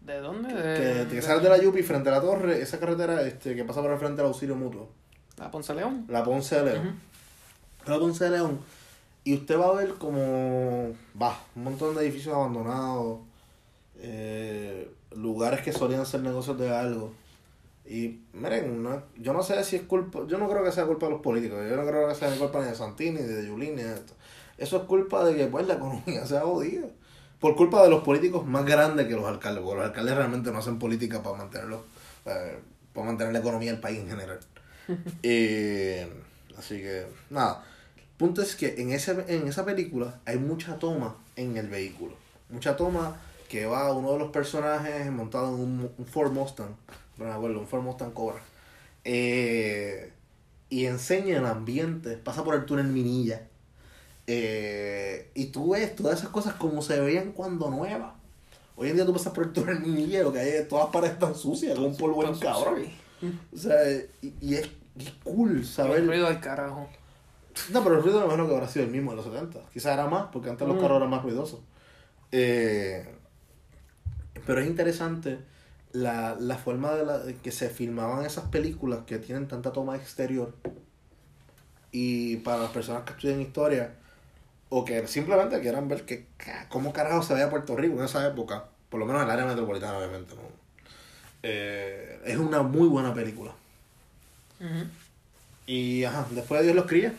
¿De 0.00 0.18
dónde? 0.20 0.48
Que, 0.48 0.54
De, 0.56 1.06
que 1.08 1.20
sales 1.20 1.42
de 1.42 1.50
la 1.50 1.58
Yupi 1.58 1.82
frente 1.82 2.08
a 2.08 2.12
la 2.12 2.20
torre, 2.22 2.62
esa 2.62 2.80
carretera 2.80 3.20
este, 3.20 3.54
que 3.54 3.64
pasa 3.64 3.82
por 3.82 3.90
el 3.90 3.98
frente 3.98 4.16
del 4.16 4.26
auxilio 4.28 4.56
mutuo. 4.56 4.88
La 5.36 5.50
Ponce 5.50 5.74
León. 5.74 6.06
La 6.08 6.24
Ponce 6.24 6.56
de 6.56 6.72
León. 6.72 6.98
La 7.86 7.98
Ponce 7.98 8.24
de 8.24 8.30
León. 8.30 8.58
Y 9.28 9.34
usted 9.34 9.58
va 9.58 9.68
a 9.68 9.72
ver 9.74 9.94
como, 9.94 10.94
va, 11.20 11.32
un 11.56 11.64
montón 11.64 11.94
de 11.94 12.02
edificios 12.02 12.34
abandonados, 12.34 13.20
eh, 13.98 14.90
lugares 15.16 15.62
que 15.62 15.72
solían 15.72 16.06
ser 16.06 16.22
negocios 16.22 16.58
de 16.58 16.74
algo. 16.74 17.12
Y 17.86 18.20
miren, 18.34 18.82
no- 18.82 19.02
yo 19.16 19.32
no 19.32 19.42
sé 19.42 19.62
si 19.64 19.76
es 19.76 19.82
culpa, 19.82 20.20
yo 20.28 20.38
no 20.38 20.48
creo 20.48 20.64
que 20.64 20.72
sea 20.72 20.86
culpa 20.86 21.06
de 21.06 21.12
los 21.12 21.22
políticos, 21.22 21.58
yo 21.68 21.76
no 21.76 21.86
creo 21.86 22.08
que 22.08 22.14
sea 22.14 22.30
culpa 22.36 22.60
ni 22.60 22.66
de 22.66 22.74
Santini, 22.74 23.20
ni 23.20 23.26
de 23.26 23.46
Yulín, 23.46 23.76
ni 23.76 23.82
de 23.82 23.94
esto. 23.94 24.14
Eso 24.58 24.76
es 24.78 24.82
culpa 24.84 25.24
de 25.24 25.36
que 25.36 25.46
pues 25.46 25.66
la 25.66 25.74
economía 25.74 26.26
se 26.26 26.36
ha 26.36 26.42
jodido. 26.42 26.90
Por 27.40 27.56
culpa 27.56 27.82
de 27.84 27.90
los 27.90 28.02
políticos 28.02 28.46
más 28.46 28.64
grandes 28.66 29.06
que 29.08 29.14
los 29.14 29.24
alcaldes, 29.26 29.62
porque 29.64 29.78
los 29.80 29.86
alcaldes 29.88 30.16
realmente 30.16 30.50
no 30.52 30.58
hacen 30.58 30.78
política 30.78 31.22
para 31.22 31.36
mantenerlo, 31.38 31.84
eh, 32.26 32.58
para 32.92 33.06
mantener 33.06 33.32
la 33.32 33.38
economía 33.40 33.72
del 33.72 33.80
país 33.80 34.00
en 34.00 34.08
general. 34.10 34.40
Eh, 35.22 36.08
así 36.58 36.78
que, 36.78 37.06
nada. 37.30 37.64
Punto 38.18 38.42
es 38.42 38.56
que 38.56 38.74
en, 38.78 38.90
ese, 38.90 39.24
en 39.28 39.46
esa 39.46 39.64
película 39.64 40.20
hay 40.24 40.38
mucha 40.38 40.76
toma 40.78 41.14
en 41.36 41.56
el 41.56 41.68
vehículo. 41.68 42.14
Mucha 42.50 42.76
toma 42.76 43.16
que 43.48 43.64
va 43.66 43.92
uno 43.92 44.12
de 44.12 44.18
los 44.18 44.32
personajes 44.32 45.10
montado 45.10 45.54
en 45.54 45.60
un, 45.60 45.90
un 45.96 46.06
Ford 46.06 46.32
Mustang. 46.32 46.74
No 47.16 47.24
me 47.24 47.30
acuerdo, 47.30 47.60
un 47.60 47.68
Ford 47.68 47.82
Mustang 47.82 48.10
Cobra. 48.10 48.42
Eh, 49.04 50.12
y 50.68 50.86
enseña 50.86 51.38
el 51.38 51.46
ambiente. 51.46 52.16
Pasa 52.16 52.42
por 52.42 52.56
el 52.56 52.66
túnel 52.66 52.88
Minilla. 52.88 53.46
Eh, 54.26 55.30
y 55.34 55.46
tú 55.46 55.70
ves 55.70 55.94
todas 55.94 56.18
esas 56.18 56.30
cosas 56.30 56.54
como 56.54 56.82
se 56.82 57.00
veían 57.00 57.32
cuando 57.32 57.70
nuevas. 57.70 58.14
Hoy 58.76 58.90
en 58.90 58.96
día 58.96 59.06
tú 59.06 59.12
pasas 59.12 59.32
por 59.32 59.44
el 59.44 59.52
túnel 59.52 59.80
Minilla 59.80 60.20
y 60.20 60.22
lo 60.24 60.32
que 60.32 60.40
hay 60.40 60.64
todas 60.68 60.86
las 60.86 60.92
paredes 60.92 61.18
tan 61.18 61.34
sucias, 61.34 61.76
con 61.76 61.84
un 61.84 61.96
polvo 61.96 62.24
en 62.24 62.38
cabrón. 62.38 62.84
O 63.54 63.56
sea, 63.56 63.76
y, 64.22 64.34
y 64.40 64.54
es, 64.56 64.68
es 64.98 65.10
cool 65.22 65.64
saber. 65.64 66.00
El 66.00 66.08
ruido 66.08 66.28
del 66.28 66.40
carajo. 66.40 66.88
No, 67.70 67.82
pero 67.82 67.96
el 67.96 68.02
ruido 68.02 68.20
me 68.20 68.26
imagino 68.26 68.48
que 68.48 68.54
habrá 68.54 68.68
sido 68.68 68.84
el 68.84 68.90
mismo 68.90 69.10
de 69.12 69.16
los 69.16 69.26
70. 69.26 69.60
Quizás 69.72 69.92
era 69.94 70.06
más, 70.06 70.26
porque 70.32 70.50
antes 70.50 70.66
los 70.66 70.76
Mm. 70.76 70.80
carros 70.80 70.96
eran 70.98 71.10
más 71.10 71.22
ruidosos. 71.22 71.60
Eh, 72.32 73.06
pero 74.46 74.60
es 74.60 74.66
interesante 74.66 75.38
la, 75.92 76.36
la 76.38 76.56
forma 76.56 76.92
de 76.92 77.04
la, 77.04 77.18
de 77.18 77.34
que 77.36 77.52
se 77.52 77.68
filmaban 77.70 78.24
esas 78.24 78.44
películas 78.44 79.00
que 79.06 79.18
tienen 79.18 79.48
tanta 79.48 79.72
toma 79.72 79.96
exterior. 79.96 80.54
Y 81.90 82.36
para 82.38 82.58
las 82.62 82.70
personas 82.70 83.02
que 83.04 83.12
estudian 83.12 83.40
historia, 83.40 83.94
o 84.70 84.84
que 84.84 85.06
simplemente 85.06 85.60
quieran 85.60 85.88
ver 85.88 86.04
que, 86.04 86.26
cómo 86.68 86.92
carajo 86.92 87.22
se 87.22 87.32
veía 87.34 87.48
Puerto 87.50 87.74
Rico 87.76 87.98
en 87.98 88.04
esa 88.04 88.26
época, 88.26 88.66
por 88.90 89.00
lo 89.00 89.06
menos 89.06 89.22
en 89.22 89.28
el 89.28 89.32
área 89.32 89.46
metropolitana, 89.46 89.96
obviamente. 89.98 90.34
¿no? 90.34 90.42
Eh, 91.42 92.20
es 92.24 92.36
una 92.36 92.62
muy 92.62 92.88
buena 92.88 93.14
película. 93.14 93.52
Y 95.66 96.04
ajá, 96.04 96.26
después 96.30 96.60
de 96.60 96.66
Dios 96.66 96.76
los 96.76 96.86
cría. 96.86 97.14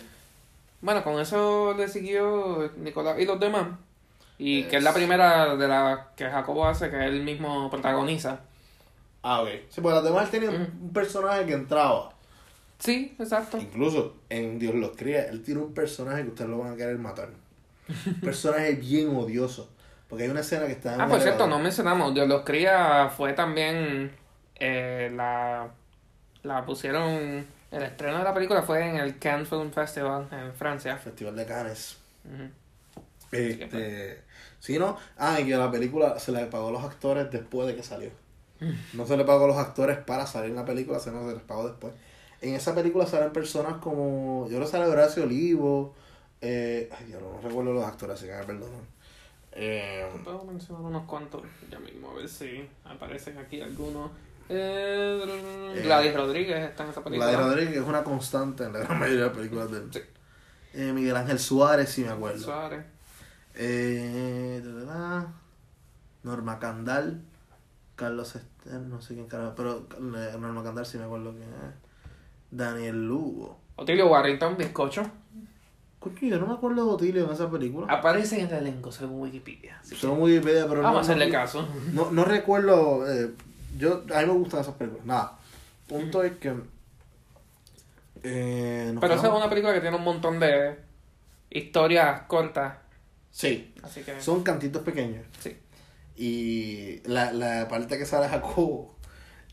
Pues, 0.79 0.81
Bueno, 0.81 1.03
con 1.03 1.19
eso 1.19 1.73
le 1.77 1.87
siguió 1.87 2.71
Nicolás 2.77 3.19
y 3.19 3.25
los 3.25 3.39
demás. 3.39 3.67
Y 4.37 4.63
que 4.63 4.77
es 4.77 4.83
la 4.83 4.93
primera 4.93 5.55
de 5.57 5.67
las 5.67 5.99
que 6.15 6.25
Jacobo 6.29 6.65
hace, 6.65 6.89
que 6.89 7.05
él 7.05 7.23
mismo 7.23 7.69
protagoniza. 7.69 8.39
Ah, 9.21 9.41
ok. 9.41 9.49
Sí, 9.69 9.81
porque 9.81 9.95
las 9.95 10.03
demás 10.05 10.31
tenían 10.31 10.53
Mm. 10.53 10.83
un 10.85 10.93
personaje 10.93 11.45
que 11.45 11.53
entraba. 11.53 12.11
Sí, 12.77 13.13
exacto. 13.19 13.57
Incluso 13.57 14.15
en 14.29 14.57
Dios 14.57 14.73
los 14.75 14.91
cría, 14.95 15.25
él 15.25 15.43
tiene 15.43 15.59
un 15.59 15.73
personaje 15.73 16.23
que 16.23 16.29
ustedes 16.29 16.49
lo 16.49 16.59
van 16.59 16.71
a 16.73 16.77
querer 16.77 16.97
matar. 16.97 17.29
Un 18.05 18.21
personaje 18.21 18.71
bien 18.75 19.13
odioso. 19.13 19.69
Porque 20.07 20.23
hay 20.23 20.29
una 20.29 20.39
escena 20.39 20.65
que 20.65 20.71
está 20.71 20.95
en 20.95 21.01
Ah, 21.01 21.07
por 21.07 21.19
cierto, 21.19 21.45
no 21.47 21.59
mencionamos, 21.59 22.13
Dios 22.13 22.27
los 22.27 22.43
cría 22.43 23.09
fue 23.15 23.33
también 23.33 24.11
eh, 24.55 25.11
la, 25.13 25.67
la 26.43 26.65
pusieron, 26.65 27.45
el 27.71 27.83
estreno 27.83 28.17
de 28.19 28.23
la 28.23 28.33
película 28.33 28.61
fue 28.63 28.87
en 28.87 28.95
el 28.97 29.19
Cannes 29.19 29.49
Film 29.49 29.71
Festival 29.71 30.27
en 30.31 30.53
Francia. 30.53 30.97
Festival 30.97 31.35
de 31.35 31.45
Cannes. 31.45 31.97
Ujú. 32.25 32.49
Este, 33.31 34.23
sí, 34.59 34.79
¿no? 34.79 34.97
Ah, 35.17 35.39
y 35.39 35.45
que 35.45 35.55
la 35.55 35.69
película 35.69 36.17
se 36.19 36.31
le 36.31 36.45
pagó 36.47 36.69
a 36.69 36.71
los 36.71 36.83
actores 36.83 37.29
después 37.31 37.67
de 37.67 37.75
que 37.75 37.83
salió. 37.83 38.09
No 38.93 39.05
se 39.05 39.15
le 39.15 39.23
pagó 39.23 39.45
a 39.45 39.47
los 39.47 39.57
actores 39.57 39.97
para 39.99 40.25
salir 40.25 40.49
en 40.49 40.57
la 40.57 40.65
película, 40.65 40.99
sino 40.99 41.27
se 41.27 41.35
les 41.35 41.43
pagó 41.43 41.67
después. 41.67 41.93
En 42.41 42.55
esa 42.55 42.73
película 42.73 43.05
salen 43.05 43.31
personas 43.31 43.77
como. 43.77 44.47
Yo 44.49 44.59
que 44.59 44.67
sale 44.67 44.85
Horacio 44.85 45.23
Olivo. 45.23 45.93
Eh, 46.41 46.89
ay, 46.97 47.05
Dios, 47.05 47.21
no 47.21 47.39
recuerdo 47.41 47.73
los 47.73 47.85
actores, 47.85 48.15
así 48.17 48.25
que 48.25 48.33
me 48.33 48.43
perdonan. 48.43 48.81
Eh, 49.51 50.07
Puedo 50.23 50.43
mencionar 50.45 50.83
unos 50.83 51.05
cuantos 51.05 51.41
ya 51.69 51.79
mismo, 51.79 52.11
a 52.11 52.13
ver 52.15 52.29
si 52.29 52.67
aparecen 52.85 53.37
aquí 53.37 53.61
algunos. 53.61 54.11
Eh, 54.49 55.23
Eh, 55.75 55.81
Gladys 55.83 56.13
Rodríguez 56.15 56.69
está 56.69 56.83
en 56.83 56.89
esa 56.89 57.03
película. 57.03 57.31
Gladys 57.31 57.45
Rodríguez 57.47 57.77
es 57.77 57.87
una 57.87 58.03
constante 58.03 58.63
en 58.63 58.73
la 58.73 58.79
gran 58.79 58.99
mayoría 58.99 59.21
de 59.21 59.27
las 59.27 59.37
películas 59.37 59.71
de 59.71 59.77
él. 59.77 59.89
Sí. 59.91 59.99
Eh, 60.73 60.91
Miguel 60.93 61.15
Ángel 61.15 61.39
Suárez, 61.39 61.89
sí 61.89 62.01
me 62.01 62.09
acuerdo. 62.09 62.39
Suárez. 62.39 62.83
Eh. 63.55 64.61
Norma 66.23 66.59
Candal. 66.59 67.21
Carlos 67.95 68.33
Ester, 68.35 68.79
no 68.79 69.01
sé 69.01 69.13
quién 69.15 69.27
carajo, 69.27 69.53
pero 69.57 69.85
eh, 70.17 70.35
Norma 70.39 70.63
Candal 70.63 70.85
sí 70.85 70.97
me 70.97 71.03
acuerdo 71.03 71.31
quién 71.31 71.43
es. 71.43 71.75
Daniel 72.49 73.05
Lugo. 73.07 73.59
Otilio 73.75 74.07
Warrington, 74.07 74.55
bizcocho. 74.57 75.03
Coño, 75.99 76.15
yo 76.21 76.39
no 76.39 76.47
me 76.47 76.53
acuerdo 76.53 76.85
de 76.85 76.91
Otilio 76.93 77.25
en 77.25 77.31
esa 77.31 77.51
película. 77.51 77.93
Aparece 77.93 78.39
en 78.39 78.47
el 78.47 78.53
elenco 78.55 78.89
según 78.91 79.19
Wikipedia. 79.21 79.77
así 79.81 79.95
que 79.97 80.07
Wikipedia, 80.07 80.65
pero 80.67 80.81
Vamos 80.81 80.93
no, 80.93 80.97
a 80.99 81.01
hacerle 81.01 81.25
no, 81.27 81.31
caso. 81.33 81.67
No, 81.91 82.09
no 82.11 82.23
recuerdo. 82.23 83.05
eh, 83.11 83.31
yo, 83.77 84.03
a 84.13 84.21
mí 84.21 84.25
me 84.25 84.33
gustan 84.33 84.61
esas 84.61 84.75
películas. 84.75 85.05
Nada. 85.05 85.39
Punto 85.87 86.23
es 86.23 86.33
que. 86.37 86.53
Eh, 88.23 88.95
Pero 88.99 89.13
esa 89.13 89.27
es 89.27 89.33
una 89.33 89.49
película 89.49 89.73
que 89.73 89.81
tiene 89.81 89.95
un 89.95 90.03
montón 90.03 90.39
de 90.39 90.77
historias 91.49 92.23
cortas. 92.23 92.77
Sí, 93.31 93.73
Así 93.83 94.01
que. 94.01 94.19
son 94.21 94.43
cantitos 94.43 94.81
pequeños. 94.83 95.25
Sí. 95.39 95.57
Y 96.15 97.01
la, 97.07 97.31
la 97.31 97.67
parte 97.67 97.97
que 97.97 98.05
sale 98.05 98.27
Jacobo 98.27 98.95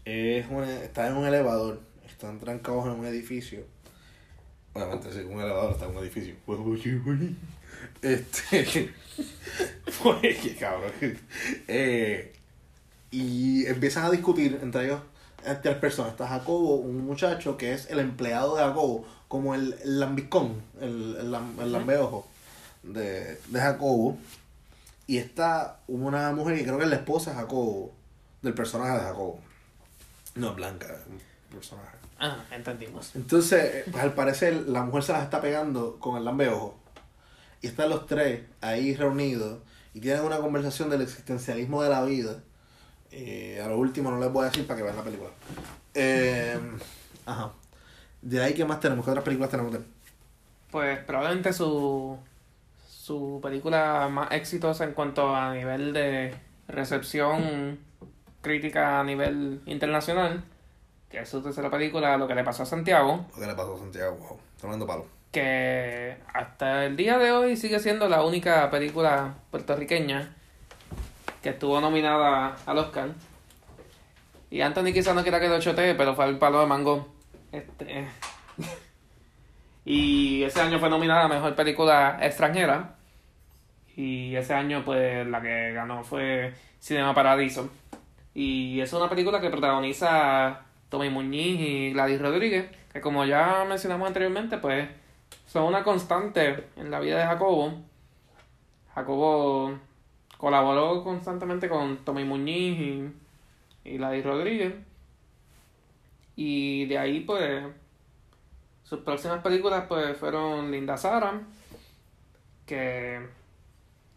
es 0.04 0.46
una, 0.50 0.82
está 0.82 1.06
en 1.06 1.16
un 1.16 1.26
elevador. 1.26 1.80
Están 2.08 2.38
trancados 2.38 2.86
en 2.86 2.92
un 2.92 3.06
edificio. 3.06 3.64
Obviamente, 4.72 5.12
sí, 5.12 5.20
un 5.20 5.40
elevador 5.40 5.72
está 5.72 5.86
en 5.86 5.96
un 5.96 6.02
edificio. 6.02 6.34
Este. 8.02 8.92
Pues, 10.02 10.38
qué 10.38 10.56
cabrón. 10.56 10.92
Eh, 11.68 12.32
y 13.10 13.66
empiezan 13.66 14.04
a 14.04 14.10
discutir 14.10 14.58
entre 14.62 14.86
ellos, 14.86 15.00
entre 15.44 15.72
las 15.72 15.80
personas. 15.80 16.12
Está 16.12 16.26
Jacobo, 16.28 16.76
un 16.76 17.04
muchacho 17.06 17.56
que 17.56 17.72
es 17.72 17.90
el 17.90 18.00
empleado 18.00 18.56
de 18.56 18.62
Jacobo, 18.64 19.06
como 19.28 19.54
el, 19.54 19.74
el 19.84 20.00
lambiscón, 20.00 20.60
el, 20.80 21.16
el, 21.20 21.30
lam- 21.30 21.60
el 21.60 21.72
lambeojo 21.72 22.26
de, 22.82 23.40
de 23.48 23.60
Jacobo. 23.60 24.18
Y 25.06 25.18
está 25.18 25.78
una 25.86 26.32
mujer 26.32 26.56
que 26.58 26.64
creo 26.64 26.78
que 26.78 26.84
es 26.84 26.90
la 26.90 26.96
esposa 26.96 27.30
de 27.30 27.36
Jacobo. 27.36 27.92
del 28.42 28.54
personaje 28.54 28.92
de 28.94 29.00
Jacobo. 29.00 29.40
No 30.34 30.50
es 30.50 30.56
blanca, 30.56 30.86
un 31.08 31.20
personaje. 31.54 31.96
Ah, 32.18 32.44
entendimos. 32.50 33.14
Entonces, 33.14 33.84
pues 33.90 34.02
al 34.02 34.14
parecer, 34.14 34.54
la 34.68 34.82
mujer 34.82 35.02
se 35.02 35.12
las 35.12 35.22
está 35.24 35.40
pegando 35.40 35.98
con 35.98 36.16
el 36.16 36.24
lambeojo. 36.24 36.76
Y 37.62 37.68
están 37.68 37.90
los 37.90 38.06
tres 38.06 38.42
ahí 38.60 38.94
reunidos 38.94 39.60
y 39.94 40.00
tienen 40.00 40.22
una 40.22 40.38
conversación 40.38 40.90
del 40.90 41.02
existencialismo 41.02 41.82
de 41.82 41.88
la 41.90 42.04
vida. 42.04 42.42
Eh, 43.18 43.58
a 43.64 43.68
lo 43.68 43.78
último 43.78 44.10
no 44.10 44.18
les 44.20 44.30
voy 44.30 44.42
a 44.44 44.48
decir 44.50 44.66
para 44.66 44.76
que 44.76 44.82
vean 44.82 44.96
la 44.96 45.02
película. 45.02 45.30
Eh, 45.94 46.58
ajá. 47.24 47.52
De 48.20 48.42
ahí, 48.44 48.52
¿qué 48.52 48.64
más 48.66 48.78
tenemos? 48.78 49.04
¿Qué 49.04 49.10
otras 49.10 49.24
películas 49.24 49.50
tenemos? 49.50 49.72
de? 49.72 49.80
Pues 50.70 50.98
probablemente 50.98 51.54
su, 51.54 52.18
su 52.86 53.40
película 53.42 54.08
más 54.10 54.32
exitosa 54.32 54.84
en 54.84 54.92
cuanto 54.92 55.34
a 55.34 55.54
nivel 55.54 55.94
de 55.94 56.34
recepción 56.68 57.78
crítica 58.42 59.00
a 59.00 59.04
nivel 59.04 59.62
internacional, 59.64 60.44
que 61.08 61.20
es 61.20 61.28
su 61.28 61.40
tercera 61.40 61.70
película, 61.70 62.18
Lo 62.18 62.28
que 62.28 62.34
le 62.34 62.44
pasó 62.44 62.64
a 62.64 62.66
Santiago, 62.66 63.24
Lo 63.34 63.40
que 63.40 63.46
le 63.46 63.54
pasó 63.54 63.76
a 63.76 63.78
Santiago, 63.78 64.16
wow. 64.16 64.38
Tremendo 64.60 64.86
palo. 64.86 65.06
que 65.32 66.18
hasta 66.34 66.84
el 66.84 66.96
día 66.96 67.16
de 67.18 67.32
hoy 67.32 67.56
sigue 67.56 67.80
siendo 67.80 68.08
la 68.08 68.22
única 68.24 68.70
película 68.70 69.34
puertorriqueña 69.50 70.35
que 71.46 71.50
estuvo 71.50 71.80
nominada 71.80 72.56
al 72.66 72.78
Oscar. 72.78 73.10
Y 74.50 74.62
Anthony 74.62 74.92
quizás 74.92 75.14
no 75.14 75.22
quiera 75.22 75.38
que 75.38 75.48
lo 75.48 75.60
chotee, 75.60 75.94
pero 75.94 76.12
fue 76.12 76.24
el 76.26 76.38
palo 76.38 76.58
de 76.58 76.66
mango. 76.66 77.06
Este. 77.52 78.08
y 79.84 80.42
ese 80.42 80.60
año 80.60 80.80
fue 80.80 80.90
nominada 80.90 81.26
a 81.26 81.28
mejor 81.28 81.54
película 81.54 82.18
extranjera. 82.20 82.96
Y 83.94 84.34
ese 84.34 84.54
año, 84.54 84.82
pues, 84.84 85.24
la 85.28 85.40
que 85.40 85.70
ganó 85.72 86.02
fue 86.02 86.52
Cinema 86.80 87.14
Paradiso. 87.14 87.70
Y 88.34 88.80
es 88.80 88.92
una 88.92 89.08
película 89.08 89.40
que 89.40 89.48
protagoniza 89.48 90.62
Tommy 90.88 91.10
Muñiz 91.10 91.60
y 91.60 91.92
Gladys 91.92 92.20
Rodríguez, 92.20 92.70
que 92.92 93.00
como 93.00 93.24
ya 93.24 93.64
mencionamos 93.68 94.08
anteriormente, 94.08 94.58
pues 94.58 94.88
son 95.46 95.62
una 95.62 95.84
constante 95.84 96.70
en 96.74 96.90
la 96.90 96.98
vida 96.98 97.18
de 97.18 97.24
Jacobo. 97.24 97.72
Jacobo 98.96 99.78
colaboró 100.36 101.02
constantemente 101.02 101.68
con 101.68 101.98
Tommy 101.98 102.24
Muñiz 102.24 103.10
y, 103.84 103.90
y 103.90 103.98
Rodríguez. 104.22 104.74
Y 106.36 106.84
de 106.86 106.98
ahí, 106.98 107.20
pues, 107.20 107.64
sus 108.84 109.00
próximas 109.00 109.42
películas, 109.42 109.84
pues, 109.88 110.16
fueron 110.16 110.70
Linda 110.70 110.96
Sara, 110.96 111.40
que 112.66 113.26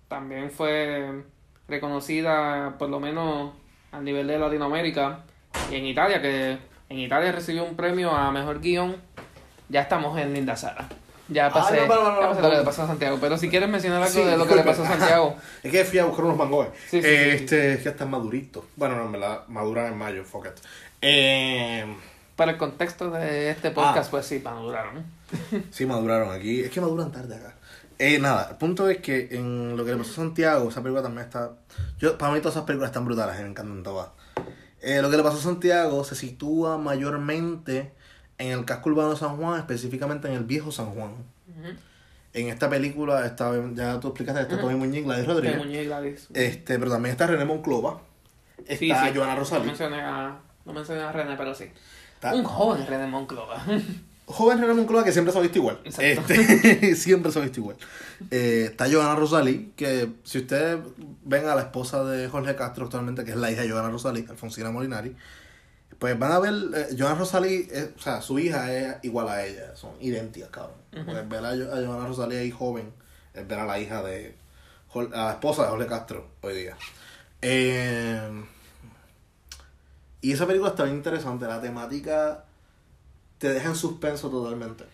también 0.07 0.51
fue 0.51 1.23
reconocida, 1.67 2.77
por 2.77 2.89
lo 2.89 2.99
menos 2.99 3.53
a 3.91 4.01
nivel 4.01 4.27
de 4.27 4.37
Latinoamérica, 4.37 5.23
y 5.71 5.75
en 5.75 5.85
Italia, 5.85 6.21
que 6.21 6.57
en 6.89 6.99
Italia 6.99 7.31
recibió 7.31 7.63
un 7.63 7.75
premio 7.75 8.11
a 8.11 8.31
mejor 8.31 8.59
guion. 8.59 8.97
Ya 9.69 9.81
estamos 9.81 10.17
en 10.19 10.33
Linda 10.33 10.55
Sara. 10.55 10.89
Ya 11.29 11.49
pasé, 11.51 11.85
no, 11.87 11.95
no, 11.95 12.03
no, 12.03 12.11
no, 12.11 12.21
ya 12.21 12.27
pasé 12.29 12.41
lo 12.41 12.49
que 12.49 12.57
le 12.57 12.63
pasó 12.63 12.83
a 12.83 12.87
Santiago. 12.87 13.17
Pero 13.21 13.37
si 13.37 13.49
quieres 13.49 13.69
mencionar 13.69 14.01
algo 14.01 14.13
Sí, 14.13 14.23
de 14.23 14.35
lo 14.37 14.47
que 14.47 14.55
le 14.55 14.63
pasó 14.63 14.83
a 14.83 14.87
Santiago. 14.97 15.35
Es 15.63 15.71
que 15.71 15.85
fui 15.85 15.99
a 15.99 16.05
buscar 16.05 16.25
unos. 16.25 16.67
Sí, 16.89 17.01
sí, 17.01 17.07
eh, 17.07 17.33
este, 17.35 17.73
es 17.73 17.79
que 17.83 17.89
están 17.89 18.09
maduritos. 18.09 18.63
Bueno, 18.75 18.95
no, 18.95 19.05
en 19.05 19.11
verdad, 19.11 19.43
maduran 19.47 19.93
en 19.93 19.97
mayo, 19.97 20.23
fuck 20.23 20.47
it. 20.47 20.53
Eh, 21.01 21.85
Para 22.35 22.51
el 22.53 22.57
contexto 22.57 23.11
de 23.11 23.51
este 23.51 23.71
podcast, 23.71 24.07
Ah. 24.07 24.11
pues 24.11 24.25
sí, 24.25 24.39
maduraron. 24.43 25.03
sí, 25.71 25.85
maduraron 25.85 26.31
aquí. 26.31 26.61
Es 26.61 26.71
que 26.71 26.81
maduran 26.81 27.11
tarde 27.11 27.35
acá. 27.35 27.53
Eh, 27.99 28.17
nada, 28.17 28.47
el 28.51 28.55
punto 28.57 28.89
es 28.89 28.97
que 28.99 29.27
en 29.31 29.75
lo 29.75 29.83
que 29.83 29.91
le 29.91 29.97
pasó 29.97 30.11
a 30.11 30.15
Santiago, 30.15 30.69
esa 30.69 30.81
película 30.81 31.03
también 31.03 31.25
está. 31.25 31.51
Yo, 31.99 32.17
para 32.17 32.31
mí 32.33 32.39
todas 32.39 32.55
esas 32.55 32.65
películas 32.65 32.89
están 32.91 33.03
brutales, 33.05 33.37
me 33.41 33.47
encantan 33.49 33.83
todas. 33.83 34.07
Eh, 34.81 35.01
lo 35.01 35.09
que 35.09 35.17
le 35.17 35.23
pasó 35.23 35.37
a 35.37 35.41
Santiago 35.41 36.03
se 36.05 36.15
sitúa 36.15 36.77
mayormente 36.77 37.91
en 38.39 38.47
el 38.51 38.65
casco 38.65 38.89
urbano 38.89 39.11
de 39.11 39.17
San 39.17 39.37
Juan, 39.37 39.59
específicamente 39.59 40.27
en 40.27 40.33
el 40.33 40.43
viejo 40.45 40.71
San 40.71 40.87
Juan. 40.87 41.11
En 42.33 42.47
esta 42.49 42.69
película 42.69 43.25
está, 43.25 43.51
ya 43.73 43.99
tú 43.99 44.07
explicaste, 44.09 44.41
está 44.41 44.55
Ujú. 44.55 44.63
Tommy 44.65 44.75
Muñiz, 44.75 45.03
Gladys 45.03 45.25
Rodríguez. 45.27 45.57
Muñiz 45.57 45.79
y 45.81 45.85
Gladys. 45.85 46.27
Este, 46.33 46.77
pero 46.79 46.91
también 46.91 47.11
está 47.11 47.25
René 47.27 47.43
Monclova. 47.45 48.01
Está 48.59 48.75
Sí, 48.77 48.87
sí. 48.91 49.17
Joana 49.17 49.33
No 49.33 49.39
Rosalí. 49.39 49.65
mencioné 49.65 50.01
a, 50.01 50.37
no 50.65 50.73
mencioné 50.73 51.01
a 51.01 51.11
René, 51.11 51.35
pero 51.37 51.55
sí. 51.55 51.65
Está- 52.15 52.33
Un 52.35 52.43
joven 52.43 52.85
René 52.85 53.07
Monclova. 53.07 53.63
Joven 54.27 54.61
René 54.61 54.73
Monclova 54.75 55.03
que 55.03 55.11
siempre 55.11 55.31
se 55.33 55.39
ha 55.39 55.41
visto 55.41 55.57
igual. 55.57 55.79
Exacto. 55.83 56.33
Este, 56.33 56.95
siempre 56.95 57.31
se 57.31 57.39
ha 57.39 57.41
visto 57.41 57.61
igual. 57.61 57.77
Eh, 58.29 58.67
está 58.69 58.87
Joana 58.91 59.15
Rosalí, 59.15 59.73
que 59.75 60.09
si 60.23 60.37
ustedes 60.37 60.77
ven 61.25 61.47
a 61.47 61.55
la 61.55 61.61
esposa 61.61 62.03
de 62.03 62.27
Jorge 62.29 62.55
Castro 62.55 62.85
actualmente, 62.85 63.25
que 63.25 63.31
es 63.31 63.37
la 63.37 63.49
hija 63.51 63.63
de 63.63 63.71
Joana 63.71 63.89
Rosalí, 63.89 64.25
Alfonsina 64.29 64.69
Molinari, 64.69 65.15
pues 65.97 66.17
van 66.17 66.31
a 66.31 66.39
ver, 66.39 66.53
eh, 66.75 66.95
Joana 66.97 67.15
Rosalí, 67.15 67.67
eh, 67.71 67.91
o 67.97 67.99
sea, 67.99 68.21
su 68.21 68.39
hija 68.39 68.71
es 68.73 68.95
igual 69.03 69.27
a 69.27 69.45
ella, 69.45 69.75
son 69.75 69.91
idénticas, 69.99 70.49
cabrón. 70.49 70.77
Pues 70.91 71.27
ver 71.29 71.45
a, 71.45 71.49
Jo- 71.49 71.73
a 71.73 71.85
Joana 71.85 72.07
Rosalí 72.07 72.35
ahí 72.37 72.51
joven, 72.51 72.91
es 73.33 73.47
ver 73.47 73.59
a 73.59 73.65
la 73.65 73.79
hija 73.79 74.01
de, 74.03 74.35
a 75.13 75.25
la 75.25 75.31
esposa 75.31 75.63
de 75.63 75.69
Jorge 75.69 75.87
Castro 75.87 76.27
hoy 76.41 76.53
día. 76.55 76.77
Eh, 77.41 78.43
y 80.21 80.31
esa 80.33 80.45
película 80.45 80.71
está 80.71 80.83
bien 80.83 80.97
interesante, 80.97 81.45
la 81.47 81.61
temática 81.61 82.43
te 83.37 83.49
deja 83.53 83.69
en 83.69 83.75
suspenso 83.75 84.29
totalmente. 84.29 84.85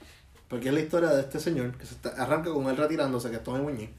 Porque 0.47 0.67
es 0.67 0.73
la 0.73 0.79
historia 0.79 1.09
de 1.09 1.21
este 1.21 1.39
señor 1.39 1.75
que 1.77 1.85
se 1.87 1.95
está, 1.95 2.09
arranca 2.21 2.51
con 2.51 2.67
él 2.67 2.77
retirándose, 2.77 3.29
que 3.31 3.37
es 3.37 3.43
Tommy 3.43 3.61
Muñiz, 3.63 3.89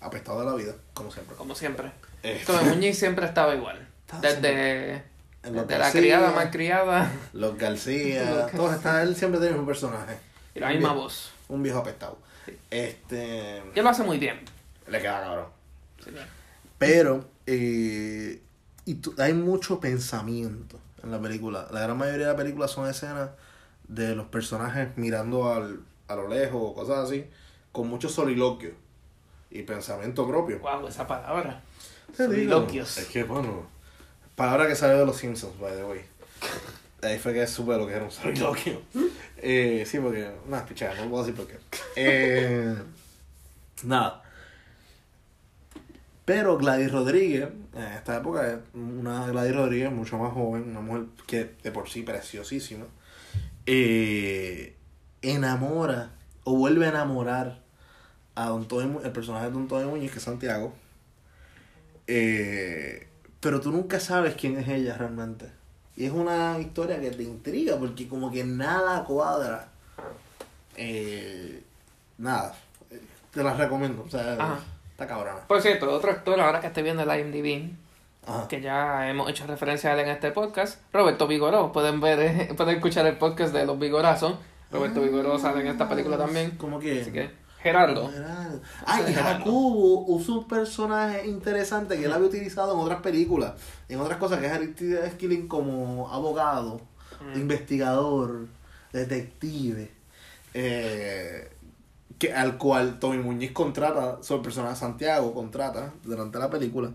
apestado 0.00 0.40
de 0.40 0.46
la 0.46 0.54
vida, 0.54 0.72
como 0.94 1.10
siempre. 1.10 1.36
Como 1.36 1.54
siempre. 1.54 1.92
Eh, 2.22 2.42
Tommy 2.46 2.64
Muñiz 2.70 2.98
siempre 2.98 3.26
estaba 3.26 3.54
igual. 3.54 3.86
Estaba 4.00 4.22
Desde, 4.22 5.02
los 5.54 5.66
la 5.70 5.78
García, 5.78 6.00
criada, 6.00 6.32
mal 6.32 6.50
criada. 6.50 7.12
Los 7.32 7.56
García, 7.58 8.30
Los 8.30 8.50
todos 8.52 8.74
están, 8.74 9.00
él 9.06 9.14
siempre 9.16 9.40
tiene 9.40 9.58
un 9.58 9.66
personaje. 9.66 10.18
Y 10.54 10.60
la 10.60 10.68
Un 10.68 10.72
misma 10.74 10.92
voz. 10.92 11.30
Un 11.48 11.62
viejo 11.62 11.78
apestado. 11.78 12.18
Este. 12.70 13.62
Y 13.74 13.78
él 13.78 13.84
lo 13.84 13.90
hace 13.90 14.02
muy 14.02 14.18
bien. 14.18 14.40
Le 14.88 15.00
queda 15.00 15.20
cabrón. 15.20 15.46
Sí, 16.04 16.10
claro. 16.10 16.28
Pero 16.78 17.24
eh, 17.46 18.40
y 18.84 18.94
tú- 18.96 19.14
hay 19.18 19.32
mucho 19.34 19.80
pensamiento 19.80 20.78
en 21.02 21.10
la 21.10 21.20
película. 21.20 21.66
La 21.72 21.80
gran 21.80 21.96
mayoría 21.96 22.26
de 22.26 22.32
la 22.32 22.36
película 22.36 22.68
son 22.68 22.88
escenas 22.88 23.30
de 23.88 24.14
los 24.14 24.26
personajes 24.26 24.88
mirando 24.96 25.52
al, 25.52 25.80
a 26.08 26.14
lo 26.16 26.28
lejos 26.28 26.60
o 26.62 26.74
cosas 26.74 26.98
así, 27.08 27.24
con 27.72 27.88
mucho 27.88 28.08
soliloquio 28.08 28.72
y 29.50 29.62
pensamiento 29.62 30.26
propio. 30.26 30.58
Wow, 30.60 30.86
esa 30.88 31.06
palabra. 31.06 31.62
Soliloquios. 32.16 32.98
Es 32.98 33.06
que, 33.06 33.24
bueno, 33.24 33.66
palabra 34.36 34.68
que 34.68 34.76
salió 34.76 34.98
de 34.98 35.06
los 35.06 35.16
Simpsons, 35.16 35.58
by 35.58 35.74
the 35.74 35.84
way. 35.84 36.00
Ahí 37.02 37.18
fue 37.18 37.34
que 37.34 37.46
supe 37.46 37.76
lo 37.76 37.86
que 37.86 37.94
era 37.94 38.04
un 38.04 38.10
soliloquio. 38.10 38.80
Eh, 39.38 39.84
sí, 39.86 39.98
porque, 39.98 40.30
nada, 40.48 40.64
pichada, 40.64 40.94
no 40.94 41.10
puedo 41.10 41.24
decir 41.24 41.36
por 41.36 41.46
qué. 41.46 41.58
Eh, 41.96 42.74
nada. 43.84 44.22
Pero 46.24 46.56
Gladys 46.58 46.90
Rodríguez, 46.90 47.48
en 47.74 47.82
esta 47.82 48.16
época, 48.16 48.50
es 48.50 48.58
una 48.74 49.26
Gladys 49.28 49.54
Rodríguez 49.54 49.92
mucho 49.92 50.18
más 50.18 50.32
joven, 50.32 50.70
una 50.70 50.80
mujer 50.80 51.04
que 51.26 51.54
de 51.62 51.70
por 51.70 51.88
sí 51.88 52.02
preciosísima, 52.02 52.86
eh, 53.66 54.74
enamora 55.22 56.10
o 56.44 56.56
vuelve 56.56 56.86
a 56.86 56.88
enamorar 56.88 57.60
a 58.34 58.46
Don 58.48 58.66
Tony 58.66 58.86
Mu- 58.88 59.00
el 59.02 59.12
personaje 59.12 59.46
de 59.46 59.52
Don 59.52 59.68
Tony 59.68 59.84
Muñiz, 59.88 60.10
que 60.10 60.18
es 60.18 60.24
Santiago. 60.24 60.74
Eh, 62.08 63.06
pero 63.40 63.60
tú 63.60 63.70
nunca 63.70 64.00
sabes 64.00 64.34
quién 64.34 64.58
es 64.58 64.68
ella 64.68 64.96
realmente. 64.96 65.50
Y 65.96 66.04
es 66.04 66.12
una 66.12 66.58
historia 66.58 67.00
que 67.00 67.10
te 67.10 67.22
intriga 67.22 67.76
porque 67.76 68.08
como 68.08 68.30
que 68.30 68.44
nada 68.44 69.04
cuadra. 69.04 69.68
Eh, 70.76 71.62
nada. 72.18 72.54
Te 73.32 73.42
la 73.42 73.54
recomiendo. 73.54 74.04
O 74.06 74.10
sea, 74.10 74.34
Ajá. 74.34 74.58
está 74.90 75.06
cabrona. 75.06 75.40
Por 75.46 75.60
cierto, 75.62 75.90
otro 75.90 76.10
actor, 76.10 76.38
ahora 76.40 76.60
que 76.60 76.66
estoy 76.66 76.82
viendo 76.82 77.02
el 77.02 77.20
IMDb, 77.20 77.72
Ajá. 78.26 78.48
que 78.48 78.60
ya 78.60 79.08
hemos 79.08 79.30
hecho 79.30 79.46
referencia 79.46 79.90
a 79.90 79.94
él 79.94 80.00
en 80.00 80.08
este 80.08 80.30
podcast, 80.32 80.80
Roberto 80.92 81.26
Vigoró. 81.26 81.72
Pueden 81.72 82.00
ver, 82.00 82.20
eh, 82.20 82.52
pueden 82.56 82.76
escuchar 82.76 83.06
el 83.06 83.16
podcast 83.16 83.54
de 83.54 83.64
Los 83.64 83.78
Vigorazos. 83.78 84.34
Roberto 84.70 85.00
Vigoró 85.00 85.38
sale 85.38 85.60
en 85.60 85.68
esta 85.68 85.88
película 85.88 86.18
también. 86.18 86.52
Como 86.52 86.78
que. 86.78 87.00
Así 87.00 87.12
que, 87.12 87.30
Gerardo. 87.62 88.08
Gerardo. 88.10 88.60
Ah, 88.84 89.00
y 89.00 89.12
Gerardo. 89.12 89.38
Jacobo 89.38 90.04
usó 90.06 90.40
un 90.40 90.48
personaje 90.48 91.26
interesante 91.26 91.96
que 91.98 92.04
él 92.04 92.12
había 92.12 92.28
utilizado 92.28 92.74
en 92.74 92.80
otras 92.80 93.00
películas, 93.00 93.54
en 93.88 94.00
otras 94.00 94.18
cosas, 94.18 94.38
que 94.40 94.46
es 94.46 94.52
Aristides 94.52 95.12
Skilling 95.12 95.48
como 95.48 96.12
abogado, 96.12 96.80
Mm. 97.20 97.38
investigador, 97.40 98.46
detective, 98.92 99.90
eh, 100.54 101.50
que, 102.18 102.32
al 102.32 102.58
cual 102.58 102.98
Tommy 102.98 103.18
Muñiz 103.18 103.52
contrata, 103.52 104.22
sobre 104.22 104.38
el 104.40 104.42
personaje 104.44 104.76
Santiago 104.76 105.32
contrata 105.34 105.92
durante 106.04 106.38
la 106.38 106.50
película, 106.50 106.90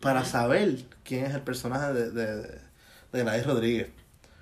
para 0.00 0.24
saber 0.24 0.84
quién 1.04 1.24
es 1.26 1.34
el 1.34 1.42
personaje 1.42 1.92
de, 1.92 2.10
de, 2.10 2.36
de 3.12 3.22
Gladys 3.22 3.46
Rodríguez. 3.46 3.88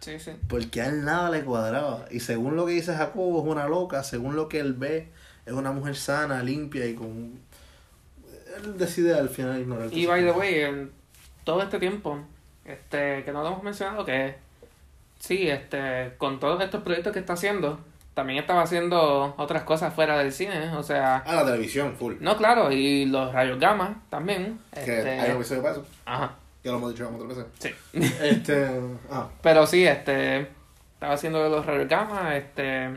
Sí, 0.00 0.18
sí. 0.20 0.32
Porque 0.48 0.82
a 0.82 0.86
él 0.86 1.04
nada 1.04 1.30
le 1.30 1.44
cuadraba. 1.44 2.04
Y 2.10 2.20
según 2.20 2.56
lo 2.56 2.66
que 2.66 2.72
dice 2.72 2.94
Jacobo, 2.94 3.40
es 3.42 3.48
una 3.48 3.66
loca. 3.68 4.02
Según 4.04 4.36
lo 4.36 4.48
que 4.48 4.60
él 4.60 4.74
ve, 4.74 5.10
es 5.46 5.52
una 5.52 5.72
mujer 5.72 5.96
sana, 5.96 6.42
limpia 6.42 6.86
y 6.86 6.94
con. 6.94 7.38
Él 8.56 8.78
decide 8.78 9.14
al 9.14 9.28
final 9.28 9.60
ignorar. 9.60 9.88
Y 9.92 10.06
by 10.06 10.22
the 10.24 10.30
way, 10.32 10.60
en 10.60 10.92
todo 11.44 11.62
este 11.62 11.78
tiempo, 11.78 12.18
este, 12.64 13.24
que 13.24 13.32
no 13.32 13.42
lo 13.42 13.48
hemos 13.48 13.62
mencionado, 13.62 14.04
que 14.04 14.36
sí, 15.18 15.48
este, 15.48 16.14
con 16.18 16.38
todos 16.40 16.62
estos 16.62 16.82
proyectos 16.82 17.12
que 17.12 17.18
está 17.18 17.32
haciendo, 17.32 17.80
también 18.14 18.38
estaba 18.38 18.62
haciendo 18.62 19.34
otras 19.38 19.64
cosas 19.64 19.92
fuera 19.92 20.16
del 20.18 20.32
cine, 20.32 20.70
o 20.76 20.82
sea, 20.84 21.16
Ah, 21.26 21.34
la 21.34 21.44
televisión, 21.46 21.96
full. 21.98 22.14
no, 22.20 22.36
claro, 22.36 22.70
y 22.70 23.06
los 23.06 23.32
rayos 23.32 23.58
gamma 23.58 24.02
también. 24.08 24.60
Que 24.72 24.80
este, 24.98 25.10
hay 25.20 25.30
un 25.32 25.36
episodio 25.38 25.62
para 25.62 25.74
eso. 25.74 25.86
ajá, 26.04 26.36
Ya 26.62 26.70
lo 26.70 26.76
hemos 26.78 26.92
dicho 26.92 27.06
como 27.06 27.18
otras 27.18 27.38
veces. 27.38 27.46
sí. 27.58 28.00
Este. 28.22 28.70
Ah. 29.10 29.28
Pero 29.42 29.66
sí, 29.66 29.84
este, 29.84 30.48
estaba 30.94 31.14
haciendo 31.14 31.48
los 31.48 31.66
rayos 31.66 31.88
gamma, 31.88 32.36
este, 32.36 32.90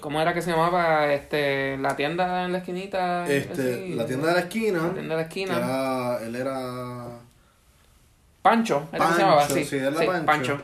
¿cómo 0.00 0.20
era 0.20 0.32
que 0.34 0.42
se 0.42 0.50
llamaba? 0.50 1.12
Este, 1.12 1.76
la 1.78 1.96
tienda 1.96 2.44
en 2.44 2.52
la 2.52 2.58
esquinita. 2.58 3.26
Este, 3.28 3.88
la 3.90 4.06
tienda 4.06 4.28
de 4.28 4.34
la 4.34 4.40
esquina. 4.40 4.82
La 4.82 4.92
tienda 4.94 5.14
de 5.16 5.20
la 5.22 5.26
esquina. 5.28 5.56
era- 5.56 6.20
él 6.26 6.36
era. 6.36 7.06
Pancho, 8.42 8.88
era 8.92 8.98
que 8.98 8.98
se 8.98 8.98
Pancho, 8.98 9.18
llamaba 9.20 9.42
así. 9.44 9.64
sí, 9.64 9.76
era 9.76 10.24
Pancho. 10.24 10.60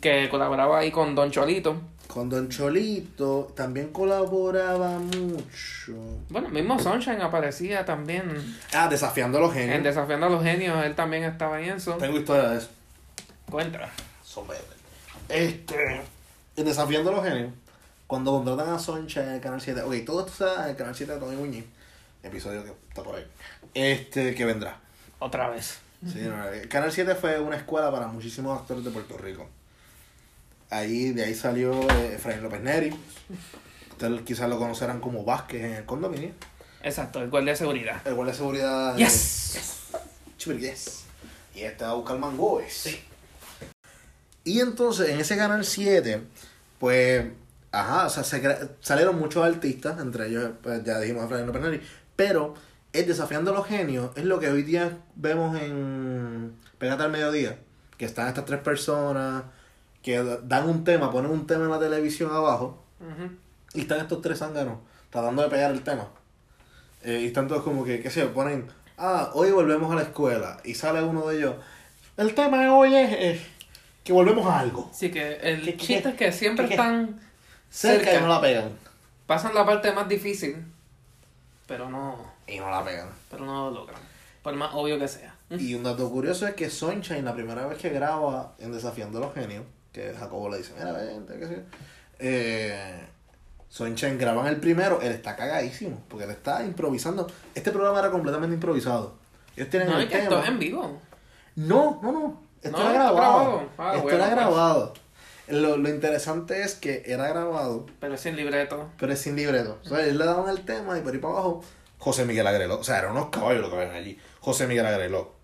Que 0.00 0.28
colaboraba 0.28 0.78
ahí 0.78 0.90
con 0.92 1.14
Don 1.16 1.30
Cholito. 1.30 1.80
Con 2.06 2.28
Don 2.28 2.48
Cholito 2.48 3.52
también 3.56 3.92
colaboraba 3.92 4.98
mucho. 4.98 5.94
Bueno, 6.28 6.48
mismo 6.48 6.78
Sunshine 6.78 7.20
aparecía 7.22 7.84
también. 7.84 8.56
Ah, 8.72 8.88
desafiando 8.88 9.38
a 9.38 9.40
los 9.40 9.52
genios. 9.52 9.76
En 9.76 9.82
Desafiando 9.82 10.26
a 10.26 10.28
los 10.28 10.42
Genios, 10.42 10.84
él 10.84 10.94
también 10.94 11.24
estaba 11.24 11.60
en 11.60 11.70
eso. 11.76 11.94
Tengo 11.94 12.18
historia 12.18 12.50
de 12.50 12.58
eso. 12.58 12.68
Cuenta. 13.48 13.88
Este. 15.28 16.00
En 16.56 16.64
Desafiando 16.64 17.10
a 17.10 17.14
los 17.14 17.24
genios. 17.24 17.50
Cuando 18.10 18.32
contratan 18.32 18.74
a 18.74 18.78
Soncha 18.80 19.22
en 19.22 19.34
el 19.34 19.40
canal 19.40 19.60
7. 19.60 19.82
Ok, 19.82 19.94
todo 20.04 20.26
esto 20.26 20.32
está 20.44 20.64
en 20.64 20.70
el 20.70 20.76
canal 20.76 20.96
7 20.96 21.12
de 21.12 21.20
Tony 21.20 21.36
Muñiz. 21.36 21.64
Episodio 22.24 22.64
que 22.64 22.72
está 22.88 23.04
por 23.04 23.14
ahí. 23.14 23.24
Este, 23.72 24.34
que 24.34 24.44
vendrá. 24.44 24.80
Otra 25.20 25.48
vez. 25.48 25.78
Sí, 26.04 26.18
no, 26.22 26.44
el 26.48 26.66
Canal 26.68 26.90
7 26.90 27.14
fue 27.14 27.38
una 27.38 27.54
escuela 27.56 27.88
para 27.92 28.08
muchísimos 28.08 28.58
actores 28.60 28.82
de 28.82 28.90
Puerto 28.90 29.16
Rico. 29.16 29.48
Ahí, 30.70 31.12
de 31.12 31.22
ahí 31.22 31.36
salió 31.36 31.72
eh, 31.88 32.14
Efraín 32.16 32.42
López 32.42 32.60
Neri. 32.62 32.92
Ustedes 33.92 34.22
quizás 34.22 34.48
lo 34.48 34.58
conocerán 34.58 34.98
como 35.00 35.24
Vázquez 35.24 35.62
en 35.62 35.74
el 35.74 35.84
condominio. 35.84 36.32
Exacto, 36.82 37.22
el 37.22 37.30
guardia 37.30 37.52
de 37.52 37.58
seguridad. 37.58 38.00
El 38.04 38.14
guardia 38.14 38.32
de 38.32 38.38
seguridad. 38.38 38.94
de- 38.96 39.04
Yes. 39.04 39.86
Yes. 40.58 41.04
Y 41.54 41.60
este 41.60 41.84
va 41.84 41.90
a 41.90 41.94
buscar 41.94 42.18
mangoes. 42.18 42.98
Y 44.42 44.58
entonces, 44.58 45.10
en 45.10 45.20
ese 45.20 45.36
canal 45.36 45.64
7, 45.64 46.22
pues, 46.80 47.26
ajá, 47.72 48.06
o 48.06 48.10
sea, 48.10 48.24
se 48.24 48.68
salieron 48.80 49.18
muchos 49.18 49.44
artistas, 49.44 50.00
entre 50.00 50.28
ellos, 50.28 50.50
pues, 50.62 50.82
ya 50.84 50.98
dijimos 50.98 51.24
Efraín 51.24 51.46
López 51.46 51.62
Neri, 51.62 51.80
pero 52.16 52.54
el 52.92 53.06
Desafiando 53.06 53.52
a 53.52 53.54
los 53.54 53.66
Genios 53.66 54.10
es 54.16 54.24
lo 54.24 54.40
que 54.40 54.48
hoy 54.50 54.62
día 54.62 54.98
vemos 55.14 55.60
en 55.60 56.54
Pégate 56.78 57.02
al 57.04 57.10
Mediodía, 57.10 57.58
que 57.96 58.04
están 58.04 58.28
estas 58.28 58.44
tres 58.44 58.60
personas 58.60 59.44
que 60.02 60.22
dan 60.44 60.68
un 60.68 60.82
tema, 60.84 61.10
ponen 61.12 61.30
un 61.30 61.46
tema 61.46 61.64
en 61.64 61.70
la 61.70 61.78
televisión 61.78 62.30
abajo, 62.32 62.82
Ujú. 63.00 63.30
y 63.74 63.80
están 63.82 64.00
estos 64.00 64.20
tres 64.22 64.38
zánganos 64.38 64.78
tratando 65.10 65.42
de 65.42 65.48
pegar 65.48 65.70
el 65.70 65.82
tema. 65.82 66.08
Eh, 67.02 67.20
y 67.22 67.26
están 67.26 67.48
todos 67.48 67.62
como 67.62 67.84
que, 67.84 68.00
qué 68.00 68.10
sé 68.10 68.20
yo, 68.20 68.32
ponen, 68.32 68.66
ah, 68.98 69.30
hoy 69.34 69.50
volvemos 69.50 69.90
a 69.92 69.94
la 69.94 70.02
escuela. 70.02 70.58
Y 70.64 70.74
sale 70.74 71.02
uno 71.02 71.26
de 71.28 71.38
ellos. 71.38 71.54
El 72.16 72.34
tema 72.34 72.62
de 72.62 72.68
hoy 72.68 72.94
es 72.94 73.10
eh, 73.12 73.40
que 74.04 74.12
volvemos 74.12 74.46
a 74.46 74.58
algo. 74.60 74.90
Sí, 74.92 75.10
que 75.10 75.34
el 75.36 75.62
¿Qué- 75.64 75.76
chiste 75.76 76.08
es 76.10 76.14
que 76.14 76.30
siempre 76.32 76.66
están 76.66 77.18
Cerca, 77.70 78.04
cerca. 78.04 78.18
y 78.18 78.22
no 78.22 78.28
la 78.28 78.40
pegan. 78.40 78.70
Pasan 79.26 79.54
la 79.54 79.64
parte 79.64 79.92
más 79.92 80.08
difícil, 80.08 80.56
pero 81.66 81.88
no, 81.88 82.16
Y 82.46 82.58
no 82.58 82.70
la 82.70 82.84
pegan. 82.84 83.08
pero 83.30 83.44
no 83.44 83.70
lo 83.70 83.80
logran. 83.80 84.00
Por 84.42 84.54
más 84.54 84.70
obvio 84.74 84.98
que 84.98 85.06
sea. 85.08 85.34
Y 85.50 85.74
un 85.74 85.82
dato 85.84 86.10
curioso 86.10 86.46
es 86.46 86.54
que 86.54 86.70
Sunshine, 86.70 87.24
la 87.24 87.34
primera 87.34 87.66
vez 87.66 87.78
que 87.78 87.90
graba 87.90 88.54
en 88.58 88.72
Desafiando 88.72 89.18
a 89.18 89.22
los 89.22 89.34
Genios, 89.34 89.64
que 89.92 90.14
Jacobo 90.18 90.48
le 90.48 90.58
dice, 90.58 90.72
mira, 90.78 90.92
vente, 90.92 91.38
qué 91.38 91.46
sé 91.46 91.54
yo. 91.56 91.62
Eh, 92.18 93.00
Sunshine 93.68 94.18
graban 94.18 94.46
el 94.46 94.56
primero, 94.56 95.00
él 95.00 95.12
está 95.12 95.36
cagadísimo, 95.36 96.02
porque 96.08 96.24
él 96.24 96.30
está 96.30 96.62
improvisando. 96.64 97.26
Este 97.54 97.70
programa 97.70 97.98
era 98.00 98.10
completamente 98.10 98.54
improvisado. 98.54 99.14
Ellos 99.56 99.68
tienen 99.70 99.88
No, 99.90 99.96
el 99.98 100.04
es 100.04 100.10
que 100.10 100.18
esto 100.22 100.40
es 100.42 100.48
en 100.48 100.58
vivo. 100.58 101.00
No, 101.56 102.00
no, 102.02 102.12
no. 102.12 102.42
Esto 102.62 102.78
No, 102.78 102.90
era 102.90 103.02
esto 103.04 103.14
grabado. 103.16 103.44
grabado. 103.44 103.68
Ah, 103.78 103.90
esto 103.94 104.02
bueno, 104.02 104.16
era 104.18 104.26
pues. 104.26 104.36
grabado. 104.36 104.94
Lo, 105.50 105.76
lo 105.76 105.88
interesante 105.88 106.62
es 106.62 106.74
que 106.74 107.02
era 107.06 107.28
grabado, 107.28 107.86
Pero 108.00 108.16
sin 108.16 108.36
libreto. 108.36 108.90
pero 108.98 109.12
es 109.12 109.18
sin 109.20 109.36
libreto. 109.36 109.78
O 109.84 109.88
sea, 109.88 110.04
él 110.06 110.18
le 110.18 110.24
daban 110.24 110.48
el 110.48 110.64
tema 110.64 110.96
y 110.98 111.02
por 111.02 111.12
ahí 111.12 111.18
para 111.18 111.34
abajo, 111.34 111.64
José 111.98 112.24
Miguel 112.24 112.46
Agreló. 112.46 112.78
O 112.78 112.84
sea, 112.84 112.98
eran 112.98 113.12
unos 113.12 113.28
caballos 113.30 113.62
lo 113.62 113.70
que 113.70 113.76
habían 113.76 113.94
allí. 113.94 114.18
José 114.40 114.66
Miguel 114.66 114.86
Agreló. 114.86 115.34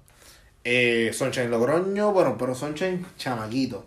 Eh, 0.64 1.10
Sunshine 1.12 1.50
Logroño, 1.50 2.12
bueno, 2.12 2.36
pero 2.38 2.54
Sunshine 2.54 3.04
chamaquito. 3.16 3.86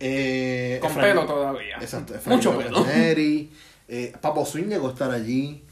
Eh, 0.00 0.78
Con 0.80 0.90
Efraín- 0.92 1.00
pelo 1.02 1.26
todavía. 1.26 1.76
Exacto. 1.80 2.14
Efraín 2.14 2.38
Mucho 2.38 2.56
pelo. 2.58 2.84
Neri, 2.86 3.52
eh, 3.88 4.12
Papo 4.20 4.44
Swing 4.46 4.64
llegó 4.68 4.88
a 4.88 4.92
estar 4.92 5.10
allí. 5.10 5.64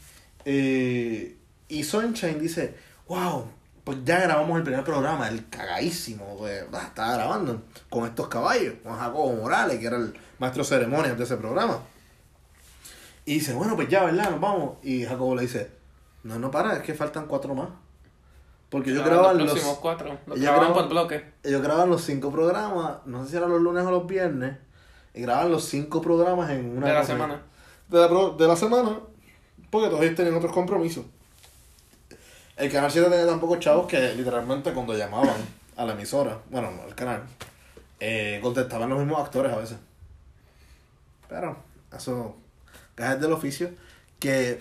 Eh, 0.45 1.35
y 1.67 1.83
Sunshine 1.83 2.39
dice, 2.39 2.75
wow, 3.07 3.49
pues 3.87 4.03
ya 4.03 4.19
grabamos 4.19 4.57
el 4.57 4.63
primer 4.63 4.83
programa, 4.83 5.29
el 5.29 5.47
cagadísimo, 5.47 6.35
pues, 6.37 6.61
ah, 6.73 6.81
estaba 6.87 7.13
grabando 7.13 7.61
con 7.89 8.05
estos 8.05 8.27
caballos, 8.27 8.73
con 8.83 8.93
Jacobo 8.97 9.31
Morales, 9.37 9.79
que 9.79 9.85
era 9.87 9.95
el 9.95 10.13
maestro 10.39 10.61
de 10.63 10.67
ceremonias 10.67 11.17
de 11.17 11.23
ese 11.23 11.37
programa. 11.37 11.79
Y 13.23 13.35
dice, 13.35 13.53
bueno, 13.53 13.77
pues 13.77 13.87
ya, 13.87 14.03
¿verdad? 14.03 14.31
Nos 14.31 14.41
vamos. 14.41 14.71
Y 14.83 15.05
Jacobo 15.05 15.35
le 15.37 15.43
dice, 15.43 15.71
no, 16.23 16.37
no 16.37 16.51
para, 16.51 16.75
es 16.75 16.81
que 16.83 16.95
faltan 16.95 17.27
cuatro 17.27 17.55
más. 17.55 17.69
Porque 18.67 18.91
ellos 18.91 19.05
graban 19.05 19.37
los 19.37 19.53
los, 19.53 19.77
cuatro. 19.77 20.09
Los 20.25 20.35
ellos 20.37 20.49
graban 20.51 20.59
graban- 20.59 20.73
por 20.73 20.89
bloque. 20.89 21.23
ellos 21.43 21.61
graban 21.61 21.89
los 21.89 22.03
cinco 22.03 22.29
programas, 22.29 22.97
no 23.05 23.23
sé 23.23 23.31
si 23.31 23.37
eran 23.37 23.49
los 23.51 23.61
lunes 23.61 23.85
o 23.85 23.91
los 23.91 24.05
viernes, 24.05 24.57
y 25.13 25.21
graban 25.21 25.49
los 25.49 25.63
cinco 25.63 26.01
programas 26.01 26.49
en 26.49 26.77
una 26.77 26.87
De 26.87 26.93
la 26.93 27.05
semana. 27.05 27.41
De 27.87 27.99
la, 27.99 28.07
de 28.37 28.47
la 28.49 28.55
semana, 28.57 28.99
porque 29.71 29.87
todos 29.87 30.01
ellos 30.01 30.15
tenían 30.17 30.35
otros 30.35 30.51
compromisos. 30.51 31.05
El 32.57 32.71
canal 32.71 32.91
7 32.91 33.09
tenía 33.09 33.27
tan 33.27 33.39
pocos 33.39 33.59
chavos 33.59 33.85
que 33.87 34.15
literalmente 34.15 34.73
cuando 34.73 34.97
llamaban 34.97 35.37
a 35.75 35.85
la 35.85 35.93
emisora, 35.93 36.39
bueno, 36.49 36.71
al 36.83 36.95
canal, 36.95 37.21
eh, 37.99 38.39
contestaban 38.41 38.89
los 38.89 38.97
mismos 38.97 39.19
actores 39.19 39.53
a 39.53 39.57
veces. 39.57 39.77
Pero, 41.29 41.55
eso, 41.95 42.35
gajes 42.95 43.21
del 43.21 43.31
oficio, 43.31 43.69
que 44.19 44.59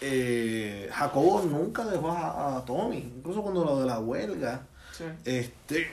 eh, 0.00 0.88
Jacobo 0.92 1.42
nunca 1.42 1.84
dejó 1.84 2.12
a, 2.12 2.58
a 2.58 2.64
Tommy, 2.64 2.98
incluso 2.98 3.42
cuando 3.42 3.64
lo 3.64 3.80
de 3.80 3.86
la 3.86 3.98
huelga. 3.98 4.62
Sí. 4.96 5.04
Este, 5.24 5.90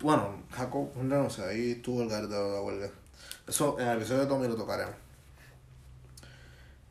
bueno, 0.00 0.36
Jacob, 0.52 0.90
no, 0.96 1.22
no 1.24 1.28
sé, 1.28 1.44
ahí 1.44 1.72
estuvo 1.72 2.02
el 2.02 2.08
garde 2.08 2.34
de 2.34 2.52
la 2.54 2.62
huelga. 2.62 2.88
Eso 3.46 3.78
en 3.78 3.88
el 3.88 3.98
episodio 3.98 4.22
de 4.22 4.26
Tommy 4.26 4.48
lo 4.48 4.56
tocaremos. 4.56 4.94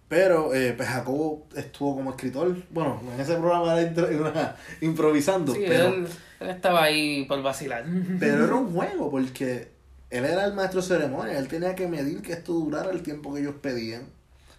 Pero, 0.08 0.54
eh, 0.54 0.74
pues 0.76 0.88
Jacobo 0.88 1.48
estuvo 1.56 1.96
como 1.96 2.12
escritor. 2.12 2.56
Bueno, 2.70 3.02
en 3.14 3.20
ese 3.20 3.36
programa 3.36 3.80
era 3.80 4.56
improvisando, 4.82 5.54
Sí, 5.54 5.66
pero, 5.68 5.88
él, 5.88 6.08
él 6.40 6.50
estaba 6.50 6.84
ahí 6.84 7.26
por 7.26 7.42
vacilar. 7.42 7.86
pero 8.20 8.46
era 8.46 8.56
un 8.56 8.74
juego 8.74 9.12
porque 9.12 9.72
él 10.10 10.26
era 10.26 10.46
el 10.46 10.54
maestro 10.54 10.82
de 10.82 10.88
ceremonia. 10.88 11.38
Él 11.38 11.48
tenía 11.48 11.76
que 11.76 11.88
medir 11.88 12.22
que 12.22 12.34
esto 12.34 12.54
durara 12.54 12.92
el 12.92 13.04
tiempo 13.04 13.34
que 13.34 13.42
ellos 13.42 13.56
pedían, 13.62 14.04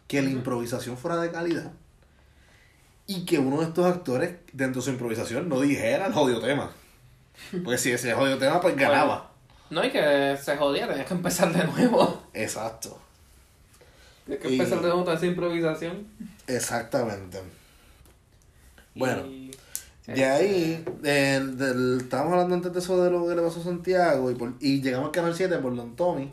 que 0.06 0.20
la 0.20 0.30
improvisación 0.30 0.98
fuera 0.98 1.16
de 1.16 1.30
calidad 1.30 1.72
y 3.08 3.24
que 3.24 3.38
uno 3.38 3.60
de 3.60 3.64
estos 3.64 3.86
actores, 3.86 4.36
dentro 4.52 4.82
de 4.82 4.84
su 4.84 4.90
improvisación, 4.90 5.48
no 5.48 5.60
dijera 5.60 6.06
el 6.06 6.12
jodido 6.12 6.40
tema. 6.40 6.70
Porque 7.64 7.78
si 7.78 7.90
ese 7.90 8.12
jodido 8.12 8.36
tema, 8.36 8.60
pues 8.60 8.76
ganaba. 8.76 9.32
No, 9.70 9.82
y 9.82 9.90
que 9.90 10.36
se 10.40 10.56
jodía, 10.58 10.86
tenías 10.86 11.06
que 11.06 11.14
empezar 11.14 11.50
de 11.50 11.64
nuevo. 11.64 12.22
Exacto. 12.34 12.98
Que 14.28 14.48
Y- 14.50 14.52
empezar 14.58 14.80
de 14.82 14.90
toda 14.90 15.14
esa 15.14 15.26
improvisación. 15.26 16.06
Exactamente. 16.46 17.40
Bueno, 18.94 19.24
Y- 19.26 19.50
de 20.06 20.24
ahí, 20.24 20.84
eh, 21.04 21.40
del- 21.54 21.98
estábamos 22.02 22.32
hablando 22.34 22.54
antes 22.56 22.72
de 22.72 22.78
eso 22.78 23.02
de 23.02 23.10
lo 23.10 23.26
que 23.26 23.34
le 23.34 23.42
pasó 23.42 23.60
a 23.60 23.64
Santiago 23.64 24.30
y, 24.30 24.34
por- 24.34 24.54
y 24.60 24.80
llegamos 24.82 25.06
al 25.06 25.12
canal 25.12 25.34
7 25.34 25.58
por 25.58 25.74
Don 25.76 25.96
Tommy 25.96 26.32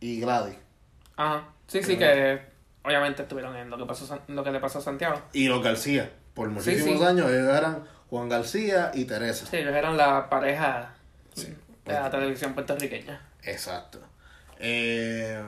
y 0.00 0.20
Gladys. 0.20 0.56
Ajá. 1.16 1.48
Sí, 1.68 1.82
sí, 1.82 1.96
que 1.96 2.40
obviamente 2.84 3.22
estuvieron 3.22 3.56
en 3.56 3.70
lo 3.70 3.76
que 3.78 3.84
pasó 3.86 4.20
lo 4.28 4.44
que 4.44 4.50
le 4.50 4.60
pasó 4.60 4.78
a 4.78 4.82
Santiago. 4.82 5.20
Y 5.32 5.48
los 5.48 5.62
García. 5.62 6.10
Por 6.34 6.50
muchísimos 6.50 6.98
sí. 7.00 7.04
años 7.04 7.30
ellos 7.30 7.48
eran 7.56 7.84
Juan 8.10 8.28
García 8.28 8.90
y 8.94 9.04
Teresa. 9.06 9.46
Sí, 9.46 9.56
ellos 9.56 9.74
eran 9.74 9.96
la 9.96 10.28
pareja 10.28 10.94
Sí. 11.34 11.54
de 11.84 11.92
la 11.92 12.10
televisión 12.10 12.52
puertorriqueña. 12.54 13.20
Exacto. 13.42 14.00
Eh, 14.58 15.42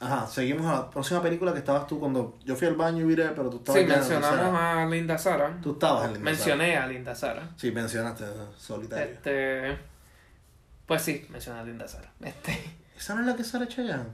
ajá, 0.00 0.26
seguimos 0.26 0.66
a 0.66 0.72
la 0.72 0.90
próxima 0.90 1.22
película 1.22 1.52
que 1.52 1.58
estabas 1.58 1.86
tú 1.86 2.00
cuando 2.00 2.38
yo 2.44 2.56
fui 2.56 2.66
al 2.66 2.74
baño 2.74 3.02
y 3.02 3.04
viré, 3.04 3.28
pero 3.28 3.50
tú 3.50 3.58
estabas 3.58 3.82
Sí, 3.82 3.86
mencionamos 3.86 4.60
a 4.60 4.86
Linda 4.86 5.18
Sara. 5.18 5.58
Tú 5.62 5.72
estabas 5.72 6.06
en 6.06 6.14
Linda 6.14 6.30
Mencioné 6.30 6.76
a 6.76 6.86
Linda 6.86 7.14
Sara. 7.14 7.50
Sí, 7.56 7.70
mencionaste 7.70 8.24
solitario. 8.56 9.14
Este. 9.14 9.78
Pues 10.86 11.02
sí, 11.02 11.26
mencioné 11.30 11.60
a 11.60 11.64
Linda 11.64 11.86
Sara. 11.86 12.10
Este. 12.20 12.58
¿Esa 12.96 13.14
no 13.14 13.20
es 13.20 13.26
la 13.26 13.36
que 13.36 13.44
sale 13.44 13.68
Chayanne? 13.68 14.08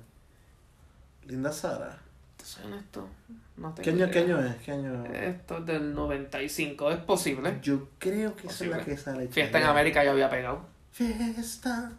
Linda 1.26 1.53
Sara. 1.53 1.99
soy 2.43 2.64
honesto. 2.64 3.09
No 3.57 3.74
¿Qué 3.74 3.91
año, 3.91 4.11
¿Qué 4.11 4.18
año 4.18 4.39
es? 4.39 4.57
¿Qué 4.57 4.72
año? 4.72 5.05
Esto 5.07 5.59
es 5.59 5.66
del 5.66 5.95
95, 5.95 6.91
es 6.91 6.99
posible. 6.99 7.59
Yo 7.62 7.89
creo 7.99 8.37
que 8.37 8.49
esa 8.49 8.64
es 8.64 8.70
la 8.70 8.84
que 8.84 8.97
sale. 8.97 9.28
Fiesta 9.28 9.59
en 9.59 9.64
Chayanne. 9.64 9.70
América 9.70 10.05
ya 10.05 10.11
había 10.11 10.28
pegado. 10.28 10.66
Fiesta 10.93 11.93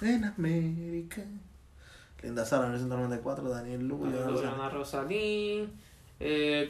en 0.00 0.24
América. 0.24 1.22
Linda 2.22 2.44
Sara, 2.44 2.66
1994, 2.66 3.48
Daniel 3.48 3.86
Lugo. 3.86 4.06
Ana 4.06 4.68
Rosalí. 4.68 5.68
Eh, 6.18 6.66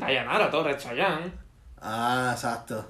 Dayanara 0.00 0.50
Torres 0.50 0.82
Chayán. 0.82 1.32
Ah, 1.80 2.30
exacto. 2.32 2.84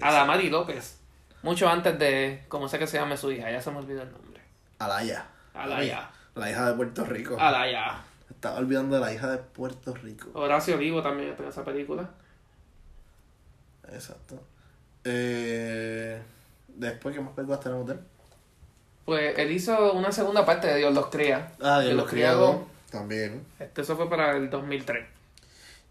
Adamari 0.00 0.50
López. 0.50 0.98
Mucho 1.42 1.68
antes 1.68 1.98
de, 1.98 2.44
como 2.48 2.68
sé 2.68 2.78
que 2.78 2.86
se 2.86 2.98
llame 2.98 3.16
su 3.16 3.30
hija, 3.30 3.50
ya 3.50 3.60
se 3.60 3.70
me 3.70 3.78
olvidó 3.78 4.02
el 4.02 4.10
nombre. 4.10 4.40
Alaya. 4.78 5.26
Alaya. 5.54 6.10
La 6.34 6.50
hija 6.50 6.70
de 6.70 6.74
Puerto 6.74 7.04
Rico. 7.04 7.36
Alaya. 7.38 8.02
Estaba 8.30 8.58
olvidando 8.58 8.96
de 8.96 9.00
la 9.00 9.12
hija 9.12 9.30
de 9.30 9.38
Puerto 9.38 9.94
Rico. 9.94 10.30
Horacio 10.34 10.78
Vivo 10.78 11.02
también 11.02 11.30
está 11.30 11.42
en 11.44 11.48
esa 11.48 11.64
película. 11.64 12.08
Exacto. 13.92 14.40
Eh, 15.04 16.20
después, 16.68 17.14
¿qué 17.14 17.20
más 17.20 17.34
películas 17.34 17.60
tenemos 17.60 17.86
de 17.86 17.94
él? 17.94 18.00
Pues 19.04 19.38
él 19.38 19.50
hizo 19.50 19.92
una 19.92 20.12
segunda 20.12 20.46
parte 20.46 20.68
de 20.68 20.78
Dios 20.78 20.94
los 20.94 21.06
cría. 21.06 21.52
Ah, 21.60 21.80
Dios 21.80 21.90
de 21.90 21.96
los 21.96 22.08
cría. 22.08 22.34
También. 22.90 23.44
Este, 23.58 23.82
eso 23.82 23.96
fue 23.96 24.08
para 24.08 24.36
el 24.36 24.50
2003. 24.50 25.06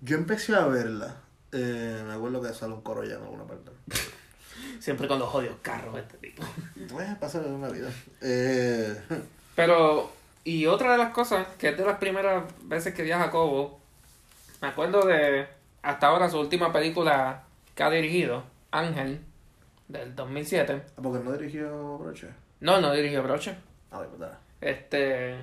Yo 0.01 0.17
empecé 0.17 0.55
a 0.55 0.65
verla. 0.67 1.15
Eh, 1.51 2.03
me 2.07 2.13
acuerdo 2.13 2.41
que 2.41 2.53
sale 2.53 2.73
un 2.73 2.81
coro 2.81 3.03
ya 3.03 3.15
en 3.15 3.23
alguna 3.23 3.43
parte. 3.43 3.71
Siempre 4.79 5.07
con 5.07 5.19
los 5.19 5.33
odios 5.33 5.55
carros 5.61 5.97
este 5.97 6.17
tipo. 6.17 6.43
Pues 6.89 7.07
pasa 7.15 7.39
en 7.39 7.51
una 7.51 7.69
vida. 7.69 7.89
Eh, 8.21 8.99
Pero, 9.55 10.11
y 10.43 10.65
otra 10.67 10.93
de 10.93 10.97
las 10.97 11.11
cosas, 11.11 11.47
que 11.57 11.69
es 11.69 11.77
de 11.77 11.85
las 11.85 11.97
primeras 11.97 12.43
veces 12.63 12.93
que 12.93 13.03
vi 13.03 13.11
a 13.11 13.19
Jacobo, 13.19 13.79
me 14.61 14.69
acuerdo 14.69 15.05
de 15.05 15.47
hasta 15.81 16.07
ahora 16.07 16.29
su 16.29 16.39
última 16.39 16.71
película 16.71 17.43
que 17.75 17.83
ha 17.83 17.89
dirigido, 17.89 18.43
Ángel, 18.71 19.21
del 19.87 20.15
2007. 20.15 20.83
porque 21.01 21.23
no 21.23 21.33
dirigió 21.33 21.97
Broche. 21.97 22.29
No, 22.61 22.79
no 22.79 22.93
dirigió 22.93 23.21
Broche. 23.23 23.55
A 23.91 23.99
ver, 23.99 24.07
pues 24.07 24.19
dale. 24.19 24.35
Este, 24.61 25.35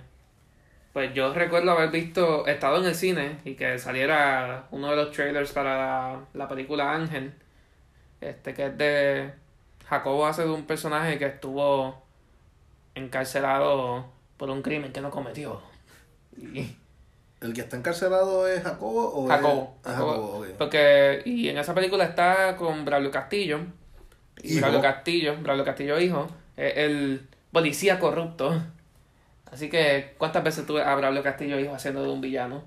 pues 0.93 1.13
yo 1.13 1.35
recuerdo 1.35 1.73
haber 1.73 1.91
visto, 1.91 2.47
estado 2.47 2.79
en 2.79 2.87
el 2.87 2.95
cine 2.95 3.39
y 3.45 3.55
que 3.55 3.79
saliera 3.79 4.69
uno 4.71 4.91
de 4.91 4.97
los 4.97 5.13
trailers 5.13 5.53
para 5.53 5.77
la, 5.77 6.21
la 6.35 6.49
película 6.49 6.95
Ángel, 6.95 7.35
este 8.21 8.55
que 8.55 8.67
es 8.67 8.79
de 8.79 9.33
Jacobo 9.89 10.27
hace 10.27 10.43
de 10.43 10.51
un 10.51 10.67
personaje 10.67 11.19
que 11.19 11.27
estuvo 11.27 12.03
encarcelado 12.95 14.07
por 14.37 14.51
un 14.51 14.63
crimen 14.63 14.93
que 14.93 15.01
no 15.01 15.11
cometió. 15.11 15.61
Y, 16.37 16.77
¿El 17.41 17.53
que 17.53 17.61
está 17.61 17.77
encarcelado 17.77 18.49
es 18.49 18.63
Jacobo 18.63 19.13
o 19.15 19.29
Jacobo. 19.29 19.77
es... 19.81 19.89
Ah, 19.89 19.93
Jacobo. 19.93 20.13
Jacobo, 20.13 20.39
ok. 20.39 20.47
Porque, 20.59 21.23
y 21.25 21.49
en 21.49 21.59
esa 21.59 21.75
película 21.75 22.05
está 22.05 22.57
con 22.57 22.85
Braulio 22.85 23.11
Castillo. 23.11 23.61
Y. 24.43 24.59
Braulio 24.59 24.81
Castillo, 24.81 25.37
Braulio 25.41 25.65
Castillo 25.65 25.99
hijo, 26.01 26.29
el 26.67 27.29
policía 27.53 27.99
corrupto. 27.99 28.63
Así 29.51 29.71
que, 29.71 30.15
¿cuántas 30.19 30.45
veces 30.45 30.67
tuve 30.67 30.83
a 30.83 30.95
Braulio 30.95 31.23
Castillo 31.23 31.59
hijo 31.59 31.75
haciendo 31.75 32.03
de 32.03 32.11
un 32.11 32.21
villano? 32.21 32.63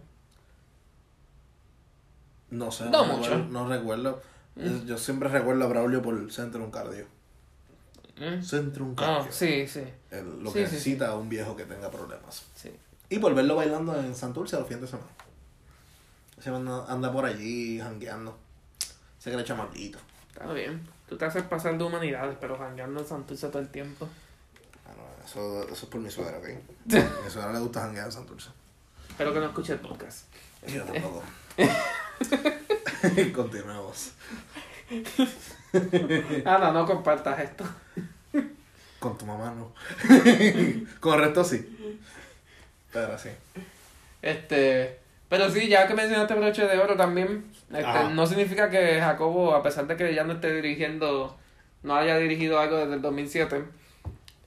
No 2.50 2.72
sé, 2.72 2.86
No 2.86 3.06
no, 3.06 3.18
mucho. 3.18 3.30
recuerdo, 3.30 3.52
no 3.52 3.68
recuerdo. 3.70 4.22
Eh, 4.58 4.82
Yo 4.86 4.98
siempre 4.98 5.30
recuerdo 5.30 5.64
a 5.66 5.68
Braulio 5.68 6.02
por 6.02 6.16
el 6.16 6.32
Centrum 6.32 6.70
Cardio. 6.72 7.06
¿Mm? 8.18 8.42
Centrum 8.42 8.94
Ah, 8.98 9.18
Cardio. 9.20 9.32
sí, 9.32 9.68
sí, 9.68 9.84
El- 10.12 10.44
lo 10.44 10.50
Sí, 10.52 10.60
que 10.60 10.68
sí, 10.68 10.74
necesita 10.74 11.16
un 11.16 11.30
viejo 11.30 11.56
que 11.56 11.64
tenga 11.66 11.90
problemas. 11.90 12.46
sí. 12.56 12.72
Y 13.10 13.20
por 13.20 13.36
verlo 13.36 13.56
bailando 13.58 13.98
en 14.00 14.16
Santurce 14.16 14.56
los 14.58 14.66
fines 14.68 14.84
de 14.84 14.88
semana. 14.88 15.10
Se 16.40 16.50
anda, 16.50 16.86
anda 16.88 17.12
por 17.12 17.26
allí 17.26 17.78
jangueando. 17.80 18.38
Se 19.20 19.32
cree 19.32 19.44
chamaquito. 19.44 20.00
Está 20.30 20.52
bien. 20.54 20.82
Tú 21.12 21.18
te 21.18 21.26
haces 21.26 21.44
pasar 21.44 21.78
de 21.78 21.84
humanidades, 21.84 22.38
pero 22.40 22.58
jangueando 22.58 23.02
en 23.02 23.06
Santurce 23.06 23.50
todo 23.50 23.60
el 23.60 23.68
tiempo. 23.68 24.08
Ah, 24.86 24.94
no, 24.96 25.26
eso, 25.26 25.64
eso 25.64 25.74
es 25.74 25.86
por 25.92 26.00
mi 26.00 26.10
suegra, 26.10 26.38
¿ok? 26.38 26.46
A 26.46 27.22
mi 27.26 27.30
suegra 27.30 27.52
le 27.52 27.60
gusta 27.60 27.82
janguear 27.82 28.06
en 28.06 28.12
Santurce. 28.14 28.50
Espero 29.10 29.34
que 29.34 29.40
no 29.42 29.48
escuche 29.48 29.74
el 29.74 29.80
podcast. 29.80 30.28
Yo 30.66 30.86
tampoco. 30.86 31.22
Continuamos. 33.36 34.14
Ana, 36.46 36.72
no 36.72 36.86
compartas 36.86 37.42
esto. 37.42 37.66
Con 38.98 39.18
tu 39.18 39.26
mamá 39.26 39.54
no. 39.54 39.74
Con 41.02 41.16
el 41.16 41.26
resto 41.26 41.44
sí. 41.44 42.00
Pero 42.94 43.18
sí. 43.18 43.32
Este, 44.22 45.01
pero 45.32 45.50
sí, 45.50 45.70
ya 45.70 45.88
que 45.88 45.94
mencionaste 45.94 46.34
broche 46.34 46.68
de 46.68 46.78
oro 46.78 46.98
también, 46.98 47.46
este, 47.74 48.10
no 48.14 48.28
significa 48.28 48.70
que 48.70 49.00
Jacobo, 49.00 49.56
a 49.56 49.64
pesar 49.64 49.88
de 49.88 49.96
que 49.96 50.14
ya 50.14 50.26
no 50.26 50.34
esté 50.34 50.54
dirigiendo, 50.54 51.38
no 51.84 51.96
haya 51.96 52.18
dirigido 52.18 52.60
algo 52.60 52.76
desde 52.76 52.96
el 52.96 53.02
2007 53.02 53.64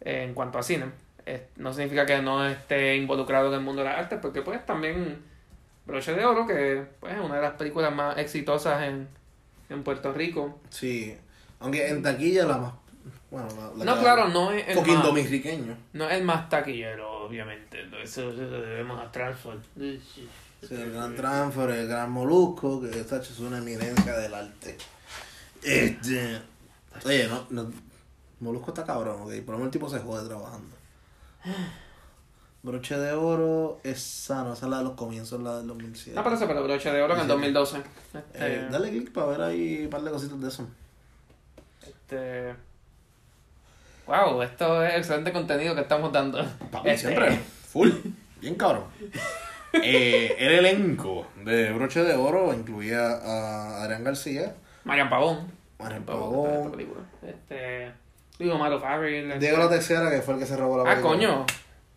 eh, 0.03 0.25
en 0.25 0.35
cuanto 0.35 0.59
a 0.59 0.63
cine, 0.63 0.91
eh, 1.25 1.47
no 1.57 1.73
significa 1.73 2.05
que 2.05 2.21
no 2.21 2.47
esté 2.47 2.97
involucrado 2.97 3.49
en 3.49 3.55
el 3.55 3.61
mundo 3.63 3.81
de 3.81 3.89
las 3.89 3.99
artes, 3.99 4.19
porque 4.21 4.43
pues 4.43 4.67
también 4.67 5.23
broche 5.87 6.13
de 6.13 6.27
oro, 6.27 6.47
que 6.47 6.85
pues 7.01 7.15
es 7.15 7.21
una 7.21 7.37
de 7.37 7.43
las 7.43 7.55
películas 7.55 7.91
más 7.91 8.19
exitosas 8.19 8.83
en, 8.83 9.09
en 9.71 9.83
Puerto 9.85 10.13
Rico. 10.13 10.61
Sí. 10.69 11.17
Aunque 11.61 11.89
en 11.89 12.03
taquilla 12.03 12.45
la 12.45 12.59
más. 12.59 12.73
Bueno, 13.31 13.49
la, 13.57 13.85
la 13.87 13.95
No, 13.95 14.01
claro, 14.03 14.29
no 14.29 14.53
es 14.53 14.69
el 14.69 14.75
Poquito 14.75 15.15
más, 15.15 15.31
no 15.95 16.11
es 16.11 16.19
el 16.19 16.25
más 16.25 16.51
taquillero, 16.51 17.25
obviamente, 17.25 17.87
eso, 18.03 18.31
eso 18.31 18.61
debemos 18.61 19.03
a 19.03 19.11
Transform. 19.11 19.63
Sí, 20.69 20.75
el 20.75 20.93
gran 20.93 21.15
transfer, 21.17 21.71
el 21.71 21.89
gran 21.89 22.11
molusco, 22.11 22.81
que 22.81 23.01
esta 23.01 23.17
es 23.19 23.39
una 23.41 23.59
eminencia 23.59 24.17
del 24.17 24.35
arte. 24.35 24.77
Este. 25.63 26.41
Oye, 27.05 27.29
no, 27.29 27.47
no. 27.51 27.73
Molusco 28.41 28.71
está 28.71 28.85
cabrón, 28.85 29.23
ok. 29.23 29.33
Por 29.45 29.53
lo 29.55 29.59
menos 29.59 29.65
el 29.67 29.71
tipo 29.71 29.89
se 29.89 29.99
jode 30.01 30.27
trabajando. 30.29 30.77
Broche 32.63 32.97
de 32.97 33.13
oro 33.13 33.79
es 33.85 34.01
sano, 34.03 34.55
esa 34.55 34.65
es 34.67 34.71
la 34.71 34.79
de 34.79 34.85
los 34.85 34.95
comienzos, 34.95 35.41
la 35.43 35.59
del 35.59 35.67
2007. 35.67 36.17
No, 36.17 36.25
pero 36.25 36.37
se 36.37 36.47
pero 36.47 36.63
broche 36.65 36.91
de 36.91 37.03
oro 37.03 37.15
en 37.15 37.21
el 37.21 37.29
2012. 37.29 37.79
Este, 37.79 38.23
Eh, 38.35 38.69
dale 38.71 38.91
click 38.91 39.13
para 39.13 39.27
ver 39.27 39.43
ahí 39.43 39.85
un 39.85 39.91
par 39.91 40.03
de 40.03 40.11
cositas 40.11 40.41
de 40.41 40.49
eso. 40.49 40.67
este... 41.83 42.55
Wow, 44.07 44.43
esto 44.43 44.83
es 44.85 44.95
excelente 44.97 45.33
contenido 45.33 45.75
que 45.75 45.81
estamos 45.83 46.13
dando. 46.13 46.45
Papi, 46.71 46.91
Este, 46.91 47.09
siempre. 47.09 47.39
Full. 47.73 47.91
Bien 48.41 48.55
cabrón. 48.55 48.85
Eh, 49.83 50.37
el 50.39 50.53
elenco 50.53 51.27
de 51.45 51.73
Broche 51.73 52.03
de 52.05 52.15
Oro 52.15 52.53
incluía 52.55 53.07
a 53.07 53.83
Adrián 53.83 54.05
García, 54.05 54.55
Marian 54.85 55.09
Pavón. 55.11 55.51
Marian 55.79 56.05
Pavón, 56.05 56.71
Pavón. 56.71 57.07
Este... 57.23 57.93
Digo, 58.39 58.59
Farrell. 58.81 59.39
Diego 59.39 59.59
La 59.59 59.69
Tercera, 59.69 60.11
que 60.11 60.21
fue 60.23 60.35
el 60.35 60.41
que 60.41 60.47
se 60.47 60.57
robó 60.57 60.79
la 60.79 60.85
Ah, 60.91 60.95
película. 60.97 61.15
coño. 61.15 61.47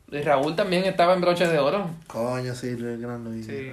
Y 0.09 0.21
Raúl 0.21 0.55
también 0.55 0.86
estaba 0.86 1.13
en 1.13 1.21
broche 1.21 1.47
de 1.47 1.59
oro. 1.59 1.89
Coño, 2.07 2.53
sí, 2.55 2.67
el 2.69 3.01
gran 3.01 3.23
Luis. 3.23 3.45
Sí. 3.45 3.71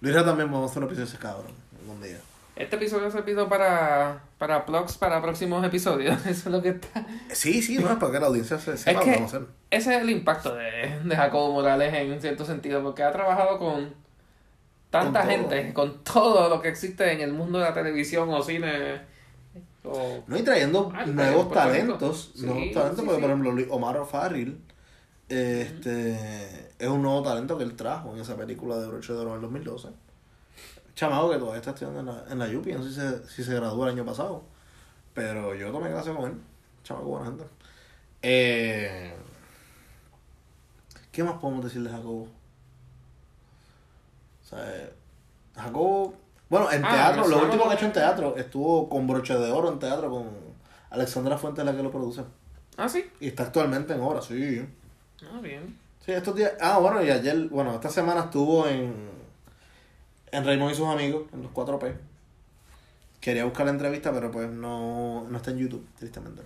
Luis 0.00 0.14
también 0.16 0.50
vamos 0.50 0.68
a 0.68 0.70
hacer 0.70 0.82
un 0.82 0.88
episodio 0.88 1.06
de 1.06 1.12
ese 1.12 1.18
cabrón. 1.22 1.52
Algún 1.80 2.02
día. 2.02 2.18
Este 2.56 2.76
episodio 2.76 3.10
se 3.10 3.22
pidió 3.22 3.48
para, 3.48 4.22
para 4.38 4.60
blogs 4.60 4.96
para 4.96 5.20
próximos 5.20 5.64
episodios. 5.64 6.18
Eso 6.26 6.48
es 6.48 6.52
lo 6.54 6.62
que 6.62 6.68
está. 6.70 7.04
Sí, 7.32 7.60
sí, 7.62 7.78
no 7.78 7.90
es 7.90 7.96
para 7.96 8.12
que 8.12 8.20
la 8.20 8.26
audiencia 8.28 8.58
se 8.58 8.76
sepa 8.76 9.00
que- 9.00 9.10
vamos 9.12 9.34
a 9.34 9.36
hacer. 9.38 9.48
Ese 9.70 9.96
es 9.96 10.02
el 10.02 10.10
impacto 10.10 10.54
de, 10.54 11.00
de 11.04 11.16
Jacobo 11.16 11.52
Morales 11.52 11.92
en 11.92 12.20
cierto 12.20 12.44
sentido, 12.44 12.82
porque 12.82 13.02
ha 13.02 13.10
trabajado 13.10 13.58
con 13.58 13.92
tanta 14.90 15.22
Con 15.22 15.30
gente, 15.30 15.72
con 15.74 16.04
todo 16.04 16.48
lo 16.48 16.62
que 16.62 16.68
existe 16.68 17.12
en 17.12 17.20
el 17.22 17.32
mundo 17.32 17.58
de 17.58 17.64
la 17.64 17.74
televisión 17.74 18.28
o 18.32 18.40
cine. 18.42 19.00
O, 19.82 20.22
No, 20.28 20.38
y 20.38 20.42
trayendo 20.42 20.92
Ah, 20.94 21.04
nuevos 21.06 21.50
talentos. 21.52 22.30
Sí, 22.36 22.46
nuevos 22.46 22.72
talentos, 22.72 23.00
sí, 23.00 23.04
porque 23.04 23.16
sí. 23.16 23.20
por 23.20 23.30
ejemplo, 23.30 23.74
Omar 23.74 24.00
Farril 24.06 24.60
este, 25.28 26.12
es 26.78 26.88
un 26.88 27.02
nuevo 27.02 27.22
talento 27.22 27.58
que 27.58 27.64
él 27.64 27.74
trajo 27.74 28.14
en 28.14 28.20
esa 28.20 28.36
película 28.36 28.76
de 28.78 28.86
Broche 28.86 29.12
de 29.12 29.18
Oro 29.18 29.30
en 29.30 29.36
el 29.36 29.40
2012. 29.42 29.88
Chamago 30.94 31.30
que 31.30 31.38
todavía 31.38 31.58
está 31.58 31.70
estudiando 31.70 32.00
en 32.00 32.06
la, 32.06 32.24
en 32.30 32.38
la 32.38 32.58
UPI, 32.58 32.72
no 32.74 32.82
sé 32.82 32.88
si 32.90 32.94
se, 32.96 33.28
si 33.28 33.44
se 33.44 33.54
graduó 33.54 33.84
el 33.86 33.92
año 33.94 34.04
pasado. 34.04 34.44
Pero 35.12 35.54
yo 35.54 35.70
tomé 35.72 35.90
clase 35.90 36.12
con 36.12 36.24
él. 36.30 36.40
Chamaco, 36.82 37.06
buena 37.08 37.26
gente. 37.26 37.44
Eh, 38.22 39.14
¿Qué 41.12 41.22
más 41.24 41.34
podemos 41.38 41.64
decir 41.64 41.82
de 41.82 41.90
Jacobo? 41.90 42.28
O 44.42 44.46
sea, 44.46 44.90
Jacobo. 45.56 46.14
Bueno, 46.48 46.70
en 46.70 46.84
Ah, 46.84 46.90
teatro, 46.92 47.28
lo 47.28 47.42
último 47.42 47.64
que 47.64 47.70
ha 47.70 47.74
hecho 47.74 47.86
en 47.86 47.92
teatro 47.92 48.36
estuvo 48.36 48.88
con 48.88 49.06
Broche 49.06 49.34
de 49.34 49.50
Oro 49.50 49.72
en 49.72 49.78
teatro 49.78 50.10
con 50.10 50.28
Alexandra 50.90 51.38
Fuentes, 51.38 51.64
la 51.64 51.74
que 51.74 51.82
lo 51.82 51.90
produce. 51.90 52.22
Ah, 52.76 52.88
sí. 52.88 53.10
Y 53.20 53.28
está 53.28 53.44
actualmente 53.44 53.94
en 53.94 54.00
obra, 54.00 54.20
sí. 54.20 54.66
Ah, 55.32 55.40
bien. 55.40 55.78
Sí, 56.04 56.12
estos 56.12 56.34
días. 56.36 56.52
Ah, 56.60 56.78
bueno, 56.78 57.02
y 57.02 57.10
ayer, 57.10 57.48
bueno, 57.48 57.74
esta 57.74 57.88
semana 57.88 58.24
estuvo 58.24 58.66
en. 58.68 59.13
En 60.34 60.44
Raymond 60.44 60.72
y 60.72 60.74
sus 60.74 60.88
amigos, 60.88 61.24
en 61.32 61.42
los 61.42 61.52
4P. 61.52 61.94
Quería 63.20 63.44
buscar 63.44 63.66
la 63.66 63.72
entrevista, 63.72 64.12
pero 64.12 64.30
pues 64.30 64.48
no, 64.50 65.26
no 65.28 65.36
está 65.36 65.50
en 65.52 65.58
YouTube, 65.58 65.86
tristemente. 65.96 66.42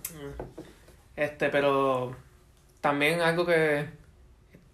Este, 1.15 1.49
pero 1.49 2.15
también 2.81 3.19
algo 3.21 3.45
que 3.45 3.89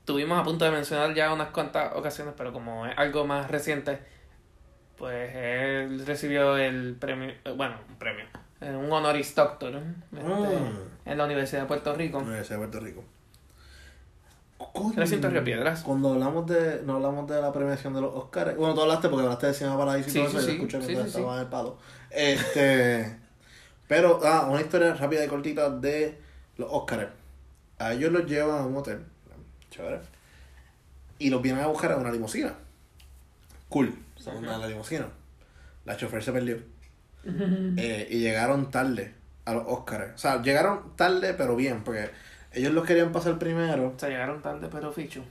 tuvimos 0.04 0.38
a 0.38 0.44
punto 0.44 0.66
de 0.66 0.72
mencionar 0.72 1.14
ya 1.16 1.34
unas 1.34 1.50
cuantas 1.50 1.94
ocasiones, 1.96 2.34
pero 2.38 2.52
como 2.54 2.86
es 2.86 2.96
algo 2.98 3.26
más 3.26 3.50
reciente, 3.50 4.00
pues 4.98 5.34
él 5.34 6.06
recibió 6.06 6.58
el 6.58 6.96
premio, 7.00 7.30
eh, 7.44 7.54
bueno, 7.56 7.78
un 7.90 7.96
premio, 7.96 8.26
eh, 8.62 8.70
un 8.76 8.92
honoris 8.92 9.34
doctor 9.34 9.76
este, 9.76 10.24
Mm. 10.26 10.80
en 11.06 11.18
la 11.18 11.26
Universidad 11.26 11.62
de 11.62 11.68
Puerto 11.68 11.96
Rico. 11.96 12.20
Universidad 12.20 12.58
de 12.60 12.68
Puerto 12.68 12.80
Rico. 12.86 13.04
Coño, 14.58 15.04
Río 15.04 15.44
Piedras. 15.44 15.82
Cuando 15.84 16.14
hablamos 16.14 16.48
de, 16.48 16.82
no 16.86 16.96
hablamos 16.96 17.28
de 17.28 17.42
la 17.42 17.52
premiación 17.52 17.94
de 17.94 18.02
los 18.02 18.14
Oscars, 18.16 18.56
bueno, 18.56 18.74
tú 18.74 18.82
hablaste 18.82 19.10
porque 19.10 19.24
hablaste 19.24 19.48
de 19.48 19.54
Cinema 19.54 19.78
Paradiso 19.78 20.10
y 20.10 20.12
Sí, 20.12 20.20
todo 20.20 20.30
sí, 20.30 20.38
eso, 20.38 20.46
sí. 20.46 20.48
yo 20.48 20.54
escuché 20.54 20.82
Sí, 20.82 20.88
mientras 20.88 21.12
sí, 21.12 21.18
estaba 21.18 21.36
en 21.36 21.42
el 21.42 21.48
palo. 21.48 21.78
Este, 22.10 23.18
pero, 23.88 24.22
ah, 24.24 24.48
una 24.50 24.62
historia 24.62 24.94
rápida 24.94 25.26
y 25.26 25.28
cortita 25.28 25.70
de 25.70 26.18
los 26.58 26.70
Oscars. 26.72 27.10
A 27.80 27.94
ellos 27.94 28.12
los 28.12 28.26
llevan 28.26 28.62
a 28.62 28.66
un 28.66 28.78
hotel, 28.78 29.04
chévere, 29.70 30.00
y 31.20 31.30
los 31.30 31.42
vienen 31.42 31.64
a 31.64 31.68
buscar 31.68 31.92
en 31.92 32.00
una 32.00 32.12
limusina. 32.12 32.54
Cool, 33.68 33.94
una 34.38 34.58
la 34.58 34.68
limusina. 34.68 35.08
La 35.84 35.98
chofer 35.98 36.24
se 36.24 36.32
perdió. 36.32 36.58
Eh, 37.78 38.08
y 38.12 38.20
llegaron 38.20 38.70
tarde 38.70 39.16
a 39.46 39.54
los 39.54 39.64
Oscars. 39.68 40.14
O 40.14 40.18
sea, 40.20 40.42
llegaron 40.44 40.96
tarde, 40.96 41.34
pero 41.34 41.56
bien, 41.56 41.84
porque 41.84 42.12
ellos 42.56 42.74
los 42.74 42.86
querían 42.86 43.12
pasar 43.12 43.38
primero. 43.38 43.94
Se 43.98 44.10
llegaron 44.10 44.42
tarde, 44.42 44.70
pero 44.72 44.92
fichu. 44.92 45.22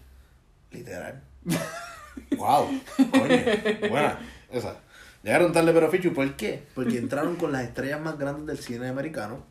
Literal. 0.70 1.22
wow. 2.37 2.68
Coño. 2.97 3.89
Buena. 3.89 4.18
Esa. 4.51 4.77
Llegaron 5.22 5.53
tarde 5.53 5.72
pero 5.72 5.91
fichu. 5.91 6.12
¿Por 6.12 6.37
qué? 6.37 6.62
Porque 6.75 6.99
entraron 6.99 7.37
con 7.37 7.51
las 7.51 7.64
estrellas 7.64 8.01
más 8.01 8.18
grandes 8.18 8.47
del 8.47 8.59
cine 8.59 8.89
americano. 8.89 9.45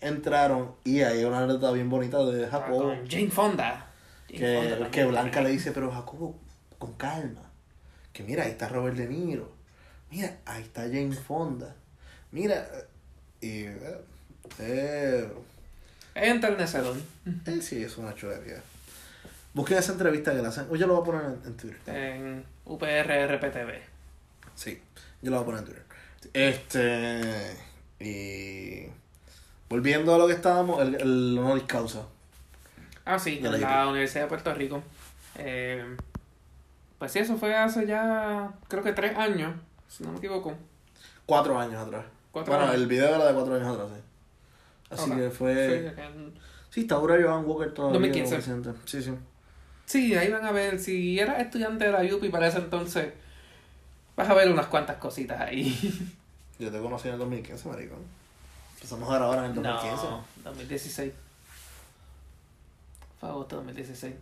Entraron 0.00 0.76
y 0.84 1.00
hay 1.00 1.24
una 1.24 1.38
anécdota 1.38 1.72
bien 1.72 1.90
bonita 1.90 2.24
de 2.24 2.46
Jacobo. 2.46 2.84
Con 2.84 3.08
Jane 3.08 3.30
Fonda. 3.30 3.86
Jane 4.28 4.88
Que, 4.90 5.04
Blanca 5.04 5.42
le 5.42 5.50
dice, 5.50 5.72
pero 5.72 5.90
Jacobo, 5.90 6.38
con 6.78 6.94
calma. 6.94 7.42
Que 8.12 8.22
mira, 8.22 8.44
ahí 8.44 8.52
está 8.52 8.68
Robert 8.68 8.96
De 8.96 9.08
Niro. 9.08 9.52
Mira, 10.10 10.38
ahí 10.46 10.62
está 10.62 10.82
Jane 10.82 11.12
Fonda. 11.12 11.74
Mira. 12.30 12.66
Y... 13.40 13.64
eh, 13.64 14.00
eh, 14.58 15.28
enternecedor. 16.22 16.96
eh, 17.46 17.60
sí, 17.62 17.82
es 17.82 17.96
una 17.98 18.14
chulería. 18.14 18.62
Busquen 19.54 19.78
esa 19.78 19.92
entrevista 19.92 20.32
que 20.34 20.42
le 20.42 20.48
hacen. 20.48 20.66
O 20.70 20.76
yo 20.76 20.86
lo 20.86 20.94
voy 20.94 21.02
a 21.02 21.04
poner 21.04 21.24
en, 21.24 21.46
en 21.46 21.56
Twitter. 21.56 21.96
En 21.96 22.44
UPRRPTV. 22.64 23.72
Sí, 24.54 24.80
yo 25.22 25.30
lo 25.30 25.36
voy 25.38 25.42
a 25.42 25.46
poner 25.46 25.60
en 25.60 25.66
Twitter. 25.66 25.84
Este. 26.32 27.56
Y. 27.98 28.86
Volviendo 29.68 30.14
a 30.14 30.18
lo 30.18 30.26
que 30.26 30.34
estábamos, 30.34 30.82
el, 30.82 30.94
el 30.96 31.38
honoris 31.38 31.64
causa. 31.64 32.02
Ah, 33.04 33.18
sí, 33.18 33.38
De 33.38 33.50
la 33.50 33.58
la 33.58 33.88
Universidad 33.88 34.22
de 34.24 34.28
Puerto 34.28 34.52
Rico. 34.54 34.82
Eh, 35.36 35.96
pues 36.98 37.12
sí, 37.12 37.20
eso 37.20 37.36
fue 37.36 37.56
hace 37.56 37.86
ya, 37.86 38.52
creo 38.68 38.82
que 38.82 38.92
tres 38.92 39.16
años, 39.16 39.54
si 39.88 40.04
no 40.04 40.12
me 40.12 40.18
equivoco. 40.18 40.54
Cuatro 41.24 41.58
años 41.58 41.86
atrás. 41.86 42.04
Cuatro 42.30 42.52
bueno, 42.52 42.68
años. 42.68 42.80
el 42.82 42.86
video 42.88 43.14
era 43.14 43.26
de 43.26 43.34
cuatro 43.34 43.54
años 43.54 43.68
atrás, 43.68 43.88
sí. 43.94 44.02
Así 44.90 45.10
que 45.12 45.30
fue. 45.30 45.94
Sí, 45.94 46.02
Sí, 46.70 46.80
está 46.82 46.96
dura 46.96 47.16
Joan 47.20 47.44
Walker 47.44 47.74
todavía. 47.74 47.98
2015. 47.98 48.22
como 48.24 48.36
presidente. 48.36 48.80
Sí, 48.84 49.02
sí. 49.02 49.12
Sí, 49.86 50.14
ahí 50.14 50.30
van 50.30 50.44
a 50.44 50.52
ver, 50.52 50.78
si 50.78 51.18
eras 51.18 51.40
estudiante 51.40 51.84
de 51.84 51.90
la 51.90 52.14
UPI 52.14 52.28
para 52.28 52.46
ese 52.46 52.58
entonces, 52.58 53.12
vas 54.16 54.28
a 54.28 54.34
ver 54.34 54.48
unas 54.50 54.66
cuantas 54.66 54.98
cositas 54.98 55.40
ahí. 55.40 55.76
Yo 56.60 56.70
te 56.70 56.78
conocí 56.78 57.08
en 57.08 57.14
el 57.14 57.20
2015, 57.20 57.68
maricón. 57.68 57.98
Empezamos 58.74 59.10
a 59.10 59.14
grabar 59.16 59.38
en 59.38 59.44
el 59.46 59.54
2015. 59.54 60.06
No, 60.06 60.24
2016. 60.44 61.12
Fue 63.18 63.28
agosto 63.28 63.56
de 63.56 63.62
2016. 63.64 64.14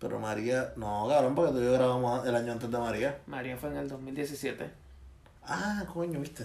Pero 0.00 0.18
María. 0.18 0.72
No, 0.76 1.06
cabrón, 1.08 1.34
porque 1.34 1.52
tú 1.52 1.60
y 1.60 1.64
yo 1.64 1.72
grabamos 1.72 2.26
el 2.26 2.34
año 2.34 2.52
antes 2.52 2.70
de 2.70 2.78
María. 2.78 3.18
María 3.26 3.56
fue 3.56 3.70
en 3.70 3.76
el 3.76 3.88
2017. 3.88 4.68
Ah, 5.46 5.84
coño, 5.92 6.20
viste. 6.20 6.44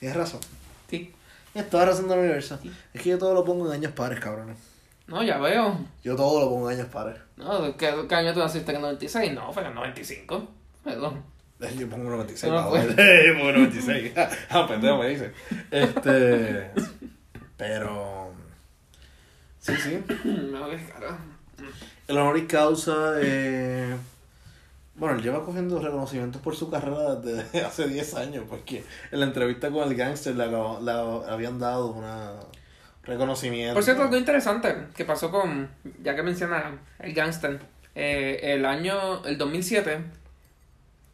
Tienes 0.00 0.16
razón. 0.16 0.40
Sí. 0.88 1.12
Estaba 1.60 1.86
razón 1.86 2.08
del 2.08 2.18
universo. 2.18 2.58
Es 2.92 3.02
que 3.02 3.10
yo 3.10 3.18
todo 3.18 3.34
lo 3.34 3.44
pongo 3.44 3.66
en 3.66 3.72
años 3.72 3.92
pares, 3.92 4.18
cabrones. 4.20 4.58
No, 5.06 5.22
ya 5.22 5.38
veo. 5.38 5.78
Yo 6.02 6.16
todo 6.16 6.40
lo 6.40 6.48
pongo 6.48 6.70
en 6.70 6.78
años 6.78 6.90
pares. 6.90 7.16
No, 7.36 7.76
¿qué, 7.76 7.94
qué 8.08 8.14
año 8.14 8.32
tú 8.32 8.40
naciste 8.40 8.70
en 8.70 8.76
el 8.76 8.82
96? 8.82 9.32
No, 9.32 9.52
fue 9.52 9.62
en 9.62 9.68
el 9.68 9.74
95. 9.74 10.48
Perdón. 10.82 11.22
Yo 11.78 11.88
pongo 11.88 12.10
96. 12.10 12.52
No, 12.52 12.70
pues. 12.70 12.88
Yo 13.26 13.34
pongo 13.34 13.52
96. 13.52 14.12
ah, 14.50 14.66
pendejo 14.66 14.98
me 14.98 15.08
dice. 15.08 15.32
Este. 15.70 16.70
Pero. 17.56 18.32
Sí, 19.60 19.74
sí. 19.76 20.04
No, 20.24 20.68
qué 20.68 20.84
carajo. 20.92 21.18
El 22.08 22.18
honoris 22.18 22.44
causa. 22.44 23.14
Eh... 23.20 23.96
Bueno, 24.96 25.16
él 25.16 25.22
lleva 25.22 25.44
cogiendo 25.44 25.80
reconocimientos 25.80 26.40
por 26.40 26.54
su 26.54 26.70
carrera 26.70 27.16
desde 27.16 27.60
hace 27.64 27.88
10 27.88 28.14
años. 28.14 28.44
Porque 28.48 28.84
en 29.10 29.20
la 29.20 29.26
entrevista 29.26 29.70
con 29.70 29.88
el 29.88 29.96
gangster 29.96 30.36
le, 30.36 30.44
habían 30.44 31.58
dado 31.58 31.88
una 31.88 32.32
reconocimiento. 33.06 33.74
Por 33.74 33.82
cierto, 33.82 34.02
algo 34.02 34.16
interesante 34.16 34.74
que 34.96 35.04
pasó 35.04 35.30
con, 35.30 35.68
ya 36.02 36.14
que 36.14 36.22
menciona 36.22 36.78
el 36.98 37.12
gangster, 37.12 37.60
eh, 37.94 38.40
el 38.42 38.64
año, 38.64 39.24
el 39.24 39.38
2007, 39.38 39.98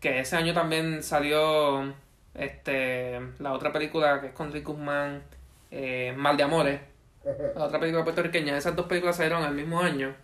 que 0.00 0.20
ese 0.20 0.36
año 0.36 0.54
también 0.54 1.02
salió 1.02 1.92
este 2.34 3.20
la 3.40 3.52
otra 3.52 3.72
película 3.72 4.20
que 4.20 4.28
es 4.28 4.32
con 4.32 4.52
Rick 4.52 4.66
Guzmán, 4.66 5.22
eh, 5.70 6.14
Mal 6.16 6.36
de 6.36 6.42
Amores, 6.44 6.80
la 7.56 7.64
otra 7.64 7.80
película 7.80 8.04
puertorriqueña, 8.04 8.56
esas 8.56 8.76
dos 8.76 8.86
películas 8.86 9.16
salieron 9.16 9.44
el 9.44 9.54
mismo 9.54 9.80
año, 9.80 10.14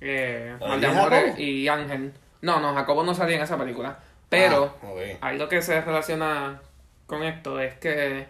eh, 0.00 0.56
¿Ah, 0.60 0.68
Mal 0.68 0.80
de 0.80 0.86
Amores 0.86 1.38
y 1.38 1.68
Ángel. 1.68 2.12
No, 2.42 2.60
no, 2.60 2.74
Jacobo 2.74 3.04
no 3.04 3.14
salía 3.14 3.36
en 3.36 3.42
esa 3.42 3.56
película, 3.56 3.98
pero... 4.28 4.76
Ah, 4.82 4.86
ok. 4.86 5.00
Ahí 5.20 5.38
lo 5.38 5.48
que 5.48 5.62
se 5.62 5.80
relaciona 5.80 6.60
con 7.06 7.22
esto 7.22 7.60
es 7.60 7.74
que 7.74 8.26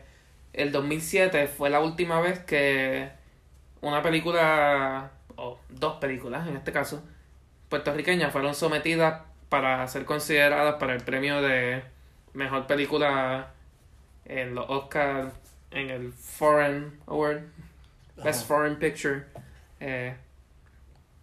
el 0.52 0.70
2007 0.70 1.48
fue 1.48 1.70
la 1.70 1.80
última 1.80 2.20
vez 2.20 2.38
que 2.40 3.10
una 3.80 4.02
película, 4.02 5.10
o 5.36 5.58
dos 5.70 5.96
películas 5.96 6.46
en 6.46 6.56
este 6.56 6.72
caso, 6.72 7.02
puertorriqueñas 7.68 8.32
fueron 8.32 8.54
sometidas 8.54 9.22
para 9.48 9.86
ser 9.88 10.04
consideradas 10.04 10.76
para 10.76 10.94
el 10.94 11.02
premio 11.02 11.40
de 11.40 11.82
mejor 12.34 12.66
película 12.66 13.50
en 14.24 14.54
los 14.54 14.68
Oscars, 14.68 15.32
en 15.70 15.90
el 15.90 16.12
Foreign 16.12 17.00
Award, 17.06 17.42
Best. 18.22 18.46
Foreign 18.46 18.78
Picture. 18.78 19.24
Eh, 19.80 20.14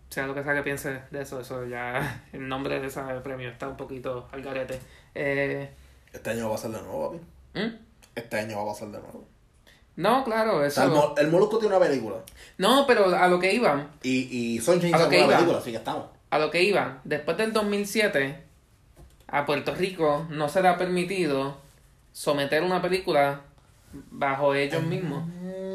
sea 0.09 0.25
lo 0.27 0.33
que 0.33 0.43
sea 0.43 0.53
que 0.55 0.63
piense 0.63 1.01
de 1.11 1.21
eso, 1.21 1.39
eso 1.39 1.65
ya, 1.65 2.23
el 2.33 2.47
nombre 2.47 2.79
de 2.79 2.87
ese 2.87 3.01
premio 3.23 3.49
está 3.49 3.67
un 3.67 3.77
poquito 3.77 4.27
al 4.31 4.41
garete. 4.41 4.79
Eh, 5.15 5.69
Este 6.11 6.29
año 6.31 6.45
va 6.45 6.53
a 6.53 6.55
pasar 6.55 6.71
de 6.71 6.81
nuevo, 6.81 7.11
papi. 7.11 7.59
¿hmm? 7.59 7.77
Este 8.15 8.39
año 8.39 8.57
va 8.57 8.63
a 8.63 8.73
pasar 8.73 8.87
de 8.89 8.99
nuevo. 8.99 9.25
No, 9.95 10.23
claro, 10.23 10.57
O 10.65 10.69
sea, 10.69 10.85
el, 10.85 10.91
eso. 10.91 11.15
El 11.17 11.27
Molusco 11.29 11.59
tiene 11.59 11.75
una 11.75 11.85
película. 11.85 12.15
No, 12.57 12.85
pero 12.87 13.13
a 13.15 13.27
lo 13.27 13.37
que 13.39 13.53
iba, 13.53 13.87
Y, 14.01 14.55
y 14.55 14.59
A 14.59 14.97
lo 14.97 15.09
que 15.09 15.17
una 15.17 15.25
iba. 15.25 15.35
película, 15.35 15.57
así 15.59 15.71
que 15.71 15.77
estamos. 15.77 16.05
a 16.29 16.39
lo 16.39 16.49
que 16.51 16.63
iba, 16.63 17.01
después 17.03 17.35
del 17.37 17.51
2007, 17.53 18.43
a 19.27 19.45
Puerto 19.45 19.75
Rico 19.75 20.25
no 20.29 20.47
se 20.49 20.61
le 20.61 20.69
ha 20.69 20.77
permitido 20.77 21.57
someter 22.13 22.63
una 22.63 22.81
película 22.81 23.41
bajo 23.91 24.55
ellos 24.55 24.83
mismos. 24.83 25.23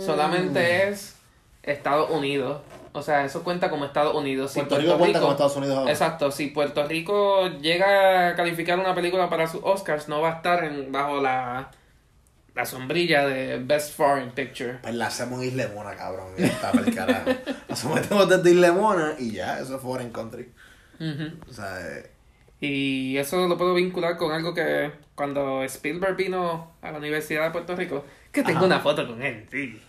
Solamente 0.05 0.89
es 0.89 1.17
Estados 1.63 2.11
Unidos. 2.11 2.63
O 2.97 3.03
sea, 3.03 3.25
eso 3.25 3.43
cuenta 3.43 3.71
como 3.71 3.85
Estados 3.85 4.15
Unidos. 4.15 4.53
Si 4.53 4.61
Puerto 4.61 4.79
Rico 4.79 4.97
cuenta 4.99 5.21
con 5.21 5.33
Estados 5.33 5.57
Unidos 5.57 5.79
ahora. 5.79 5.91
Exacto, 5.91 6.31
si 6.31 6.47
Puerto 6.47 6.87
Rico 6.87 7.49
llega 7.61 8.29
a 8.29 8.35
calificar 8.37 8.79
una 8.79 8.95
película 8.95 9.29
para 9.29 9.49
sus 9.49 9.61
Oscars, 9.65 10.09
no 10.09 10.21
va 10.21 10.35
a 10.35 10.37
estar 10.37 10.63
en, 10.65 10.93
bajo 10.93 11.21
la, 11.21 11.73
la 12.55 12.65
sombrilla 12.65 13.27
de 13.27 13.59
Best 13.59 13.97
Foreign 13.97 14.31
Picture. 14.31 14.79
Pues 14.81 14.95
la 14.95 15.09
hacemos 15.09 15.43
en 15.43 15.49
Islemona, 15.49 15.97
cabrón. 15.97 16.29
Ya 16.39 16.47
está, 16.47 16.71
pa'l 16.71 16.95
carajo. 16.95 17.31
La 17.69 17.75
sometemos 17.75 18.29
desde 18.29 18.51
Islemona 18.53 19.15
y 19.19 19.33
ya, 19.33 19.59
eso 19.59 19.75
es 19.75 19.83
foreign 19.83 20.13
country. 20.13 20.53
Ujú. 21.01 21.51
O 21.51 21.53
sea, 21.53 21.81
eh, 21.81 22.11
Y 22.61 23.17
eso 23.17 23.49
lo 23.49 23.59
puedo 23.59 23.75
vincular 23.75 24.17
con 24.17 24.31
algo 24.31 24.55
que 24.55 24.93
cuando 25.17 25.65
Spielberg 25.65 26.15
vino 26.15 26.75
a 26.81 26.93
la 26.93 26.99
Universidad 26.99 27.43
de 27.47 27.51
Puerto 27.51 27.75
Rico, 27.75 28.05
que 28.31 28.45
tengo 28.45 28.59
Ajá. 28.59 28.67
una 28.67 28.79
foto 28.79 29.05
con 29.09 29.21
él, 29.21 29.49
sí. 29.51 29.83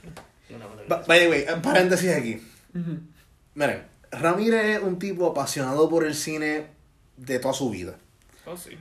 Una 0.49 0.65
foto 0.65 0.77
con 0.79 0.87
Ba- 0.89 1.03
By 1.07 1.19
the 1.19 1.29
way, 1.29 1.45
paréntesis 1.61 2.11
aquí. 2.11 2.41
Él. 2.75 2.81
Ujú. 2.81 2.99
Miren, 3.55 3.83
Ramírez 4.11 4.77
es 4.77 4.83
un 4.83 4.99
tipo 4.99 5.27
apasionado 5.27 5.89
por 5.89 6.05
el 6.05 6.13
cine 6.13 6.67
de 7.17 7.39
toda 7.39 7.53
su 7.53 7.69
vida. 7.69 7.95
Oh, 8.45 8.55
sí. 8.57 8.77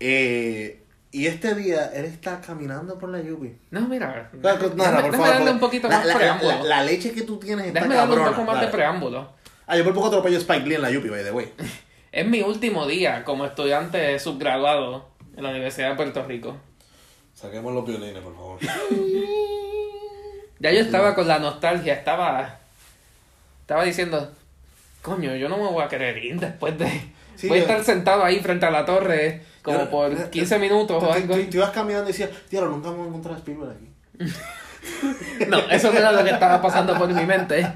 Eh, 0.00 0.82
y 1.10 1.26
este 1.26 1.54
día 1.54 1.86
él 1.94 2.04
está 2.04 2.40
caminando 2.40 2.98
por 2.98 3.08
la 3.08 3.20
Yupi. 3.20 3.56
No, 3.70 3.88
mira. 3.88 4.30
Déjame, 4.32 4.74
nada, 4.76 5.00
por 5.02 5.12
favor, 5.12 5.28
darle 5.28 5.50
un 5.50 5.58
poquito 5.60 5.88
la, 5.88 5.96
más 5.96 6.06
la- 6.06 6.12
la- 6.12 6.18
preámbulo. 6.18 6.50
la- 6.50 6.64
la 6.64 6.82
leche 6.84 7.12
que 7.12 7.22
tú 7.22 7.38
tienes 7.38 7.66
está 7.66 7.80
déjame 7.80 7.94
darle 7.96 8.12
un 8.14 8.18
cabrona. 8.20 8.36
poco 8.36 8.52
más 8.52 8.60
de 8.60 8.68
preámbulo. 8.68 9.32
Ah, 9.66 9.76
yo 9.76 9.84
por 9.84 9.94
poco 9.94 10.06
atropello 10.08 10.36
a 10.36 10.40
Spike 10.40 10.66
Lee 10.66 10.74
en 10.76 10.82
la 10.82 10.90
Yupi, 10.90 11.08
by 11.08 11.24
the 11.24 11.32
way. 11.32 11.52
Es 12.12 12.26
mi 12.26 12.40
último 12.40 12.86
día 12.86 13.22
como 13.22 13.44
estudiante 13.44 14.18
subgraduado 14.18 15.10
en 15.36 15.42
la 15.44 15.50
Universidad 15.50 15.90
de 15.90 15.96
Puerto 15.96 16.24
Rico. 16.24 16.56
Saquemos 17.34 17.74
los 17.74 17.84
violines, 17.86 18.22
por 18.22 18.34
favor. 18.34 18.58
Ya 20.60 20.72
yo 20.72 20.80
estaba 20.80 21.14
con 21.14 21.28
la 21.28 21.38
nostalgia, 21.38 21.94
estaba. 21.94 22.57
Estaba 23.68 23.84
diciendo. 23.84 24.32
coño, 25.02 25.36
yo 25.36 25.46
no 25.50 25.58
me 25.58 25.64
voy 25.68 25.84
a 25.84 25.88
querer 25.88 26.16
ir 26.24 26.40
después 26.40 26.78
de... 26.78 26.88
Sí, 27.36 27.48
voy 27.48 27.58
a 27.58 27.60
yo- 27.60 27.66
estar 27.68 27.84
sentado 27.84 28.24
ahí 28.24 28.40
frente 28.40 28.64
a 28.64 28.70
la 28.70 28.86
torre 28.86 29.42
como 29.62 29.80
Yo- 29.80 29.90
por 29.90 30.10
eh, 30.12 30.30
15 30.30 30.56
eh, 30.56 30.58
minutos 30.58 31.02
o 31.04 31.12
algo. 31.12 31.34
tú- 31.36 31.44
tú 31.50 31.56
ibas 31.58 31.70
caminando 31.70 32.08
y 32.08 32.12
decías, 32.12 32.30
tío, 32.48 32.64
nunca 32.64 32.88
vamos 32.88 33.04
a 33.04 33.08
encontrar 33.10 33.34
a 33.34 33.38
Spielberg 33.38 33.72
aquí. 33.72 33.92
No, 35.48 35.58
eso 35.70 35.92
no 35.92 35.98
era 35.98 36.12
lo 36.12 36.24
que 36.24 36.30
estaba 36.30 36.62
pasando 36.62 36.96
por 36.96 37.08
mi 37.12 37.26
mente. 37.26 37.70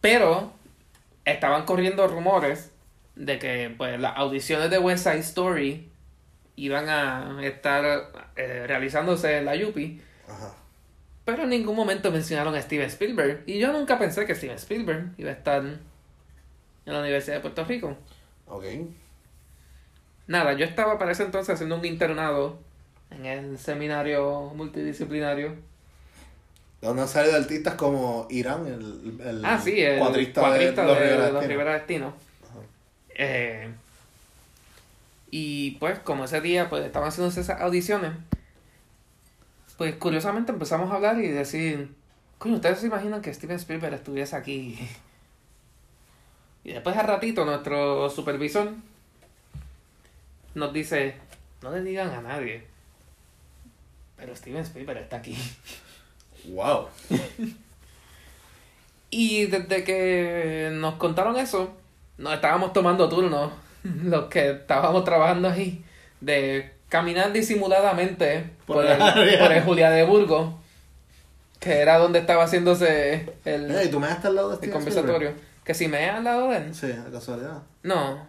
Pero 0.00 0.52
estaban 1.24 1.64
corriendo 1.64 2.06
rumores 2.06 2.70
de 3.16 3.38
que 3.40 3.74
pues 3.76 3.98
las 4.00 4.16
audiciones 4.16 4.70
de 4.70 4.78
West 4.78 5.02
Side 5.04 5.18
Story 5.18 5.90
iban 6.54 6.88
a 6.88 7.40
estar 7.42 8.12
eh, 8.36 8.64
realizándose 8.66 9.38
en 9.38 9.44
la 9.46 9.56
Yupi. 9.56 10.00
Ajá. 10.28 10.54
Pero 11.30 11.44
en 11.44 11.50
ningún 11.50 11.76
momento 11.76 12.10
mencionaron 12.10 12.56
a 12.56 12.60
Steven 12.60 12.86
Spielberg. 12.88 13.44
Y 13.46 13.60
yo 13.60 13.72
nunca 13.72 13.98
pensé 14.00 14.26
que 14.26 14.34
Steven 14.34 14.56
Spielberg 14.56 15.12
iba 15.16 15.30
a 15.30 15.34
estar 15.34 15.62
en 15.62 15.78
la 16.84 16.98
Universidad 16.98 17.36
de 17.36 17.40
Puerto 17.40 17.64
Rico. 17.64 17.96
Ok. 18.48 18.64
Nada, 20.26 20.54
yo 20.54 20.64
estaba 20.64 20.98
para 20.98 21.12
ese 21.12 21.22
entonces 21.22 21.54
haciendo 21.54 21.76
un 21.76 21.84
internado 21.84 22.58
en 23.10 23.26
el 23.26 23.58
seminario 23.58 24.52
multidisciplinario. 24.56 25.54
Donde 26.80 27.02
han 27.02 27.08
salido 27.08 27.36
artistas 27.36 27.74
como 27.74 28.26
Irán, 28.28 28.66
el, 28.66 29.20
el 29.24 29.44
Ah, 29.44 29.60
sí, 29.62 29.80
el 29.80 30.00
cuadrista, 30.00 30.40
cuadrista, 30.40 30.82
de 30.82 30.88
los 30.88 30.98
de, 30.98 31.04
Rivera 31.04 31.30
los. 31.30 31.46
Rivera 31.46 31.72
Destino. 31.74 32.14
Eh, 33.14 33.68
y 35.30 35.72
pues, 35.72 36.00
como 36.00 36.24
ese 36.24 36.40
día 36.40 36.68
pues 36.68 36.84
estaban 36.84 37.08
haciéndose 37.08 37.42
esas 37.42 37.60
audiciones, 37.60 38.12
pues 39.80 39.94
curiosamente 39.94 40.52
empezamos 40.52 40.90
a 40.90 40.96
hablar 40.96 41.18
y 41.20 41.28
decir, 41.28 41.94
coño, 42.36 42.56
¿ustedes 42.56 42.80
se 42.80 42.86
imaginan 42.88 43.22
que 43.22 43.32
Steven 43.32 43.56
Spielberg 43.56 43.94
estuviese 43.94 44.36
aquí? 44.36 44.78
Y 46.62 46.72
después 46.74 46.94
al 46.98 47.06
ratito 47.06 47.46
nuestro 47.46 48.10
supervisor 48.10 48.74
nos 50.54 50.72
dice, 50.74 51.14
no 51.62 51.70
le 51.70 51.80
digan 51.80 52.10
a 52.10 52.20
nadie, 52.20 52.62
pero 54.18 54.36
Steven 54.36 54.60
Spielberg 54.60 54.98
está 54.98 55.16
aquí. 55.16 55.34
Wow. 56.50 56.88
Y 59.10 59.46
desde 59.46 59.82
que 59.82 60.68
nos 60.74 60.96
contaron 60.96 61.38
eso, 61.38 61.74
nos 62.18 62.34
estábamos 62.34 62.74
tomando 62.74 63.08
turnos, 63.08 63.50
los 63.82 64.26
que 64.26 64.50
estábamos 64.50 65.04
trabajando 65.04 65.48
ahí, 65.48 65.82
de 66.20 66.79
caminar 66.90 67.32
disimuladamente 67.32 68.50
Por 68.66 68.76
por, 68.76 68.84
el 68.84 69.00
área. 69.00 69.38
por 69.38 69.52
el 69.52 69.62
Julia 69.62 69.90
de 69.90 70.04
Burgo, 70.04 70.60
que 71.58 71.78
era 71.78 71.96
donde 71.96 72.18
estaba 72.18 72.44
haciéndose 72.44 73.32
el, 73.46 73.70
Ey, 73.70 73.88
¿tú 73.90 73.98
me 73.98 74.08
al 74.08 74.34
lado 74.34 74.54
de 74.56 74.66
el 74.66 74.72
conversatorio. 74.72 75.32
Que 75.64 75.72
si 75.72 75.88
me 75.88 76.10
al 76.10 76.24
lado 76.24 76.50
de 76.50 76.58
él? 76.58 76.74
Sí, 76.74 76.90
a 76.92 77.10
casualidad. 77.10 77.62
no. 77.82 78.28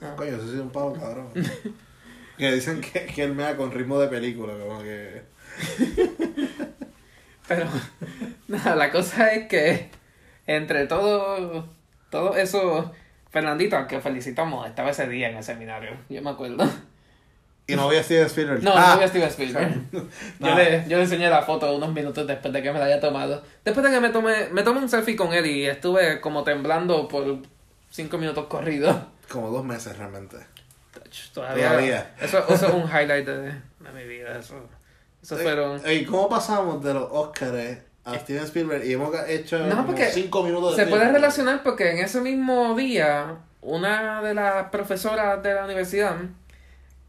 no. 0.00 0.16
Coño, 0.16 0.36
eso 0.36 0.46
sí 0.46 0.54
es 0.54 0.60
un 0.60 0.70
pavo 0.70 0.92
cabrón. 0.92 1.28
que 2.38 2.52
dicen 2.52 2.80
que, 2.80 3.06
que 3.06 3.24
él 3.24 3.34
me 3.34 3.42
da 3.44 3.56
con 3.56 3.72
ritmo 3.72 3.98
de 3.98 4.08
película, 4.08 4.52
como 4.54 4.82
que... 4.82 5.22
Pero, 7.48 7.66
nada, 8.48 8.76
la 8.76 8.90
cosa 8.92 9.32
es 9.32 9.48
que 9.48 9.90
entre 10.46 10.86
todo, 10.86 11.68
todo 12.10 12.36
eso, 12.36 12.92
Fernandito, 13.30 13.76
al 13.76 13.86
que 13.86 14.00
felicitamos, 14.00 14.66
estaba 14.66 14.90
ese 14.90 15.08
día 15.08 15.30
en 15.30 15.36
el 15.36 15.44
seminario, 15.44 15.96
yo 16.08 16.22
me 16.22 16.30
acuerdo. 16.30 16.68
Y 17.66 17.76
no 17.76 17.82
había 17.88 18.02
Steven 18.02 18.26
Spielberg. 18.26 18.62
No, 18.62 18.72
Ah, 18.74 18.80
no 18.88 18.92
había 18.94 19.08
Steven 19.08 19.28
Spielberg. 19.28 19.74
Yo, 20.40 20.54
le, 20.54 20.84
yo 20.88 20.96
le 20.96 21.02
enseñé 21.04 21.30
la 21.30 21.42
foto 21.42 21.74
unos 21.74 21.92
minutos 21.92 22.26
después 22.26 22.52
de 22.52 22.60
que 22.62 22.72
me 22.72 22.78
la 22.80 22.86
haya 22.86 23.00
tomado. 23.00 23.42
Después 23.64 23.86
de 23.86 23.92
que 23.92 24.00
me 24.00 24.10
tomé, 24.10 24.48
me 24.50 24.62
tomé 24.62 24.80
un 24.80 24.88
selfie 24.88 25.14
con 25.16 25.32
él 25.32 25.46
y 25.46 25.66
estuve 25.66 26.20
como 26.20 26.42
temblando 26.42 27.06
por 27.08 27.38
cinco 27.90 28.18
minutos 28.18 28.46
corridos. 28.46 28.96
Como 29.30 29.50
dos 29.50 29.64
meses 29.64 29.96
realmente. 29.96 30.36
Todavía. 31.32 31.68
Todavía. 31.68 32.14
Eso, 32.20 32.44
eso 32.48 32.66
es 32.66 32.74
un 32.74 32.82
highlight 32.84 33.26
de, 33.26 33.38
de 33.42 33.92
mi 33.94 34.04
vida. 34.04 34.36
Eso, 34.38 34.56
eso 35.22 35.36
fueron. 35.36 35.80
¿Y 35.90 36.04
cómo 36.04 36.28
pasamos 36.28 36.82
de 36.82 36.94
los 36.94 37.08
Oscars 37.10 37.78
a 38.04 38.18
Steven 38.18 38.42
Spielberg 38.44 38.84
y 38.84 38.94
hemos 38.94 39.14
hecho 39.28 39.58
No, 39.60 39.86
porque 39.86 40.06
cinco 40.06 40.42
minutos 40.42 40.76
de 40.76 40.82
Se 40.84 40.88
puede 40.90 41.02
tiempo? 41.02 41.18
relacionar 41.18 41.62
porque 41.62 41.92
en 41.92 41.98
ese 41.98 42.20
mismo 42.20 42.74
día, 42.74 43.36
una 43.60 44.20
de 44.22 44.34
las 44.34 44.68
profesoras 44.70 45.40
de 45.42 45.54
la 45.54 45.64
universidad 45.64 46.16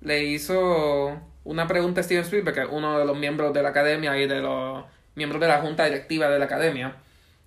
le 0.04 0.24
hizo 0.24 1.20
una 1.43 1.68
pregunta 1.68 2.01
a 2.01 2.04
Steven 2.04 2.24
Spielberg, 2.24 2.56
que 2.56 2.62
es 2.64 2.68
uno 2.70 2.99
de 2.99 3.06
los 3.06 3.18
miembros 3.18 3.54
de 3.54 3.64
la 3.64 3.70
academia 3.70 4.18
y 4.18 4.28
de 4.28 4.41
los 4.41 4.84
miembros 5.16 5.41
de 5.41 5.47
la 5.47 5.62
junta 5.62 5.86
directiva 5.86 6.30
de 6.30 6.39
la 6.39 6.45
academia, 6.45 6.95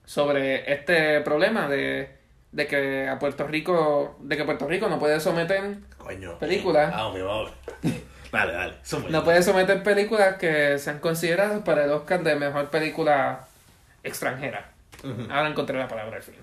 sobre 0.04 0.72
este 0.72 1.20
problema 1.20 1.68
de, 1.68 2.10
de 2.52 2.66
que 2.66 3.08
a 3.08 3.18
Puerto 3.18 3.46
Rico, 3.46 4.16
de 4.20 4.36
que 4.36 4.44
Puerto 4.44 4.66
Rico 4.66 4.88
no 4.88 4.98
puede 4.98 5.20
someter 5.20 5.78
Coño. 5.98 6.38
Película. 6.38 6.90
Vamos, 6.90 7.22
vamos. 7.22 7.50
Dale, 8.32 8.52
dale. 8.52 8.74
Súper. 8.82 9.10
no 9.10 9.24
puede 9.24 9.42
someter 9.42 9.82
películas 9.82 10.36
que 10.36 10.78
sean 10.78 10.98
consideradas 10.98 11.62
para 11.62 11.84
el 11.84 11.90
Oscar 11.90 12.22
de 12.22 12.36
mejor 12.36 12.70
película 12.70 13.46
extranjera. 14.02 14.72
Ahora 15.30 15.48
encontré 15.48 15.78
la 15.78 15.88
palabra 15.88 16.16
al 16.16 16.22
fin. 16.22 16.34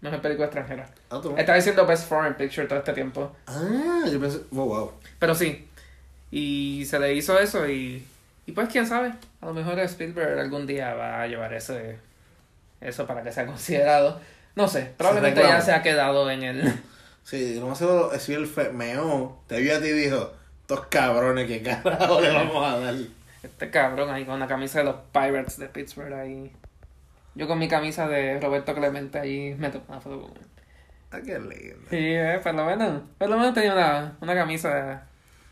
Mejor 0.00 0.20
película 0.20 0.46
extranjera. 0.46 0.88
Ah, 1.10 1.20
tú. 1.22 1.34
Estaba 1.36 1.56
diciendo 1.56 1.86
Best 1.86 2.08
Foreign 2.08 2.34
Picture 2.36 2.66
todo 2.66 2.78
este 2.78 2.92
tiempo. 2.92 3.34
Ah, 3.46 4.04
yo 4.10 4.20
pensé. 4.20 4.40
Oh, 4.52 4.64
wow. 4.64 4.92
Pero 5.18 5.34
sí. 5.34 5.68
Y 6.30 6.84
se 6.86 6.98
le 6.98 7.14
hizo 7.14 7.38
eso 7.38 7.68
y. 7.68 8.06
Y 8.46 8.52
pues 8.52 8.68
quién 8.68 8.86
sabe. 8.86 9.12
A 9.40 9.46
lo 9.46 9.54
mejor 9.54 9.78
Spielberg 9.80 10.38
algún 10.38 10.66
día 10.66 10.94
va 10.94 11.22
a 11.22 11.26
llevar 11.26 11.52
ese. 11.52 11.98
Eso 12.80 13.06
para 13.06 13.22
que 13.22 13.32
sea 13.32 13.46
considerado. 13.46 14.20
No 14.54 14.68
sé. 14.68 14.92
Probablemente 14.96 15.42
ya 15.42 15.60
se 15.60 15.72
ha 15.72 15.82
quedado 15.82 16.30
en 16.30 16.42
el. 16.42 16.82
Sí, 17.28 17.58
no 17.60 17.66
más 17.66 17.76
seguro 17.76 18.10
si 18.18 18.32
el 18.32 18.46
fe 18.46 18.70
meó, 18.70 19.42
te 19.48 19.60
vio 19.60 19.76
a 19.76 19.80
ti 19.80 19.88
y 19.88 19.92
dijo, 19.92 20.32
estos 20.62 20.86
cabrones, 20.86 21.46
¿qué 21.46 21.60
carajo 21.60 22.22
le 22.22 22.30
vamos 22.30 22.66
a 22.66 22.78
dar? 22.78 22.94
Este 23.42 23.70
cabrón 23.70 24.08
ahí 24.08 24.24
con 24.24 24.40
la 24.40 24.46
camisa 24.46 24.78
de 24.78 24.86
los 24.86 24.94
Pirates 25.12 25.58
de 25.58 25.68
Pittsburgh 25.68 26.14
ahí. 26.14 26.50
Yo 27.38 27.46
con 27.46 27.56
mi 27.60 27.68
camisa 27.68 28.08
de 28.08 28.40
Roberto 28.40 28.74
Clemente 28.74 29.20
ahí 29.20 29.54
me 29.56 29.70
tomé 29.70 29.84
una 29.86 30.00
foto 30.00 30.22
con 30.22 30.36
él. 30.36 30.46
Ah, 31.12 31.20
qué 31.24 31.38
lindo. 31.38 31.86
Sí, 31.88 31.96
eh, 31.96 32.40
por 32.42 32.52
lo 32.52 32.66
menos. 32.66 33.02
Por 33.16 33.30
lo 33.30 33.38
menos 33.38 33.54
tenía 33.54 33.74
una, 33.74 34.18
una 34.20 34.34
camisa 34.34 35.06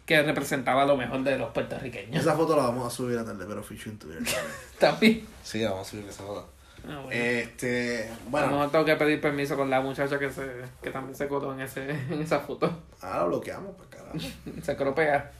que 0.04 0.20
representaba 0.24 0.84
lo 0.84 0.96
mejor 0.96 1.22
de 1.22 1.38
los 1.38 1.52
puertorriqueños. 1.52 2.22
Esa 2.22 2.34
foto 2.34 2.56
la 2.56 2.64
vamos 2.64 2.88
a 2.88 2.90
subir 2.90 3.16
a 3.16 3.24
tarde, 3.24 3.44
pero 3.46 3.62
fichu 3.62 3.90
en 3.90 3.98
Twitter. 4.00 4.22
También. 4.80 5.24
Sí, 5.44 5.62
vamos 5.62 5.86
a 5.86 5.90
subir 5.92 6.06
esa 6.08 6.24
foto. 6.24 6.50
Ah, 6.88 7.02
bueno. 7.04 7.10
Este, 7.12 8.08
A 8.08 8.24
lo 8.24 8.30
bueno, 8.30 8.46
mejor 8.48 8.70
tengo 8.72 8.84
que 8.84 8.96
pedir 8.96 9.20
permiso 9.20 9.56
con 9.56 9.70
la 9.70 9.80
muchacha 9.80 10.18
que 10.18 10.28
se 10.30 10.44
que 10.82 10.90
también 10.90 11.14
se 11.14 11.28
coló 11.28 11.54
en 11.54 11.60
ese 11.60 11.88
en 12.10 12.20
esa 12.20 12.40
foto. 12.40 12.82
ahora 13.00 13.20
lo 13.20 13.28
bloqueamos 13.28 13.76
para 13.76 13.90
carajo. 13.90 14.18
Se 14.62 14.76
cropea. 14.76 15.30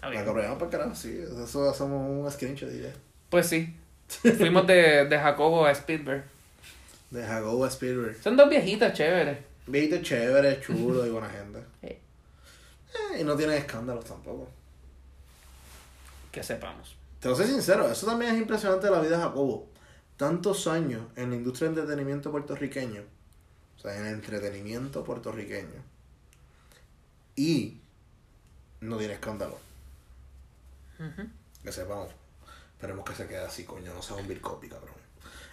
La 0.00 0.22
bloqueamos 0.22 0.58
para 0.58 0.70
carajo, 0.70 0.94
sí. 0.94 1.20
Eso 1.44 1.68
hacemos 1.68 2.08
un 2.08 2.30
screenshot 2.30 2.70
y 2.72 2.82
ya. 2.82 2.92
Pues 3.28 3.48
sí. 3.48 3.76
Fuimos 4.38 4.66
de, 4.66 5.06
de 5.06 5.18
Jacobo 5.18 5.66
a 5.66 5.72
Spielberg. 5.72 6.24
De 7.10 7.24
Jacobo 7.24 7.64
a 7.64 7.68
Spielberg. 7.68 8.22
Son 8.22 8.36
dos 8.36 8.48
viejitas 8.48 8.92
chéveres. 8.92 9.38
Viste 9.66 10.02
chévere, 10.02 10.60
chulo 10.60 11.06
y 11.06 11.10
buena 11.10 11.28
gente. 11.28 11.60
Eh, 11.82 12.00
y 13.20 13.24
no 13.24 13.36
tienen 13.36 13.56
escándalos 13.56 14.04
tampoco. 14.04 14.48
Que 16.30 16.42
sepamos. 16.42 16.96
Te 17.20 17.28
lo 17.28 17.36
soy 17.36 17.46
sincero, 17.46 17.90
eso 17.90 18.06
también 18.06 18.34
es 18.34 18.40
impresionante 18.40 18.86
de 18.86 18.92
la 18.92 19.00
vida 19.00 19.16
de 19.16 19.22
Jacobo. 19.22 19.68
Tantos 20.16 20.66
años 20.66 21.02
en 21.16 21.30
la 21.30 21.36
industria 21.36 21.68
del 21.68 21.78
entretenimiento 21.78 22.30
puertorriqueño. 22.30 23.02
O 23.76 23.80
sea, 23.80 23.96
en 23.96 24.06
el 24.06 24.14
entretenimiento 24.14 25.04
puertorriqueño. 25.04 25.82
Y 27.36 27.80
no 28.80 28.98
tiene 28.98 29.14
escándalo. 29.14 29.58
Que 31.62 31.72
sepamos. 31.72 32.10
Esperemos 32.82 33.04
que 33.04 33.14
se 33.14 33.28
quede 33.28 33.44
así, 33.44 33.62
coño. 33.62 33.94
No 33.94 34.02
sea 34.02 34.16
un 34.16 34.26
Bill 34.26 34.40
Cosby, 34.40 34.68
cabrón. 34.68 34.96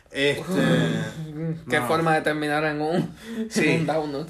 Este. 0.10 0.42
Qué 1.70 1.80
forma 1.82 2.16
de 2.16 2.22
terminar 2.22 2.64
en 2.64 2.82
un, 2.82 3.16
Sí. 3.52 3.70
en 3.70 3.82
un 3.82 3.86
download. 3.86 4.28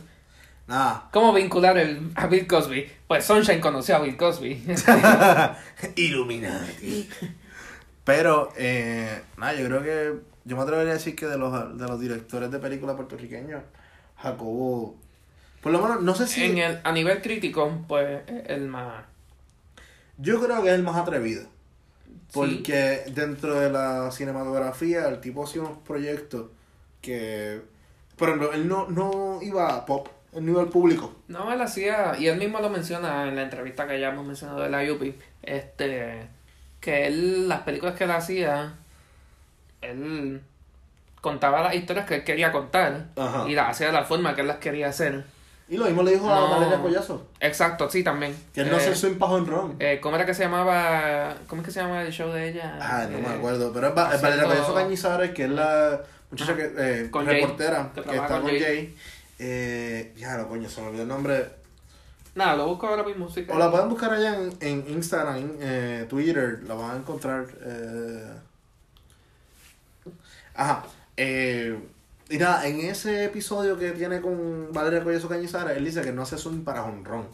Nada. 0.67 1.07
¿Cómo 1.13 1.31
vincular 1.31 1.77
el, 1.77 2.11
a 2.15 2.27
Bill 2.27 2.45
Cosby? 2.45 2.91
Pues 3.07 3.23
Sunshine 3.23 3.61
conoció 3.61 3.95
a 3.95 3.99
Bill 3.99 4.17
Cosby. 4.17 4.65
Illuminati. 5.95 7.09
Pero, 8.03 8.51
eh, 8.57 9.21
nada, 9.37 9.53
yo 9.53 9.65
creo 9.67 9.81
que. 9.81 10.19
Yo 10.43 10.57
me 10.57 10.63
atrevería 10.63 10.91
a 10.91 10.95
decir 10.95 11.15
que 11.15 11.25
de 11.27 11.37
los, 11.37 11.77
de 11.77 11.87
los 11.87 12.01
directores 12.01 12.51
de 12.51 12.59
películas 12.59 12.97
puertorriqueños, 12.97 13.63
Jacobo. 14.17 14.97
Por 15.61 15.71
lo 15.71 15.81
menos, 15.81 16.01
no 16.01 16.15
sé 16.15 16.27
si. 16.27 16.43
en 16.43 16.57
el, 16.57 16.81
a 16.83 16.91
nivel 16.91 17.21
crítico, 17.21 17.81
pues 17.87 18.23
el 18.27 18.67
más... 18.67 19.05
Yo 20.17 20.43
creo 20.43 20.61
que 20.61 20.67
es 20.67 20.75
el 20.75 20.83
más 20.83 20.97
atrevido. 20.97 21.47
Sí. 22.09 22.33
Porque 22.33 23.03
dentro 23.13 23.59
de 23.59 23.71
la 23.71 24.11
cinematografía, 24.11 25.07
el 25.07 25.19
tipo 25.19 25.43
hacía 25.43 25.61
unos 25.61 25.77
proyectos 25.79 26.47
que. 27.01 27.61
Por 28.17 28.29
ejemplo, 28.29 28.53
él 28.53 28.67
no, 28.67 28.87
no 28.89 29.39
iba 29.41 29.73
a 29.73 29.85
pop, 29.85 30.09
él 30.33 30.45
no 30.45 30.51
iba 30.51 30.61
al 30.61 30.69
público. 30.69 31.15
No, 31.27 31.51
él 31.51 31.61
hacía, 31.61 32.15
y 32.19 32.27
él 32.27 32.37
mismo 32.37 32.59
lo 32.59 32.69
menciona 32.69 33.27
en 33.27 33.35
la 33.35 33.43
entrevista 33.43 33.87
que 33.87 33.99
ya 33.99 34.09
hemos 34.09 34.25
mencionado 34.25 34.61
de 34.61 34.69
la 34.69 34.83
Yupi, 34.83 35.15
este, 35.41 36.27
que 36.81 37.07
él, 37.07 37.47
las 37.47 37.61
películas 37.61 37.95
que 37.95 38.03
él 38.03 38.11
hacía, 38.11 38.73
él 39.81 40.41
contaba 41.21 41.63
las 41.63 41.75
historias 41.75 42.05
que 42.05 42.15
él 42.15 42.23
quería 42.23 42.51
contar 42.51 43.07
Ajá. 43.15 43.47
y 43.47 43.55
las 43.55 43.69
hacía 43.69 43.87
de 43.87 43.93
la 43.93 44.03
forma 44.03 44.35
que 44.35 44.41
él 44.41 44.47
las 44.47 44.57
quería 44.57 44.89
hacer. 44.89 45.25
Y 45.69 45.77
lo 45.77 45.85
mismo 45.85 46.01
le 46.03 46.11
dijo 46.13 46.29
a. 46.29 46.49
Valeria 46.49 46.81
Collazo. 46.81 47.27
Exacto, 47.39 47.89
sí, 47.89 48.03
también. 48.03 48.35
Que 48.53 48.61
él 48.61 48.69
no 48.71 48.77
Eh, 48.77 48.79
hace 48.79 48.95
swing 48.95 49.19
pajo 49.19 49.37
en 49.37 49.45
ron. 49.45 49.75
eh, 49.79 49.99
¿Cómo 50.01 50.15
era 50.15 50.25
que 50.25 50.33
se 50.33 50.43
llamaba? 50.43 51.35
¿Cómo 51.47 51.61
es 51.61 51.67
que 51.67 51.71
se 51.71 51.79
llama 51.81 52.01
el 52.01 52.11
show 52.11 52.31
de 52.31 52.49
ella? 52.49 52.77
Ah, 52.81 53.07
no 53.09 53.19
Eh, 53.19 53.21
me 53.21 53.29
acuerdo. 53.35 53.71
Pero 53.71 53.89
es, 53.89 53.97
Va- 53.97 54.13
es 54.15 54.21
Valeria 54.21 54.45
Collazo 54.45 54.73
Cañizares, 54.73 55.31
que 55.31 55.43
es 55.43 55.49
la 55.51 56.01
muchacha 56.31 56.55
que, 56.55 56.73
eh, 56.77 57.11
Con 57.11 57.25
Jay, 57.25 57.41
reportera, 57.41 57.91
que 57.93 57.99
está 58.01 58.27
con 58.27 58.47
Jay. 58.47 58.59
Jay. 58.59 58.95
Eh, 59.37 60.13
ya, 60.17 60.37
lo 60.37 60.47
coño, 60.49 60.67
se 60.67 60.81
me 60.81 60.87
olvidó 60.87 61.03
el 61.03 61.07
nombre. 61.09 61.45
Nada, 62.35 62.55
lo 62.55 62.67
busco 62.67 62.87
ahora 62.87 63.03
mismo. 63.03 63.29
Sí, 63.29 63.45
O 63.49 63.57
la 63.57 63.69
pueden 63.69 63.89
buscar 63.89 64.11
allá 64.13 64.35
en, 64.35 64.51
en 64.61 64.85
Instagram, 64.89 65.35
en 65.37 65.57
eh, 65.61 66.05
Twitter, 66.09 66.61
la 66.67 66.73
van 66.73 66.91
a 66.91 66.95
encontrar. 66.97 67.45
Eh... 67.63 68.25
Ajá. 70.55 70.83
Eh, 71.15 71.77
y 72.29 72.37
nada, 72.37 72.67
en 72.67 72.79
ese 72.81 73.25
episodio 73.25 73.77
que 73.77 73.91
tiene 73.91 74.21
con 74.21 74.71
Valeria 74.71 75.03
Collazo 75.03 75.27
Cañizares, 75.27 75.77
él 75.77 75.85
dice 75.85 76.01
que 76.01 76.11
no 76.11 76.21
hace 76.21 76.37
swing 76.37 76.63
para 76.63 76.83
honrón. 76.83 77.27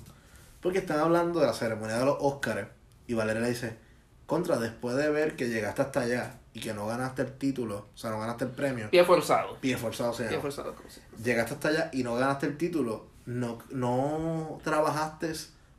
Porque 0.62 0.80
están 0.80 1.00
hablando 1.00 1.42
de 1.42 1.48
la 1.48 1.54
ceremonia 1.54 1.98
de 1.98 2.06
los 2.06 2.18
Óscares. 2.20 2.68
Y 3.06 3.14
Valeria 3.14 3.42
le 3.42 3.50
dice, 3.50 3.78
contra, 4.26 4.58
después 4.58 4.96
de 4.96 5.10
ver 5.10 5.36
que 5.36 5.50
llegaste 5.50 5.82
hasta 5.82 6.02
allá 6.02 6.40
y 6.54 6.62
que 6.62 6.74
no 6.74 6.88
ganaste 6.88 7.24
el 7.24 7.34
título, 7.34 7.88
o 7.94 7.98
sea, 7.98 8.10
no 8.10 8.20
ganaste 8.20 8.46
el 8.46 8.52
premio, 8.52 8.90
Pie 8.90 9.04
forzado. 9.04 9.58
pie 9.60 9.78
forzado 9.78 10.14
se 10.14 10.24
Pie 10.24 10.32
llama 10.32 10.42
forzado, 10.44 10.74
llegaste 11.22 11.54
hasta 11.54 11.68
allá 11.68 11.90
y 11.92 12.04
no 12.04 12.16
ganaste 12.16 12.46
el 12.46 12.58
título, 12.58 13.08
no, 13.26 13.60
no 13.72 14.60
trabajaste 14.64 15.34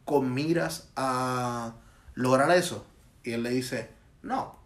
con 0.05 0.33
miras 0.35 0.91
a 0.95 1.73
lograr 2.15 2.51
eso. 2.51 2.85
Y 3.25 3.33
él 3.33 3.43
le 3.43 3.51
dice, 3.51 3.89
no, 4.23 4.57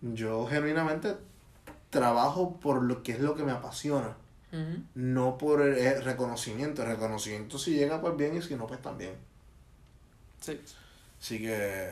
yo 0.00 0.46
genuinamente 0.46 1.16
trabajo 1.90 2.58
por 2.60 2.82
lo 2.82 3.02
que 3.02 3.12
es 3.12 3.20
lo 3.20 3.34
que 3.34 3.44
me 3.44 3.52
apasiona, 3.52 4.16
no 4.94 5.38
por 5.38 5.62
el 5.62 5.74
eh, 5.78 6.00
reconocimiento. 6.00 6.82
El 6.82 6.88
reconocimiento 6.88 7.58
si 7.58 7.74
llega 7.74 8.00
pues 8.00 8.16
bien 8.16 8.36
y 8.36 8.42
si 8.42 8.54
no 8.56 8.66
pues 8.66 8.80
también. 8.80 9.12
Sí. 10.40 10.60
Así 11.20 11.38
que 11.40 11.90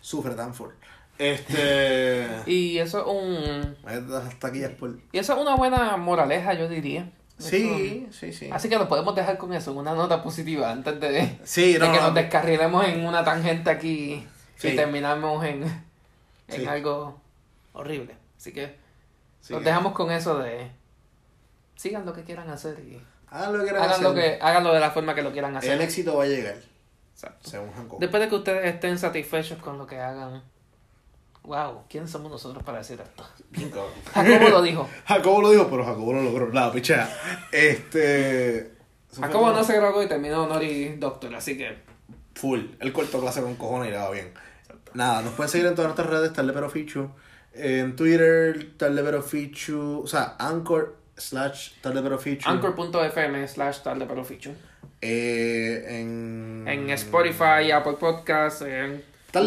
sufre 0.00 0.34
Danford. 0.34 0.72
Este... 1.18 2.28
Y 2.46 2.78
eso 2.78 3.00
es 3.00 3.06
un... 3.06 3.76
Hasta 3.86 4.48
aquí 4.48 4.60
por... 4.78 4.98
Y 5.12 5.18
eso 5.18 5.34
es 5.34 5.38
una 5.40 5.56
buena 5.56 5.96
moraleja, 5.96 6.54
yo 6.54 6.68
diría. 6.68 7.10
Sí, 7.38 8.06
sí, 8.10 8.32
sí. 8.32 8.48
Así 8.50 8.68
que 8.68 8.78
lo 8.78 8.88
podemos 8.88 9.14
dejar 9.14 9.36
con 9.36 9.52
eso, 9.52 9.72
una 9.72 9.94
nota 9.94 10.22
positiva, 10.22 10.70
antes 10.72 10.98
de, 11.00 11.38
Sí, 11.44 11.74
de 11.74 11.80
que 11.80 11.86
no, 11.86 12.00
nos 12.00 12.14
descarrilemos 12.14 12.86
en 12.86 13.04
una 13.06 13.24
tangente 13.24 13.68
aquí 13.70 14.26
Sí. 14.56 14.68
y 14.68 14.76
terminamos 14.76 15.44
en, 15.44 15.62
en 15.64 15.82
Sí. 16.48 16.64
algo 16.66 17.20
horrible. 17.74 18.16
Así 18.38 18.52
que 18.52 18.74
sí. 19.46 19.52
nos 19.52 19.64
dejamos 19.64 19.92
con 19.92 20.10
eso 20.10 20.38
de 20.38 20.70
sigan 21.76 22.04
lo 22.06 22.12
que 22.12 22.24
quieran 22.24 22.48
hacer 22.50 22.78
y 22.80 23.00
Hagan 23.28 23.52
lo 23.52 23.58
que 23.58 23.64
quieran 23.64 23.82
hagan 23.82 24.02
lo, 24.02 24.10
hacer. 24.10 24.38
que, 24.38 24.44
háganlo 24.44 24.72
de 24.72 24.80
la 24.80 24.90
forma 24.90 25.14
que 25.14 25.22
lo 25.22 25.32
quieran 25.32 25.56
hacer. 25.56 25.72
El 25.72 25.80
éxito 25.80 26.16
va 26.16 26.24
a 26.24 26.26
llegar, 26.26 26.56
Exacto. 27.12 27.50
según 27.50 27.72
Jacob. 27.72 27.98
Después 27.98 28.22
de 28.22 28.28
que 28.28 28.34
ustedes 28.36 28.74
estén 28.74 28.98
satisfechos 28.98 29.58
con 29.58 29.78
lo 29.78 29.86
que 29.86 29.98
hagan. 29.98 30.42
Wow, 31.42 31.82
¿quién 31.88 32.08
somos 32.08 32.30
nosotros 32.30 32.62
para 32.64 32.78
decir 32.78 33.00
esto? 33.00 33.24
Jacobo 34.14 34.48
lo 34.48 34.62
dijo. 34.62 34.88
Jacobo 35.06 35.42
lo 35.42 35.50
dijo, 35.50 35.68
pero 35.68 35.84
Jacobo 35.84 36.12
lo 36.12 36.22
logró. 36.22 36.52
La 36.52 36.72
pichea. 36.72 37.08
Este. 37.52 38.72
Jacobo 39.20 39.52
no 39.52 39.64
se 39.64 39.76
graduó 39.76 40.02
y 40.02 40.08
terminó 40.08 40.44
honoris 40.44 40.98
doctor, 41.00 41.34
así 41.34 41.56
que 41.56 41.82
Full. 42.34 42.60
Él 42.80 42.92
cortó 42.92 43.20
clase 43.20 43.42
con 43.42 43.56
cojones 43.56 43.88
y 43.88 43.90
le 43.92 43.98
va 43.98 44.10
bien. 44.10 44.32
Nada, 44.94 45.22
nos 45.22 45.32
pueden 45.34 45.50
seguir 45.50 45.66
en 45.66 45.74
todas 45.74 45.88
nuestras 45.88 46.08
redes, 46.08 46.32
Tarde 46.32 46.52
Pero 46.52 46.70
Fichu. 46.70 47.10
En 47.58 47.96
Twitter, 47.96 48.72
Fichu. 49.22 50.02
O 50.04 50.06
sea, 50.06 50.36
Anchor 50.38 50.96
slash 51.16 51.72
Tarde 51.80 52.02
Pero 52.02 52.18
Fichu. 52.18 52.48
anchor.fm 52.48 53.48
slash 53.48 53.78
fichu. 54.24 54.50
Eh, 55.00 55.84
en. 56.00 56.64
En 56.68 56.90
Spotify, 56.90 57.70
Apple 57.72 57.94
Podcasts, 57.98 58.62
en... 58.62 59.02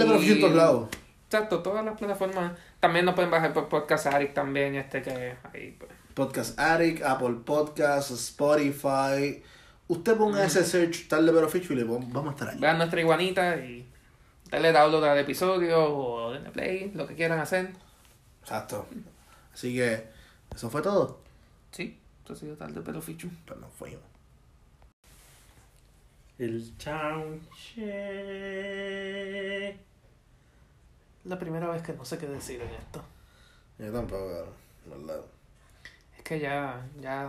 Pero 0.05 0.15
y- 0.17 0.19
Fichu 0.19 0.33
en 0.35 0.41
todos 0.41 0.55
lados. 0.55 0.89
Exacto, 1.25 1.59
todas 1.61 1.85
las 1.85 1.97
plataformas. 1.97 2.53
También 2.79 3.05
nos 3.05 3.13
pueden 3.15 3.29
bajar 3.29 3.53
por 3.53 3.67
Podcast 3.69 4.07
Addict 4.07 4.33
también, 4.33 4.75
este 4.75 5.01
que 5.01 5.35
ahí 5.53 5.75
pues. 5.77 5.91
Podcast 6.13 6.59
Addict, 6.59 7.03
Apple 7.03 7.37
Podcasts, 7.45 8.11
Spotify. 8.11 9.43
Usted 9.87 10.15
ponga 10.17 10.43
ese 10.43 10.63
search 10.63 11.07
Tarde 11.07 11.31
Pero 11.31 11.49
Fichu 11.49 11.73
y 11.73 11.77
le 11.77 11.83
vamos 11.83 12.27
a 12.27 12.31
estar 12.31 12.49
ahí. 12.49 12.59
Vean 12.59 12.77
nuestra 12.77 12.99
iguanita 13.01 13.57
y 13.57 13.87
denle 14.51 14.71
download 14.71 15.03
al 15.05 15.17
episodio 15.19 15.77
o 15.83 16.31
denle 16.31 16.49
play, 16.51 16.91
lo 16.95 17.07
que 17.07 17.15
quieran 17.15 17.39
hacer. 17.39 17.69
Exacto. 18.41 18.87
Así 19.53 19.75
que, 19.75 20.07
eso 20.53 20.69
fue 20.69 20.81
todo. 20.81 21.19
Sí, 21.71 21.99
esto 22.19 22.33
ha 22.33 22.35
sido 22.35 22.55
tarde 22.55 22.81
pero 22.83 23.01
fichu. 23.01 23.29
Pero 23.45 23.59
nos 23.59 23.71
fuimos. 23.73 24.01
El 26.37 26.77
che. 26.77 26.97
La 31.25 31.37
primera 31.37 31.67
vez 31.67 31.83
que 31.83 31.91
no 31.93 32.05
sé 32.05 32.17
qué 32.17 32.27
decir 32.27 32.61
en 32.61 32.69
esto. 32.69 33.03
Yo 33.77 33.91
tampoco. 33.91 34.53
¿Verdad? 34.85 35.19
Es 36.17 36.23
que 36.23 36.39
ya, 36.39 36.87
ya, 36.99 37.23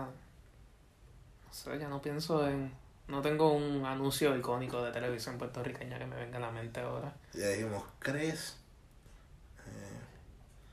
no 1.46 1.52
sé, 1.52 1.76
ya 1.78 1.88
no 1.88 2.00
pienso 2.00 2.48
en, 2.48 2.72
no 3.08 3.20
tengo 3.20 3.52
un 3.52 3.84
anuncio 3.84 4.36
icónico 4.36 4.80
de 4.82 4.92
televisión 4.92 5.36
puertorriqueña 5.38 5.98
que 5.98 6.06
me 6.06 6.14
venga 6.16 6.38
a 6.38 6.42
la 6.42 6.52
mente 6.52 6.80
ahora. 6.80 7.12
Ya 7.34 7.48
dijimos, 7.48 7.82
¿crees? 7.98 8.59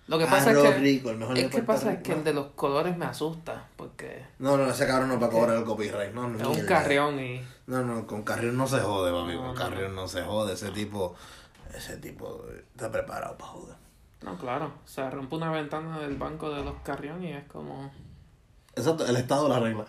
Lo 0.08 0.18
que 0.18 0.26
pasa 0.26 0.52
es 0.52 0.58
que, 0.58 0.74
rico, 0.76 1.10
el 1.10 1.18
mejor 1.18 1.38
es 1.38 1.44
de 1.44 1.50
que 1.50 1.64
pasa 1.64 1.92
es 1.92 2.02
que 2.02 2.14
el 2.14 2.24
de 2.24 2.34
los 2.34 2.48
colores 2.48 2.96
me 2.96 3.06
asusta, 3.06 3.68
porque 3.76 4.26
No, 4.40 4.56
no, 4.58 4.70
ese 4.70 4.88
cabrón 4.88 5.10
no 5.10 5.20
va 5.20 5.28
a 5.28 5.30
cobrar 5.30 5.58
el 5.58 5.66
copyright. 5.66 6.14
No, 6.14 6.30
no, 6.30 6.38
es 6.40 6.60
un 6.60 6.66
carrión 6.66 7.20
y, 7.20 7.42
No, 7.68 7.84
no, 7.84 8.08
con 8.08 8.24
Carrión 8.24 8.56
no 8.56 8.68
se 8.68 8.80
jode, 8.80 9.12
papi. 9.12 9.34
No, 9.34 9.40
con 9.40 9.48
no, 9.48 9.56
Carrión 9.56 9.96
no 9.96 10.08
se 10.08 10.22
jode. 10.22 10.54
Ese 10.54 10.72
tipo, 10.72 11.16
ese 11.76 11.98
tipo 11.98 12.46
está 12.74 12.90
preparado 12.90 13.38
para 13.38 13.52
joder. 13.52 13.76
no, 14.22 14.38
claro, 14.38 14.72
o 14.84 14.88
sea, 14.88 15.10
rompe 15.10 15.36
una 15.36 15.52
ventana 15.52 16.00
del 16.00 16.16
banco 16.16 16.52
de 16.52 16.64
los 16.64 16.76
carrión 16.84 17.22
y 17.24 17.34
es 17.34 17.44
como, 17.46 17.92
Exacto, 18.78 19.06
el 19.08 19.18
Estado 19.18 19.50
la 19.50 19.60
regla. 19.60 19.86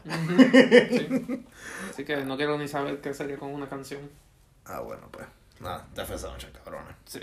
sí. 0.90 1.46
Así 1.90 2.04
que 2.04 2.24
no 2.24 2.36
quiero 2.36 2.56
ni 2.58 2.66
saber 2.66 3.00
qué 3.02 3.12
sería 3.12 3.36
con 3.36 3.52
una 3.52 3.68
canción. 3.68 4.00
Ah, 4.64 4.80
bueno, 4.80 5.02
pues. 5.10 5.26
Nada, 5.60 5.86
te 5.94 6.02
noche, 6.02 6.48
cabrones. 6.52 6.96
Sí. 7.04 7.20